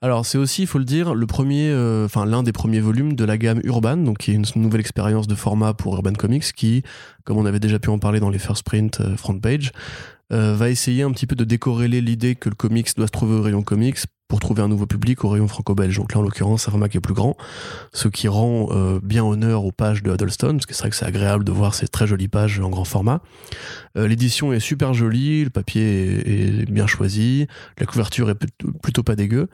Alors 0.00 0.24
c'est 0.26 0.38
aussi, 0.38 0.62
il 0.62 0.66
faut 0.66 0.78
le 0.78 0.84
dire, 0.84 1.12
euh, 1.12 2.08
l'un 2.26 2.42
des 2.42 2.52
premiers 2.52 2.80
volumes 2.80 3.14
de 3.14 3.24
la 3.24 3.38
gamme 3.38 3.60
Urban, 3.64 3.98
donc 3.98 4.18
qui 4.18 4.30
est 4.30 4.34
une 4.34 4.44
nouvelle 4.56 4.80
expérience 4.80 5.26
de 5.26 5.34
format 5.34 5.74
pour 5.74 5.94
Urban 5.94 6.12
Comics, 6.12 6.52
qui, 6.52 6.82
comme 7.24 7.36
on 7.36 7.46
avait 7.46 7.60
déjà 7.60 7.78
pu 7.78 7.90
en 7.90 7.98
parler 7.98 8.20
dans 8.20 8.30
les 8.30 8.38
first 8.38 8.64
print 8.64 9.00
euh, 9.00 9.16
front 9.16 9.38
page, 9.38 9.72
va 10.30 10.70
essayer 10.70 11.02
un 11.02 11.10
petit 11.10 11.26
peu 11.26 11.36
de 11.36 11.44
décorréler 11.44 12.00
l'idée 12.00 12.36
que 12.36 12.48
le 12.48 12.54
comics 12.54 12.88
doit 12.96 13.06
se 13.06 13.12
trouver 13.12 13.34
au 13.34 13.42
rayon 13.42 13.62
comics 13.62 13.98
pour 14.32 14.40
trouver 14.40 14.62
un 14.62 14.68
nouveau 14.68 14.86
public 14.86 15.24
au 15.24 15.28
rayon 15.28 15.46
franco-belge. 15.46 15.98
Donc 15.98 16.14
là, 16.14 16.20
en 16.20 16.22
l'occurrence, 16.22 16.66
un 16.66 16.70
format 16.70 16.88
qui 16.88 16.96
est 16.96 17.02
plus 17.02 17.12
grand, 17.12 17.36
ce 17.92 18.08
qui 18.08 18.28
rend 18.28 18.68
euh, 18.70 18.98
bien 19.02 19.22
honneur 19.22 19.66
aux 19.66 19.72
pages 19.72 20.02
de 20.02 20.10
Huddleston, 20.10 20.52
parce 20.52 20.64
que 20.64 20.72
c'est 20.72 20.84
vrai 20.84 20.88
que 20.88 20.96
c'est 20.96 21.04
agréable 21.04 21.44
de 21.44 21.52
voir 21.52 21.74
ces 21.74 21.86
très 21.86 22.06
jolies 22.06 22.28
pages 22.28 22.58
en 22.58 22.70
grand 22.70 22.86
format. 22.86 23.20
Euh, 23.98 24.08
l'édition 24.08 24.54
est 24.54 24.58
super 24.58 24.94
jolie, 24.94 25.44
le 25.44 25.50
papier 25.50 26.62
est, 26.62 26.64
bien 26.70 26.86
choisi, 26.86 27.46
la 27.76 27.84
couverture 27.84 28.30
est 28.30 28.38
plutôt 28.82 29.02
pas 29.02 29.16
dégueu. 29.16 29.48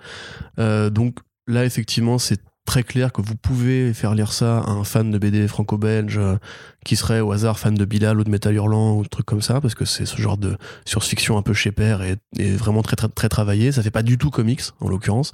donc 0.57 1.17
là, 1.49 1.65
effectivement, 1.65 2.19
c'est 2.19 2.41
très 2.69 2.83
clair 2.83 3.15
que 3.15 3.23
vous 3.23 3.35
pouvez 3.35 3.95
faire 3.95 4.15
lire 4.15 4.31
ça 4.31 4.59
à 4.59 4.71
un 4.71 4.85
fan 4.85 5.11
de 5.11 5.17
BD 5.17 5.49
franco-belge 5.49 6.19
euh, 6.19 6.37
qui 6.85 6.97
serait 6.97 7.21
au 7.21 7.33
hasard 7.33 7.59
fan 7.59 7.75
de 7.75 7.85
Bilal 7.87 8.21
ou 8.21 8.25
de 8.25 8.31
Metal 8.31 8.55
Hurlant 8.55 8.95
ou 8.95 9.05
de 9.05 9.09
trucs 9.09 9.25
comme 9.25 9.41
ça, 9.41 9.59
parce 9.63 9.75
que 9.75 9.87
c'est 9.87 10.05
ce 10.05 10.21
genre 10.21 10.37
de 10.37 10.59
science-fiction 10.85 11.39
un 11.39 11.43
peu 11.43 11.55
chez 11.55 11.73
père 11.73 12.03
et, 12.03 12.19
vraiment 12.57 12.83
très, 12.83 12.95
très, 12.95 13.09
très 13.09 13.31
travaillé. 13.31 13.73
Ça 13.73 13.83
fait 13.83 13.91
pas 13.91 14.03
du 14.03 14.19
tout 14.19 14.29
comics, 14.29 14.61
en 14.81 14.89
l'occurrence. 14.89 15.33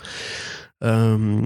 Euh, 0.84 1.42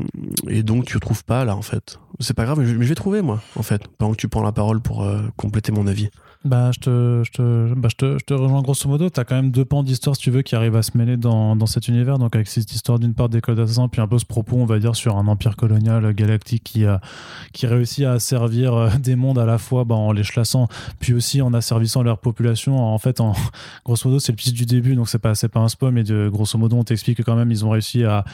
et 0.47 0.63
donc 0.63 0.85
tu 0.85 1.01
trouves 1.01 1.25
pas 1.25 1.47
là 1.47 1.57
en 1.57 1.63
fait. 1.63 1.99
C'est 2.21 2.35
pas 2.35 2.45
grave, 2.45 2.59
mais 2.59 2.67
je, 2.67 2.75
vais 2.75 2.95
trouver 2.95 3.23
moi 3.23 3.41
en 3.57 3.63
fait, 3.63 3.89
pendant 3.97 4.13
que 4.13 4.19
tu 4.19 4.29
prends 4.29 4.43
la 4.43 4.53
parole 4.53 4.83
pour 4.83 5.05
euh, 5.05 5.23
compléter 5.39 5.73
mon 5.73 5.87
avis. 5.87 6.11
Bah, 6.45 6.71
je 6.73 6.79
te, 6.79 7.23
je 7.25 7.31
te, 7.33 7.75
bah, 7.75 7.89
je 7.91 7.97
te, 7.97 8.19
je 8.19 8.25
te 8.25 8.33
rejoins 8.33 8.63
grosso 8.63 8.89
modo. 8.89 9.11
Tu 9.11 9.19
as 9.19 9.25
quand 9.25 9.35
même 9.35 9.51
deux 9.51 9.65
pans 9.65 9.83
d'histoire, 9.83 10.15
si 10.15 10.23
tu 10.23 10.31
veux, 10.31 10.43
qui 10.43 10.55
arrivent 10.55 10.77
à 10.77 10.83
se 10.83 10.97
mêler 10.97 11.17
dans, 11.17 11.57
dans 11.57 11.67
cet 11.67 11.89
univers. 11.89 12.19
Donc, 12.19 12.37
avec 12.37 12.47
cette 12.47 12.73
histoire 12.73 13.01
d'une 13.01 13.13
part 13.13 13.29
d'école 13.29 13.57
d'assassins, 13.57 13.89
puis 13.89 14.01
un 14.01 14.07
peu 14.07 14.19
ce 14.19 14.25
propos, 14.25 14.57
on 14.57 14.65
va 14.65 14.79
dire, 14.79 14.95
sur 14.95 15.17
un 15.17 15.27
empire 15.27 15.57
colonial 15.57 16.13
galactique 16.15 16.63
qui, 16.63 16.85
a, 16.85 17.01
qui 17.53 17.67
réussit 17.67 18.05
à 18.05 18.21
servir 18.21 18.75
euh, 18.75 18.91
des 19.01 19.17
mondes 19.17 19.39
à 19.39 19.47
la 19.47 19.59
fois 19.59 19.85
bah, 19.85 19.97
en 19.97 20.13
les 20.13 20.23
chlassant, 20.23 20.69
puis 21.01 21.13
aussi 21.13 21.43
en 21.43 21.53
asservissant 21.55 22.05
leur 22.05 22.19
population. 22.19 22.79
En 22.79 22.99
fait, 22.99 23.21
en, 23.21 23.35
grosso 23.85 24.09
modo, 24.09 24.21
c'est 24.21 24.31
le 24.31 24.37
pitch 24.37 24.53
du 24.53 24.65
début, 24.65 24.95
donc 24.95 25.09
c'est 25.09 25.19
pas, 25.19 25.33
pas 25.53 25.61
un 25.61 25.69
spoil, 25.69 25.93
mais 25.93 26.05
de, 26.05 26.29
grosso 26.29 26.57
modo, 26.57 26.77
on 26.77 26.85
t'explique 26.85 27.19
que 27.19 27.23
quand 27.25 27.37
même, 27.37 27.51
ils 27.51 27.65
ont 27.65 27.71
réussi 27.71 28.05
à 28.05 28.25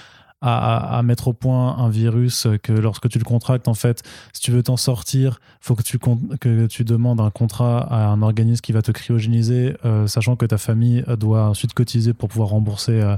à, 0.46 1.02
mettre 1.02 1.28
au 1.28 1.32
point 1.32 1.76
un 1.78 1.88
virus 1.88 2.46
que 2.62 2.72
lorsque 2.72 3.08
tu 3.08 3.18
le 3.18 3.24
contractes, 3.24 3.66
en 3.66 3.74
fait, 3.74 4.02
si 4.34 4.42
tu 4.42 4.50
veux 4.50 4.62
t'en 4.62 4.76
sortir, 4.76 5.40
faut 5.60 5.74
que 5.74 5.82
tu, 5.82 5.98
que 5.98 6.66
tu 6.66 6.84
demandes 6.84 7.20
un 7.20 7.30
contrat 7.30 7.78
à 7.80 8.08
un 8.08 8.20
organisme 8.20 8.60
qui 8.60 8.72
va 8.72 8.82
te 8.82 8.92
cryogéniser, 8.92 9.74
euh, 9.86 10.06
sachant 10.06 10.36
que 10.36 10.44
ta 10.44 10.58
famille 10.58 11.02
doit 11.18 11.48
ensuite 11.48 11.72
cotiser 11.72 12.12
pour 12.12 12.28
pouvoir 12.28 12.50
rembourser 12.50 13.00
euh, 13.00 13.16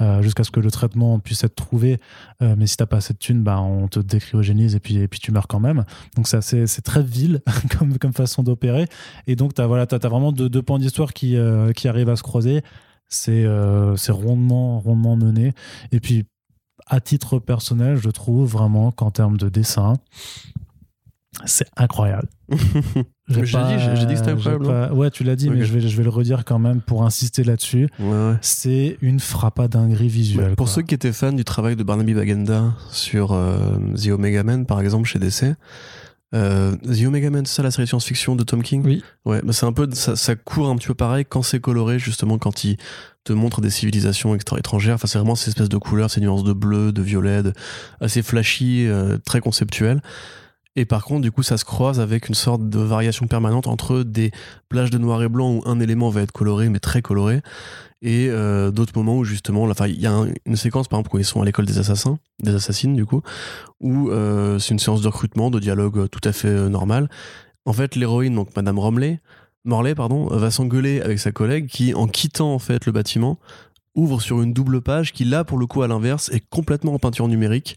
euh, 0.00 0.22
jusqu'à 0.22 0.44
ce 0.44 0.52
que 0.52 0.60
le 0.60 0.70
traitement 0.70 1.18
puisse 1.18 1.42
être 1.42 1.56
trouvé. 1.56 1.98
mais 2.40 2.68
si 2.68 2.76
t'as 2.76 2.86
pas 2.86 2.98
assez 2.98 3.12
de 3.12 3.18
thunes, 3.18 3.42
bah, 3.42 3.60
on 3.60 3.88
te 3.88 3.98
décryogénise 3.98 4.76
et 4.76 4.80
puis, 4.80 4.98
et 4.98 5.08
puis 5.08 5.18
tu 5.18 5.32
meurs 5.32 5.48
quand 5.48 5.60
même. 5.60 5.84
Donc 6.14 6.28
c'est, 6.28 6.66
c'est 6.66 6.82
très 6.82 7.02
vil 7.02 7.42
comme, 7.78 7.98
comme 7.98 8.12
façon 8.12 8.44
d'opérer. 8.44 8.86
Et 9.26 9.34
donc 9.34 9.54
tu 9.54 9.60
as, 9.60 9.66
voilà, 9.66 9.86
as, 9.90 10.08
vraiment 10.08 10.30
deux, 10.30 10.62
pans 10.62 10.78
d'histoire 10.78 11.12
qui, 11.12 11.36
qui 11.74 11.88
arrivent 11.88 12.10
à 12.10 12.16
se 12.16 12.22
croiser 12.22 12.62
c'est 13.10 13.46
c'est 13.96 14.12
rondement 14.12 14.80
rondement 14.80 15.16
mené 15.16 15.54
et 15.92 16.00
puis 16.00 16.26
à 16.88 17.00
titre 17.00 17.38
personnel, 17.38 17.96
je 17.96 18.10
trouve 18.10 18.50
vraiment 18.50 18.90
qu'en 18.90 19.10
termes 19.10 19.36
de 19.36 19.48
dessin, 19.48 19.94
c'est 21.44 21.68
incroyable. 21.76 22.28
j'ai 23.28 23.42
dit, 23.42 23.46
que 23.46 24.16
c'était 24.16 24.30
incroyable. 24.30 24.92
Ouais, 24.92 25.10
tu 25.10 25.22
l'as 25.22 25.36
dit, 25.36 25.50
mais 25.50 25.64
je 25.64 25.72
vais, 25.72 25.80
je 25.80 25.96
vais 25.96 26.02
le 26.02 26.10
redire 26.10 26.44
quand 26.44 26.58
même 26.58 26.80
pour 26.80 27.04
insister 27.04 27.44
là-dessus. 27.44 27.88
C'est 28.40 28.98
une 29.02 29.20
frappadinguerie 29.20 30.08
visuelle. 30.08 30.56
pour 30.56 30.68
ceux 30.68 30.82
qui 30.82 30.94
étaient 30.94 31.12
fans 31.12 31.32
du 31.32 31.44
travail 31.44 31.76
de 31.76 31.82
Barnaby 31.82 32.14
Bagenda 32.14 32.74
sur 32.90 33.32
euh, 33.32 33.76
The 33.94 34.08
Omega 34.08 34.42
Man, 34.42 34.66
par 34.66 34.80
exemple, 34.80 35.06
chez 35.06 35.18
DC, 35.18 35.54
euh, 36.34 36.76
The 36.76 37.06
Omega 37.06 37.30
Man, 37.30 37.46
c'est 37.46 37.56
ça 37.56 37.62
la 37.62 37.70
série 37.70 37.86
science-fiction 37.86 38.36
de 38.36 38.44
Tom 38.44 38.62
King 38.62 38.82
Oui. 38.84 39.02
Ouais, 39.24 39.40
mais 39.44 39.52
c'est 39.52 39.66
un 39.66 39.72
peu, 39.72 39.88
ça, 39.92 40.16
ça, 40.16 40.36
court 40.36 40.68
un 40.68 40.76
petit 40.76 40.88
peu 40.88 40.94
pareil 40.94 41.24
quand 41.26 41.42
c'est 41.42 41.60
coloré, 41.60 41.98
justement, 41.98 42.38
quand 42.38 42.64
il 42.64 42.76
te 43.24 43.32
montre 43.32 43.60
des 43.60 43.70
civilisations 43.70 44.34
extra 44.34 44.58
étrangères. 44.58 44.96
Enfin, 44.96 45.06
c'est 45.06 45.18
vraiment 45.18 45.34
ces 45.34 45.50
espèces 45.50 45.68
de 45.68 45.78
couleurs, 45.78 46.10
ces 46.10 46.20
nuances 46.20 46.44
de 46.44 46.52
bleu, 46.52 46.92
de 46.92 47.02
violet, 47.02 47.42
assez 48.00 48.22
flashy, 48.22 48.86
euh, 48.86 49.18
très 49.24 49.40
conceptuelles. 49.40 50.02
Et 50.78 50.84
par 50.84 51.04
contre, 51.04 51.22
du 51.22 51.32
coup, 51.32 51.42
ça 51.42 51.58
se 51.58 51.64
croise 51.64 51.98
avec 51.98 52.28
une 52.28 52.36
sorte 52.36 52.68
de 52.68 52.78
variation 52.78 53.26
permanente 53.26 53.66
entre 53.66 54.04
des 54.04 54.30
plages 54.68 54.90
de 54.90 54.98
noir 54.98 55.20
et 55.24 55.28
blanc 55.28 55.54
où 55.54 55.62
un 55.66 55.80
élément 55.80 56.08
va 56.08 56.22
être 56.22 56.30
coloré, 56.30 56.68
mais 56.68 56.78
très 56.78 57.02
coloré, 57.02 57.40
et 58.00 58.28
euh, 58.30 58.70
d'autres 58.70 58.92
moments 58.94 59.16
où 59.16 59.24
justement, 59.24 59.68
il 59.86 60.00
y 60.00 60.06
a 60.06 60.24
une 60.46 60.54
séquence, 60.54 60.86
par 60.86 61.00
exemple, 61.00 61.16
où 61.16 61.18
ils 61.18 61.24
sont 61.24 61.42
à 61.42 61.44
l'école 61.44 61.66
des 61.66 61.80
assassins, 61.80 62.20
des 62.44 62.54
assassines, 62.54 62.94
du 62.94 63.04
coup, 63.06 63.22
où 63.80 64.10
euh, 64.10 64.60
c'est 64.60 64.72
une 64.72 64.78
séance 64.78 65.02
de 65.02 65.08
recrutement, 65.08 65.50
de 65.50 65.58
dialogue 65.58 66.08
tout 66.10 66.20
à 66.22 66.30
fait 66.30 66.46
euh, 66.46 66.68
normal. 66.68 67.10
En 67.64 67.72
fait, 67.72 67.96
l'héroïne, 67.96 68.36
donc 68.36 68.54
Madame 68.54 68.78
Romley, 68.78 69.20
Morley, 69.64 69.96
pardon, 69.96 70.28
va 70.28 70.52
s'engueuler 70.52 71.00
avec 71.00 71.18
sa 71.18 71.32
collègue 71.32 71.66
qui, 71.66 71.92
en 71.92 72.06
quittant 72.06 72.54
en 72.54 72.60
fait 72.60 72.86
le 72.86 72.92
bâtiment, 72.92 73.40
ouvre 73.98 74.20
sur 74.22 74.40
une 74.42 74.52
double 74.52 74.80
page 74.80 75.12
qui 75.12 75.24
là 75.24 75.44
pour 75.44 75.58
le 75.58 75.66
coup 75.66 75.82
à 75.82 75.88
l'inverse 75.88 76.30
est 76.30 76.42
complètement 76.48 76.94
en 76.94 76.98
peinture 76.98 77.28
numérique. 77.28 77.76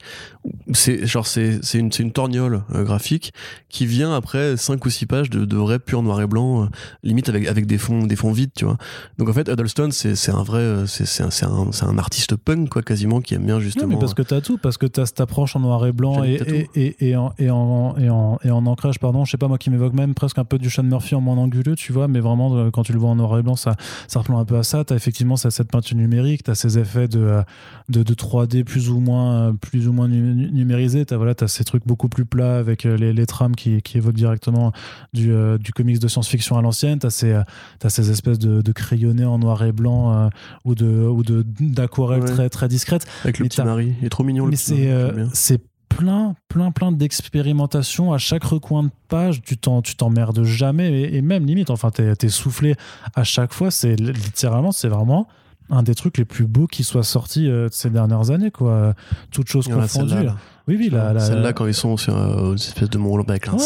C'est 0.74 1.06
genre 1.06 1.28
c'est 1.28 1.60
c'est 1.64 1.80
une 1.80 1.92
c'est 1.92 2.04
une 2.04 2.12
torgnole 2.12 2.64
euh, 2.74 2.84
graphique 2.84 3.34
qui 3.70 3.86
vient 3.86 4.16
après 4.16 4.56
5 4.58 4.86
ou 4.86 4.90
6 4.90 5.06
pages 5.06 5.30
de, 5.30 5.46
de 5.46 5.58
vrai 5.58 5.80
pur 5.80 6.04
noir 6.04 6.22
et 6.22 6.28
blanc 6.28 6.64
euh, 6.64 6.68
limite 7.04 7.30
avec 7.30 7.48
avec 7.48 7.66
des 7.66 7.78
fonds 7.78 8.06
des 8.06 8.16
fonds 8.16 8.32
vides 8.32 8.52
tu 8.56 8.66
vois. 8.66 8.78
Donc 9.18 9.30
en 9.30 9.34
fait 9.34 9.50
Huddleston 9.50 9.90
c'est 9.92 10.16
c'est 10.16 10.32
un 10.32 10.44
vrai 10.44 10.60
euh, 10.60 10.86
c'est 10.86 11.06
c'est 11.06 11.24
un, 11.24 11.50
un, 11.52 11.70
un 11.88 11.98
artiste 11.98 12.36
punk 12.36 12.70
quoi 12.70 12.82
quasiment 12.82 13.22
qui 13.22 13.34
aime 13.34 13.46
bien 13.46 13.60
justement 13.60 13.88
mais 13.88 14.00
parce 14.00 14.14
que 14.14 14.22
t'as 14.22 14.42
tout 14.42 14.58
parce 14.58 14.78
que 14.78 14.86
t'as 14.86 15.06
cette 15.06 15.22
approche 15.22 15.56
en 15.56 15.60
noir 15.60 15.86
et 15.86 15.92
blanc 15.92 16.24
et 16.24 16.40
et, 16.52 16.70
et, 16.76 17.10
et, 17.10 17.16
en, 17.16 17.34
et, 17.38 17.50
en, 17.50 17.96
et, 17.98 18.10
en, 18.10 18.40
et 18.44 18.52
en 18.52 18.66
ancrage 18.66 19.00
pardon. 19.00 19.26
Je 19.26 19.32
sais 19.32 19.38
pas 19.38 19.48
moi 19.48 19.58
qui 19.58 19.70
m'évoque 19.70 19.94
même 19.94 20.14
presque 20.14 20.38
un 20.38 20.46
peu 20.46 20.60
du 20.60 20.70
Sean 20.70 20.84
Murphy 20.84 21.16
en 21.16 21.22
moins 21.22 21.38
anguleux 21.38 21.76
tu 21.76 21.92
vois 21.94 22.08
mais 22.08 22.20
vraiment 22.20 22.70
quand 22.72 22.84
tu 22.84 22.94
le 22.94 23.00
vois 23.00 23.10
en 23.10 23.16
noir 23.16 23.38
et 23.40 23.42
blanc 23.42 23.56
ça 23.56 23.76
ça 24.08 24.20
ressemble 24.20 24.40
un 24.40 24.46
peu 24.46 24.58
à 24.58 24.64
ça. 24.64 24.84
T'as 24.84 24.96
effectivement 24.96 25.36
cette 25.38 25.72
peinture 25.72 25.98
numérique, 25.98 26.11
tu 26.12 26.52
as 26.52 26.56
ces 26.56 26.78
effets 26.78 27.08
de, 27.08 27.42
de, 27.90 28.04
de, 28.04 28.14
3D 28.14 28.64
plus 28.64 28.90
ou 28.90 29.00
moins, 29.00 29.56
plus 29.56 29.88
ou 29.88 29.94
moins 29.94 30.08
numérisés, 30.08 31.06
tu 31.06 31.14
as, 31.14 31.18
voilà, 31.18 31.34
as 31.40 31.48
ces 31.48 31.64
trucs 31.64 31.86
beaucoup 31.86 32.10
plus 32.10 32.26
plats 32.26 32.58
avec 32.58 32.86
euh, 32.86 32.98
les, 32.98 33.14
les 33.14 33.26
trames 33.26 33.56
qui, 33.56 33.82
qui, 33.82 33.98
évoquent 33.98 34.16
directement 34.16 34.72
du, 35.14 35.32
euh, 35.32 35.58
du 35.58 35.72
comics 35.72 36.00
de 36.00 36.08
science-fiction 36.08 36.58
à 36.58 36.62
l'ancienne, 36.62 37.00
tu 37.00 37.08
as, 37.08 37.10
ces, 37.10 37.34
as 37.34 37.90
ces 37.90 38.12
espèces 38.12 38.40
de, 38.40 38.62
de 38.62 38.72
crayonnés 38.72 39.26
en 39.26 39.40
noir 39.40 39.64
et 39.64 39.72
blanc 39.72 40.14
euh, 40.14 40.30
ou 40.66 40.76
de 40.76 41.08
ou 41.08 41.24
d'aquarelles 41.24 42.26
très, 42.26 42.50
très 42.50 42.68
discrètes. 42.68 43.06
Avec 43.24 43.40
le 43.40 43.46
petit 43.46 43.62
mari, 43.62 43.94
il 44.02 44.06
est 44.06 44.10
trop 44.10 44.24
mignon. 44.24 44.48
Mais 44.48 44.56
c'est 44.56 45.62
plein, 45.96 46.36
plein, 46.48 46.72
plein 46.72 46.92
d'expérimentations 46.92 48.14
à 48.14 48.18
chaque 48.18 48.44
recoin 48.44 48.84
de 48.84 48.90
page. 49.08 49.42
Tu 49.42 49.58
t'emmerdes 49.58 50.44
jamais 50.44 51.14
et, 51.14 51.22
même 51.22 51.46
limite, 51.46 51.70
enfin, 51.70 51.92
t'es 51.92 52.14
es 52.22 52.30
soufflé 52.30 52.76
à 53.16 53.24
chaque 53.24 53.54
fois. 53.54 53.72
C'est 53.72 53.96
littéralement, 53.96 54.72
c'est 54.72 54.88
vraiment 54.88 55.28
un 55.72 55.84
des 55.84 55.96
trucs 55.96 56.18
les 56.18 56.26
plus 56.26 56.46
beaux 56.46 56.68
qui 56.68 56.84
soit 56.84 57.04
sorti 57.04 57.50
euh, 57.50 57.70
ces 57.72 57.90
dernières 57.90 58.30
années, 58.30 58.52
quoi. 58.52 58.94
Toutes 59.32 59.48
choses 59.48 59.68
confondues. 59.68 60.28
Oui, 60.68 60.76
oui, 60.78 60.90
là. 60.90 61.18
Celle-là, 61.20 61.54
quand 61.54 61.66
ils 61.66 61.74
sont 61.74 61.98
sur 61.98 62.16
euh, 62.16 62.52
une 62.52 62.56
espèce 62.56 62.90
de 62.90 62.98
mont 62.98 63.20
avec 63.20 63.48
un. 63.48 63.58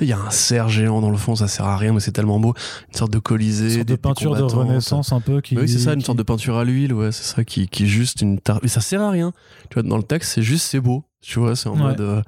Il 0.00 0.06
y 0.06 0.12
a 0.12 0.18
un 0.18 0.30
cerf 0.30 0.68
géant 0.68 1.00
dans 1.00 1.10
le 1.10 1.16
fond, 1.16 1.36
ça 1.36 1.48
sert 1.48 1.66
à 1.66 1.76
rien, 1.76 1.92
mais 1.92 2.00
c'est 2.00 2.12
tellement 2.12 2.40
beau. 2.40 2.54
Une 2.88 2.94
sorte 2.96 3.12
de 3.12 3.18
colisée. 3.18 3.66
Une 3.66 3.76
sorte 3.76 3.88
de 3.88 3.96
peinture 3.96 4.36
de 4.36 4.42
renaissance 4.42 5.12
un 5.12 5.20
peu. 5.20 5.40
Qui, 5.40 5.58
oui, 5.58 5.68
c'est 5.68 5.78
ça, 5.78 5.92
une 5.92 6.00
sorte 6.00 6.18
de 6.18 6.22
peinture 6.22 6.56
à 6.56 6.64
l'huile, 6.64 6.94
ouais, 6.94 7.12
c'est 7.12 7.34
ça, 7.34 7.44
qui, 7.44 7.68
qui 7.68 7.86
juste 7.86 8.22
une. 8.22 8.38
Mais 8.62 8.68
ça 8.68 8.80
sert 8.80 9.02
à 9.02 9.10
rien. 9.10 9.32
Tu 9.70 9.74
vois, 9.74 9.82
dans 9.82 9.96
le 9.96 10.02
texte, 10.02 10.32
c'est 10.32 10.42
juste, 10.42 10.66
c'est 10.66 10.80
beau. 10.80 11.04
Tu 11.20 11.38
vois, 11.38 11.56
c'est 11.56 11.68
en 11.68 11.76
mode. 11.76 12.00
Euh, 12.00 12.22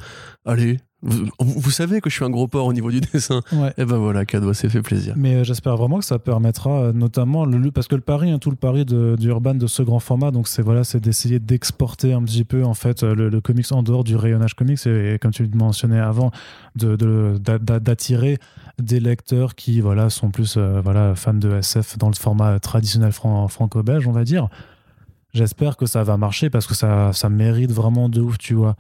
allez, 0.45 0.81
vous, 1.03 1.71
savez 1.71 2.03
que 2.03 2.11
je 2.11 2.15
suis 2.15 2.25
un 2.25 2.31
gros 2.31 2.47
porc 2.47 2.67
au 2.67 2.73
niveau 2.73 2.91
du 2.91 3.01
dessin. 3.13 3.41
Et 3.53 3.73
eh 3.79 3.85
ben 3.85 3.97
voilà, 3.97 4.27
cadeau, 4.27 4.53
c'est 4.53 4.69
fait 4.69 4.83
plaisir. 4.83 5.15
Mais 5.17 5.37
euh, 5.37 5.45
j'espère 5.45 5.77
vraiment 5.77 5.99
que 5.99 6.05
ça 6.05 6.19
permettra, 6.19 6.83
euh, 6.83 6.93
notamment, 6.93 7.47
le, 7.47 7.71
parce 7.71 7.89
que 7.89 7.95
le 7.95 8.03
pari, 8.03 8.31
hein, 8.31 8.39
tout 8.39 8.51
le 8.51 8.57
pari 8.57 8.85
de, 8.85 9.17
du 9.19 9.29
Urban 9.29 9.55
de 9.55 9.67
ce 9.67 9.83
grand 9.83 10.01
format, 10.01 10.31
donc 10.31 10.47
c'est 10.47 10.63
voilà, 10.63 10.85
c'est 10.85 11.01
d'essayer 11.01 11.39
d'exporter 11.39 12.13
un 12.13 12.23
petit 12.23 12.45
peu 12.45 12.65
en 12.65 12.75
fait 12.75 13.03
euh, 13.03 13.15
le, 13.15 13.41
comics 13.41 13.73
en 13.73 13.83
dehors 13.83 14.05
du 14.05 14.17
rayonnage 14.17 14.55
comics 14.55 14.87
et, 14.87 15.19
comme 15.21 15.31
tu 15.31 15.43
le 15.45 15.57
mentionnais 15.57 15.99
avant, 15.99 16.31
d'attirer 16.77 18.39
de, 18.79 18.85
des 18.85 19.01
lecteurs 19.01 19.55
qui 19.55 19.81
voilà 19.81 20.11
sont 20.11 20.31
plus 20.31 20.59
voilà 20.59 21.15
fans 21.15 21.35
de 21.35 21.57
SF 21.57 21.97
dans 21.97 22.09
le 22.09 22.15
format 22.15 22.59
traditionnel 22.61 23.13
franco-belge, 23.13 24.07
on 24.07 24.13
va 24.13 24.25
dire. 24.25 24.49
J'espère 25.33 25.77
que 25.77 25.87
ça 25.87 26.03
va 26.03 26.17
marcher 26.17 26.51
parce 26.51 26.67
que 26.67 26.75
ça, 26.75 27.13
ça 27.13 27.29
mérite 27.29 27.71
vraiment 27.71 28.09
de 28.09 28.21
ouf, 28.21 28.37
tu 28.37 28.55
vois 28.55 28.77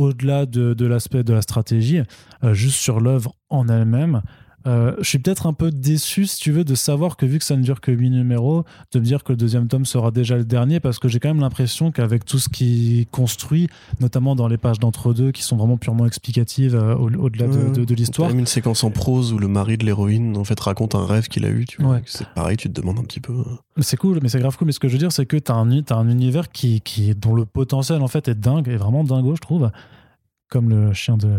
au-delà 0.00 0.46
de, 0.46 0.86
l'aspect 0.86 1.22
de 1.22 1.34
la 1.34 1.42
stratégie, 1.42 2.00
euh, 2.42 2.54
juste 2.54 2.76
sur 2.76 3.00
l'œuvre 3.00 3.34
en 3.50 3.68
elle-même. 3.68 4.22
Euh, 4.66 4.94
je 4.98 5.08
suis 5.08 5.18
peut-être 5.18 5.46
un 5.46 5.52
peu 5.52 5.70
déçu, 5.70 6.26
si 6.26 6.38
tu 6.38 6.52
veux, 6.52 6.64
de 6.64 6.74
savoir 6.74 7.16
que 7.16 7.24
vu 7.24 7.38
que 7.38 7.44
ça 7.44 7.56
ne 7.56 7.62
dure 7.62 7.80
que 7.80 7.90
8 7.90 8.10
numéros, 8.10 8.64
de 8.92 8.98
me 8.98 9.04
dire 9.04 9.24
que 9.24 9.32
le 9.32 9.36
deuxième 9.36 9.68
tome 9.68 9.86
sera 9.86 10.10
déjà 10.10 10.36
le 10.36 10.44
dernier, 10.44 10.80
parce 10.80 10.98
que 10.98 11.08
j'ai 11.08 11.18
quand 11.18 11.28
même 11.28 11.40
l'impression 11.40 11.90
qu'avec 11.90 12.24
tout 12.24 12.38
ce 12.38 12.48
qui 12.48 13.08
construit, 13.10 13.68
notamment 14.00 14.36
dans 14.36 14.48
les 14.48 14.58
pages 14.58 14.78
d'entre-deux, 14.78 15.32
qui 15.32 15.42
sont 15.42 15.56
vraiment 15.56 15.78
purement 15.78 16.06
explicatives 16.06 16.74
euh, 16.74 16.94
au-delà 16.94 17.46
de, 17.46 17.84
de, 17.84 17.94
l'histoire. 17.94 18.28
même 18.28 18.40
une 18.40 18.46
séquence 18.46 18.84
en 18.84 18.90
prose 18.90 19.32
où 19.32 19.38
le 19.38 19.48
mari 19.48 19.78
de 19.78 19.86
l'héroïne, 19.86 20.36
en 20.36 20.44
fait, 20.44 20.58
raconte 20.60 20.94
un 20.94 21.06
rêve 21.06 21.28
qu'il 21.28 21.46
a 21.46 21.50
eu, 21.50 21.64
tu 21.64 21.82
vois. 21.82 22.00
C'est 22.04 22.28
pareil, 22.28 22.56
tu 22.56 22.70
te 22.70 22.80
demandes 22.80 22.98
un 22.98 23.04
petit 23.04 23.20
peu. 23.20 23.42
C'est 23.78 23.96
cool, 23.96 24.20
mais 24.22 24.28
c'est 24.28 24.40
grave 24.40 24.56
cool. 24.56 24.66
Mais 24.66 24.72
ce 24.72 24.80
que 24.80 24.88
je 24.88 24.92
veux 24.92 24.98
dire, 24.98 25.12
c'est 25.12 25.26
que 25.26 25.36
tu 25.36 25.50
as, 25.50 25.54
as, 25.54 25.94
un 25.94 26.08
univers 26.08 26.50
qui, 26.50 26.80
qui, 26.82 27.14
dont 27.14 27.34
le 27.34 27.46
potentiel, 27.46 28.02
en 28.02 28.08
fait, 28.08 28.28
est 28.28 28.34
dingue, 28.34 28.68
est 28.68 28.76
vraiment 28.76 29.04
dingo, 29.04 29.34
je 29.34 29.40
trouve. 29.40 29.70
Comme 30.48 30.68
le 30.68 30.92
chien 30.92 31.16
de, 31.16 31.38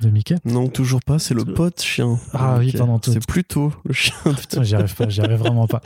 de 0.00 0.10
Mickey? 0.10 0.36
Non, 0.44 0.68
toujours 0.68 1.02
pas, 1.02 1.18
c'est 1.18 1.34
le 1.34 1.44
pote 1.44 1.80
chien. 1.80 2.18
Ah 2.32 2.56
oui, 2.58 2.72
pendant 2.72 2.98
tout. 2.98 3.12
C'est 3.12 3.26
plutôt 3.26 3.72
le 3.84 3.94
chien. 3.94 4.14
Putain, 4.24 4.62
j'y 4.62 4.74
arrive 4.74 4.94
pas, 4.94 5.08
j'y 5.08 5.20
arrive 5.20 5.38
vraiment 5.38 5.66
pas. 5.66 5.80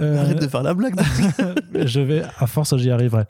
Euh, 0.00 0.20
Arrête 0.22 0.40
de 0.40 0.48
faire 0.48 0.62
la 0.62 0.74
blague. 0.74 0.94
je 1.74 2.00
vais, 2.00 2.22
à 2.38 2.46
force, 2.46 2.76
j'y 2.76 2.90
arriverai. 2.90 3.24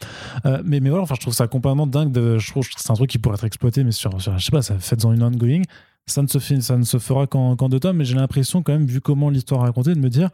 Euh, 0.44 0.62
mais, 0.64 0.80
mais 0.80 0.90
voilà, 0.90 1.04
enfin, 1.04 1.14
je 1.14 1.20
trouve 1.20 1.34
ça 1.34 1.46
complètement 1.46 1.86
dingue. 1.86 2.10
De, 2.10 2.38
je 2.38 2.50
trouve 2.50 2.66
que 2.66 2.74
c'est 2.76 2.90
un 2.90 2.94
truc 2.94 3.10
qui 3.10 3.18
pourrait 3.18 3.36
être 3.36 3.44
exploité, 3.44 3.84
mais 3.84 3.92
sur, 3.92 4.18
je 4.18 4.30
sais 4.38 4.50
pas, 4.50 4.62
ça 4.62 4.78
fait 4.78 4.96
dans 4.96 5.12
une 5.12 5.22
ongoing. 5.22 5.62
Ça 6.08 6.22
ne 6.22 6.28
se, 6.28 6.38
ça 6.38 6.76
ne 6.76 6.84
se 6.84 6.98
fera 6.98 7.26
qu'en 7.26 7.54
deux 7.56 7.80
tomes, 7.80 7.96
mais 7.96 8.04
j'ai 8.04 8.14
l'impression, 8.14 8.62
quand 8.62 8.72
même, 8.72 8.86
vu 8.86 9.00
comment 9.00 9.28
l'histoire 9.28 9.62
est 9.62 9.66
racontée, 9.66 9.94
de 9.94 9.98
me 9.98 10.08
dire 10.08 10.30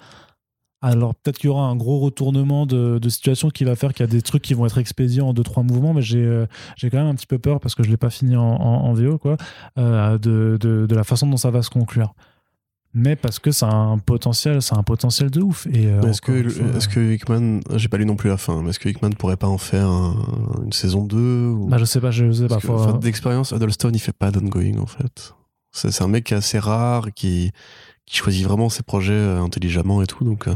alors 0.82 1.14
peut-être 1.14 1.38
qu'il 1.38 1.48
y 1.48 1.50
aura 1.50 1.66
un 1.66 1.76
gros 1.76 2.00
retournement 2.00 2.66
de, 2.66 3.00
situation 3.08 3.50
qui 3.50 3.64
va 3.64 3.76
faire 3.76 3.94
qu'il 3.94 4.04
y 4.04 4.08
a 4.08 4.12
des 4.12 4.22
trucs 4.22 4.42
qui 4.42 4.54
vont 4.54 4.66
être 4.66 4.78
expédiés 4.78 5.22
en 5.22 5.32
deux 5.32 5.44
trois 5.44 5.62
mouvements, 5.62 5.94
mais 5.94 6.02
j'ai 6.02 6.24
euh, 6.24 6.46
j'ai 6.76 6.90
quand 6.90 6.98
même 6.98 7.06
un 7.06 7.14
petit 7.14 7.26
peu 7.26 7.38
peur 7.38 7.60
parce 7.60 7.74
que 7.74 7.82
je 7.82 7.90
l'ai 7.90 7.96
pas 7.96 8.10
fini 8.10 8.36
en, 8.36 8.42
en, 8.42 8.92
VO 8.92 9.18
quoi, 9.18 9.36
euh, 9.78 10.18
de, 10.18 10.58
de, 10.60 10.94
la 10.94 11.04
façon 11.04 11.26
dont 11.26 11.36
ça 11.36 11.50
va 11.50 11.62
se 11.62 11.70
conclure. 11.70 12.14
Mais 12.94 13.16
parce 13.16 13.38
que 13.38 13.52
ça 13.52 13.68
a 13.68 13.74
un 13.74 13.98
potentiel, 13.98 14.60
c'est 14.60 14.74
un 14.74 14.82
potentiel 14.82 15.30
de 15.30 15.40
ouf. 15.40 15.66
Et 15.68 15.86
euh, 15.86 16.02
est-ce 16.02 16.20
que 16.20 16.76
est-ce 16.76 16.88
que 16.88 17.14
Hickman, 17.14 17.60
j'ai 17.76 17.88
pas 17.88 17.96
lu 17.96 18.04
non 18.04 18.16
plus 18.16 18.28
la 18.28 18.36
fin, 18.36 18.62
mais 18.62 18.70
est-ce 18.70 18.78
que 18.78 18.88
Hickman 18.88 19.10
pourrait 19.10 19.38
pas 19.38 19.46
en 19.46 19.58
faire 19.58 19.88
une 20.62 20.72
saison 20.72 21.04
2 21.04 21.16
ou... 21.16 21.68
Bah 21.68 21.78
je 21.78 21.84
sais 21.84 22.00
pas, 22.00 22.10
je 22.10 22.30
sais 22.32 22.48
pas. 22.48 22.58
Que, 22.58 22.98
d'expérience, 22.98 23.52
Huddleston 23.52 23.92
il 23.94 24.00
fait 24.00 24.12
pas 24.12 24.30
d'ongoing 24.30 24.78
en 24.78 24.86
fait. 24.86 25.34
C'est 25.70 26.02
un 26.02 26.08
mec 26.08 26.32
assez 26.32 26.58
rare 26.58 27.14
qui 27.14 27.50
qui 28.12 28.18
choisit 28.18 28.44
vraiment 28.46 28.68
ses 28.68 28.82
projets 28.82 29.14
euh, 29.14 29.40
intelligemment 29.40 30.02
et 30.02 30.06
tout. 30.06 30.22
Donc, 30.22 30.46
euh, 30.46 30.54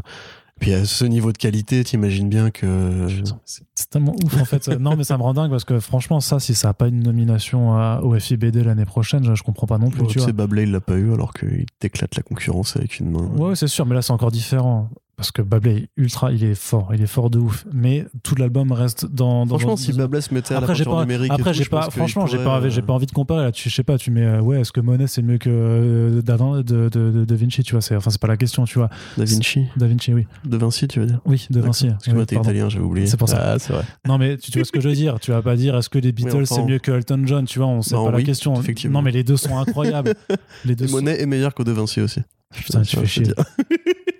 puis 0.61 0.75
à 0.75 0.85
ce 0.85 1.05
niveau 1.07 1.33
de 1.33 1.39
qualité, 1.39 1.83
t'imagines 1.85 2.29
bien 2.29 2.51
que. 2.51 3.07
C'est 3.45 3.91
tellement 3.91 4.15
ouf 4.25 4.41
en 4.41 4.45
fait. 4.45 4.69
non, 4.79 4.95
mais 4.95 5.05
ça 5.05 5.17
me 5.17 5.23
rend 5.23 5.33
dingue 5.33 5.51
parce 5.51 5.65
que 5.65 5.81
franchement, 5.81 6.21
ça, 6.21 6.39
si 6.39 6.55
ça 6.55 6.69
n'a 6.69 6.75
pas 6.75 6.89
une 6.89 7.03
nomination 7.03 7.75
au 8.03 8.19
FIBD 8.19 8.57
l'année 8.57 8.85
prochaine, 8.85 9.25
je, 9.25 9.35
je, 9.35 9.43
comprends 9.43 9.67
pas 9.67 9.79
non 9.79 9.91
plus. 9.91 10.07
tu 10.07 10.21
sais, 10.21 10.33
Bablé, 10.33 10.65
il 10.65 10.73
l'a 10.73 10.81
pas 10.81 10.97
eu 10.97 11.13
alors 11.13 11.33
qu'il 11.33 11.67
t'éclate 11.79 12.15
la 12.17 12.23
concurrence 12.23 12.77
avec 12.77 13.01
une 13.01 13.11
main. 13.11 13.27
Ouais, 13.37 13.57
c'est 13.57 13.69
sûr, 13.69 13.87
mais 13.87 13.95
là, 13.95 14.03
c'est 14.03 14.13
encore 14.13 14.31
différent 14.31 14.91
parce 15.17 15.33
que 15.33 15.43
Bablé 15.43 15.89
ultra 15.97 16.31
il 16.33 16.45
est 16.45 16.55
fort 16.55 16.91
il 16.95 17.03
est 17.03 17.07
fort 17.07 17.31
de 17.31 17.39
ouf. 17.39 17.67
Mais 17.73 18.07
tout 18.23 18.35
l'album 18.35 18.73
reste 18.73 19.07
dans, 19.07 19.47
dans 19.47 19.59
franchement 19.59 19.77
si 19.77 19.93
Bablé 19.93 20.21
se 20.21 20.33
mettait 20.35 20.55
à 20.55 20.59
après, 20.59 20.73
la 20.73 20.79
peinture 20.79 21.01
numérique 21.01 21.33
après 21.33 21.55
j'ai 21.55 21.65
pas 21.65 21.91
franchement 21.91 22.27
j'ai 22.27 22.39
pas 22.39 22.69
j'ai 22.69 22.83
pas 22.83 22.93
envie 22.93 23.07
de 23.07 23.13
comparer 23.13 23.45
là 23.45 23.53
tu 23.53 23.69
je 23.69 23.75
sais 23.75 23.83
pas 23.83 23.99
tu 23.99 24.11
mets 24.11 24.25
euh, 24.25 24.41
ouais 24.41 24.61
est-ce 24.61 24.73
que 24.73 24.81
Monet 24.81 25.07
c'est 25.07 25.23
mieux 25.23 25.39
que 25.39 25.49
euh, 25.51 26.23
de, 26.23 26.63
de, 26.63 26.89
de, 26.89 27.25
de, 27.25 27.35
Vinci 27.35 27.63
tu 27.63 27.73
vois 27.73 27.81
c'est 27.81 27.97
enfin 27.97 28.11
c'est 28.11 28.21
pas 28.21 28.29
la 28.29 28.37
question 28.37 28.65
tu 28.65 28.79
vois. 28.79 28.91
Da 29.17 29.25
Vinci. 29.25 29.67
Da 29.77 29.87
Vinci 29.87 30.13
oui. 30.13 30.27
De 30.45 30.57
Vinci 30.57 30.87
tu 30.89 31.01
veux 31.01 31.07
dire 31.07 31.21
oui 31.25 31.47
De 31.51 31.61
Vinci 31.61 31.89
parce 31.89 32.05
que 32.05 32.11
moi 32.11 32.27
t'es 32.27 32.37
italien 32.37 32.69
j'avais 32.69 32.85
oublié. 32.85 33.07
C'est 33.07 33.17
pour 33.17 33.29
ça. 33.29 33.53
Ah, 33.53 33.59
c'est 33.59 33.73
vrai. 33.73 33.85
Non 34.07 34.19
mais 34.19 34.37
tu, 34.37 34.53
vois 34.53 34.65
ce 34.65 34.73
que 34.73 34.81
je 34.81 34.89
veux 34.89 34.95
dire. 34.95 35.19
Tu 35.21 35.31
vas 35.31 35.43
pas 35.43 35.57
dire 35.57 35.77
est-ce 35.77 35.89
que 35.89 35.99
les 35.99 36.13
Beatles 36.13 36.47
c'est 36.47 36.63
mieux 36.63 36.79
que 36.79 36.93
Elton 36.93 37.23
John 37.25 37.45
tu 37.47 37.59
vois 37.59 37.69
on 37.69 37.83
sait 37.83 37.95
pas 37.95 38.11
la 38.11 38.23
question. 38.23 38.55
non 38.91 39.03
mais 39.03 39.13
les 39.13 39.25
deux 39.25 39.37
sont 39.37 39.57
incroyables. 39.57 40.15
Les 40.65 40.75
deux 40.75 40.87
Monet 40.89 41.21
est 41.21 41.27
meilleur 41.27 41.55
que 41.55 41.63
De 41.63 41.73
Vinci 41.73 42.01
aussi. 42.01 42.21
Putain 42.53 42.83
tu 42.83 42.97
fais 42.97 43.07
chier 43.07 43.27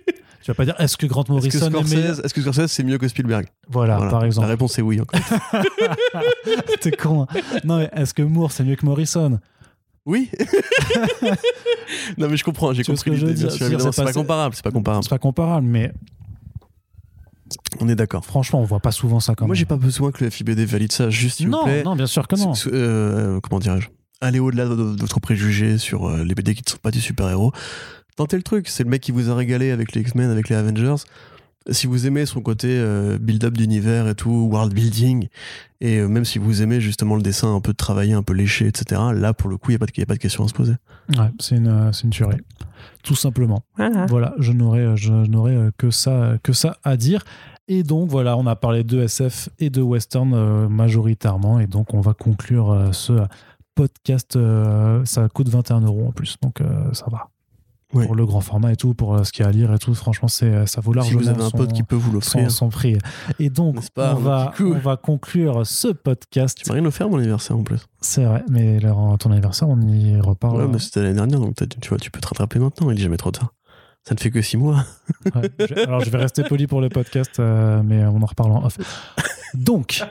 tu 0.47 0.51
vas 0.51 0.55
pas 0.55 0.63
dire 0.63 0.75
est-ce 0.79 0.95
que 0.95 1.05
Grant 1.05 1.25
Morrison 1.27 1.59
est, 1.59 1.71
-ce 1.73 2.25
est, 2.25 2.33
que 2.33 2.39
Scorsese 2.39 2.67
c'est 2.67 2.85
mieux 2.85 2.97
que 2.97 3.09
Spielberg? 3.09 3.47
Voilà, 3.67 3.97
par 3.97 4.23
exemple. 4.23 4.47
La 4.47 4.51
réponse 4.51 4.79
est 4.79 4.81
oui. 4.81 5.01
T'es 6.79 6.91
con. 6.91 7.23
Hein. 7.23 7.39
Non 7.65 7.79
mais 7.79 7.89
est-ce 7.93 8.13
que 8.13 8.21
Moore 8.21 8.53
c'est 8.53 8.63
mieux 8.63 8.77
que 8.77 8.85
Morrison? 8.85 9.41
Oui. 10.05 10.29
non 12.17 12.29
mais 12.29 12.37
je 12.37 12.45
comprends, 12.45 12.71
j'ai 12.71 12.85
compris 12.85 13.11
l'idée. 13.11 13.35
C'est 13.49 14.01
pas, 14.01 14.13
comparable, 14.13 14.55
c'est 14.55 14.63
pas 14.63 14.71
comparable. 14.71 15.03
C'est 15.03 15.09
pas 15.09 15.17
comparable, 15.17 15.67
mais 15.67 15.91
on 17.81 17.89
est 17.89 17.95
d'accord. 17.95 18.23
Franchement, 18.23 18.61
on 18.61 18.63
voit 18.63 18.79
pas 18.79 18.93
souvent 18.93 19.19
ça 19.19 19.35
quand 19.35 19.47
Moi, 19.47 19.55
j'ai 19.55 19.65
pas 19.65 19.75
besoin 19.75 20.13
que 20.13 20.23
le 20.23 20.29
FIBD 20.29 20.61
valide 20.61 20.93
ça, 20.93 21.09
juste 21.09 21.39
s'il 21.39 21.49
vous 21.49 21.61
plaît. 21.61 21.83
Non, 21.83 21.97
bien 21.97 22.07
sûr 22.07 22.25
que 22.25 22.37
non. 22.37 22.53
Euh, 22.67 23.41
comment 23.41 23.59
dirais-je? 23.59 23.89
Aller 24.21 24.39
au-delà 24.39 24.65
de 24.65 24.95
votre 24.97 25.19
préjugé 25.19 25.77
sur 25.77 26.07
euh, 26.07 26.23
les 26.23 26.35
BD 26.35 26.55
qui 26.55 26.63
ne 26.65 26.69
sont 26.69 26.77
pas 26.77 26.89
des 26.89 27.01
super-héros 27.01 27.51
tentez 28.17 28.35
le 28.35 28.43
truc. 28.43 28.67
C'est 28.67 28.83
le 28.83 28.89
mec 28.89 29.01
qui 29.01 29.13
vous 29.13 29.29
a 29.29 29.35
régalé 29.35 29.71
avec 29.71 29.93
les 29.93 30.01
X-Men, 30.01 30.29
avec 30.29 30.49
les 30.49 30.55
Avengers. 30.57 30.95
si 31.69 31.87
vous 31.87 32.07
aimez 32.07 32.25
son 32.25 32.41
côté 32.41 32.67
euh, 32.69 33.17
build-up 33.17 33.53
d'univers 33.53 34.07
et 34.07 34.15
tout, 34.15 34.49
world 34.51 34.73
building, 34.73 35.27
et 35.79 35.97
euh, 35.97 36.07
même 36.07 36.25
si 36.25 36.39
vous 36.39 36.61
aimez 36.61 36.81
justement 36.81 37.15
le 37.15 37.21
dessin 37.21 37.53
un 37.55 37.61
peu 37.61 37.73
travaillé, 37.73 38.13
un 38.13 38.23
peu 38.23 38.33
léché, 38.33 38.67
etc., 38.67 39.01
là, 39.13 39.33
pour 39.33 39.49
le 39.49 39.57
coup, 39.57 39.71
il 39.71 39.73
n'y 39.73 39.75
a, 39.75 39.79
pas 39.79 39.85
de, 39.85 40.01
a 40.01 40.05
pas 40.05 40.15
de 40.15 40.19
question 40.19 40.43
à 40.43 40.47
se 40.47 40.53
poser. 40.53 40.73
Ouais, 41.17 41.29
c'est 41.39 41.55
une, 41.55 41.67
euh, 41.67 41.91
une 42.03 42.09
tuerie. 42.09 42.37
Tout 43.03 43.15
simplement. 43.15 43.63
Voilà, 44.09 44.33
je 44.39 44.51
n'aurais, 44.51 44.97
je 44.97 45.13
n'aurais 45.13 45.71
que, 45.77 45.89
ça, 45.89 46.37
que 46.43 46.51
ça 46.51 46.77
à 46.83 46.97
dire. 46.97 47.23
Et 47.69 47.83
donc, 47.83 48.09
voilà, 48.09 48.37
on 48.37 48.45
a 48.47 48.55
parlé 48.55 48.83
de 48.83 49.01
SF 49.01 49.49
et 49.59 49.69
de 49.69 49.81
western 49.81 50.67
majoritairement. 50.67 51.59
Et 51.59 51.67
donc, 51.67 51.93
on 51.93 52.01
va 52.01 52.13
conclure 52.13 52.89
ce 52.91 53.13
podcast. 53.75 54.37
ça 55.05 55.29
coûte 55.29 55.49
21 55.49 55.81
euros 55.81 56.07
en 56.07 56.11
plus, 56.11 56.37
donc 56.41 56.59
ça 56.93 57.05
va 57.09 57.29
pour 57.89 58.15
le 58.15 58.25
grand 58.25 58.41
format 58.41 58.73
et 58.73 58.75
tout, 58.75 58.93
pour 58.93 59.15
euh, 59.15 59.23
ce 59.23 59.31
qu'il 59.31 59.43
y 59.43 59.45
a 59.45 59.49
à 59.49 59.51
lire 59.51 59.73
et 59.73 59.79
tout. 59.79 59.93
Franchement, 59.93 60.27
c'est 60.27 60.45
euh, 60.45 60.65
ça 60.65 60.81
vaut 60.81 60.93
largement. 60.93 61.19
Si 61.19 61.25
vous 61.25 61.29
avez 61.29 61.43
un 61.43 61.49
pote 61.49 61.73
qui 61.73 61.83
peut 61.83 61.95
vous 61.95 62.11
l'offrir, 62.11 62.51
son, 62.51 62.69
prix. 62.69 62.97
Et 63.39 63.49
donc, 63.49 63.77
on 63.95 64.15
va 64.15 64.53
on 64.59 64.77
va 64.77 64.97
conclure 64.97 65.65
ce 65.65 65.89
podcast. 65.89 66.57
Tu 66.61 66.69
m'as 66.69 66.75
rien 66.75 66.85
offert 66.85 67.09
mon 67.09 67.17
anniversaire 67.17 67.57
en 67.57 67.63
plus. 67.63 67.79
C'est 68.01 68.25
vrai, 68.25 68.43
mais 68.49 68.79
ton 69.19 69.31
anniversaire, 69.31 69.69
on 69.69 69.81
y 69.81 70.19
reparle. 70.19 70.61
Ouais, 70.61 70.67
mais 70.67 70.79
c'était 70.79 71.01
l'année 71.01 71.15
dernière, 71.15 71.39
donc 71.39 71.55
tu 71.55 71.89
vois, 71.89 71.97
tu 71.97 72.11
peux 72.11 72.19
te 72.19 72.27
rattraper 72.27 72.59
maintenant. 72.59 72.91
Il 72.91 72.99
est 72.99 73.03
jamais 73.03 73.17
trop 73.17 73.31
tard. 73.31 73.53
Ça 74.07 74.15
ne 74.15 74.19
fait 74.21 74.31
que 74.31 74.41
six 74.41 74.55
mois. 74.55 74.85
alors, 75.85 75.99
je 75.99 76.09
vais 76.09 76.17
rester 76.17 76.41
poli 76.43 76.65
pour 76.65 76.79
le 76.79 76.87
podcast, 76.87 77.41
euh, 77.41 77.81
mais 77.83 78.05
on 78.05 78.21
en 78.21 78.25
reparle 78.25 78.53
en 78.53 78.65
off. 78.65 78.77
Donc, 79.53 80.03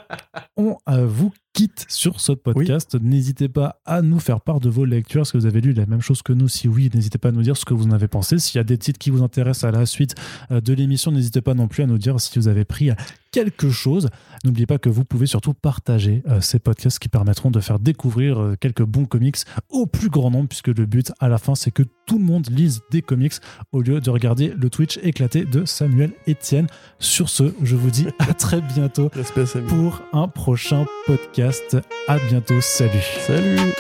on 0.57 0.77
vous 1.07 1.33
quitte 1.57 1.87
sur 1.89 2.21
ce 2.21 2.33
podcast. 2.33 2.97
N'hésitez 3.01 3.49
pas 3.49 3.81
à 3.87 4.03
nous 4.03 4.21
faire 4.21 4.43
part 4.43 4.61
de 4.61 4.69
vos 4.69 4.85
lectures. 4.85 5.23
Est-ce 5.23 5.33
que 5.33 5.39
vous 5.39 5.47
avez 5.47 5.63
lu 5.63 5.73
la 5.73 5.87
même 5.87 6.03
chose 6.03 6.21
que 6.21 6.35
nous? 6.35 6.49
Si 6.49 6.69
oui, 6.69 6.91
n'hésitez 6.93 7.17
pas 7.17 7.31
à 7.31 7.33
nous 7.33 7.43
dire 7.43 7.57
ce 7.57 7.65
que 7.65 7.73
vous 7.73 7.87
en 7.87 7.93
avez 7.93 8.09
pensé. 8.09 8.39
S'il 8.39 8.59
y 8.59 8.61
a 8.61 8.65
des 8.65 8.77
titres 8.77 8.99
qui 8.99 9.09
vous 9.09 9.23
intéressent 9.23 9.65
à 9.65 9.71
la 9.71 9.87
suite 9.87 10.15
euh, 10.51 10.61
de 10.61 10.75
l'émission, 10.75 11.13
n'hésitez 11.13 11.41
pas 11.41 11.55
non 11.55 11.67
plus 11.67 11.83
à 11.83 11.87
nous 11.87 11.97
dire 11.97 12.21
si 12.21 12.39
vous 12.39 12.49
avez 12.49 12.67
pris 12.67 12.91
quelque 13.33 13.71
chose. 13.71 14.09
N'oubliez 14.45 14.67
pas 14.67 14.79
que 14.79 14.89
vous 14.89 15.05
pouvez 15.05 15.27
surtout 15.27 15.55
partager 15.55 16.23
euh, 16.29 16.41
ces 16.41 16.59
podcasts 16.59 16.99
qui 16.99 17.09
permettront 17.09 17.51
de 17.51 17.61
faire 17.61 17.79
découvrir 17.79 18.39
euh, 18.39 18.55
quelques 18.59 18.83
bons 18.83 19.07
comics 19.07 19.39
au 19.71 19.87
plus 19.87 20.11
grand 20.11 20.31
nombre, 20.31 20.49
puisque 20.49 20.69
le 20.69 20.87
but 20.87 21.13
à 21.21 21.29
la 21.29 21.39
fin, 21.39 21.55
c'est 21.55 21.71
que 21.71 21.85
tout 22.07 22.19
le 22.19 22.25
monde 22.25 22.49
lise 22.51 22.83
des 22.91 23.03
comics 23.03 23.35
au 23.73 23.81
lieu 23.81 24.01
de 24.01 24.11
regarder 24.11 24.53
le 24.57 24.69
Twitch 24.71 24.99
éclaté 25.03 25.45
de 25.45 25.65
Samuel 25.65 26.13
Etienne. 26.29 26.67
Sur 26.99 27.29
ce, 27.29 27.55
je 27.63 27.77
vous 27.77 27.91
dis 27.91 28.07
à 28.19 28.33
très 28.35 28.61
bientôt 28.61 29.11
pour 29.69 30.03
un 30.13 30.29
prochain 30.29 30.87
podcast. 31.07 31.77
À 32.09 32.19
bientôt. 32.19 32.61
Salut. 32.61 33.03
Salut. 33.27 33.73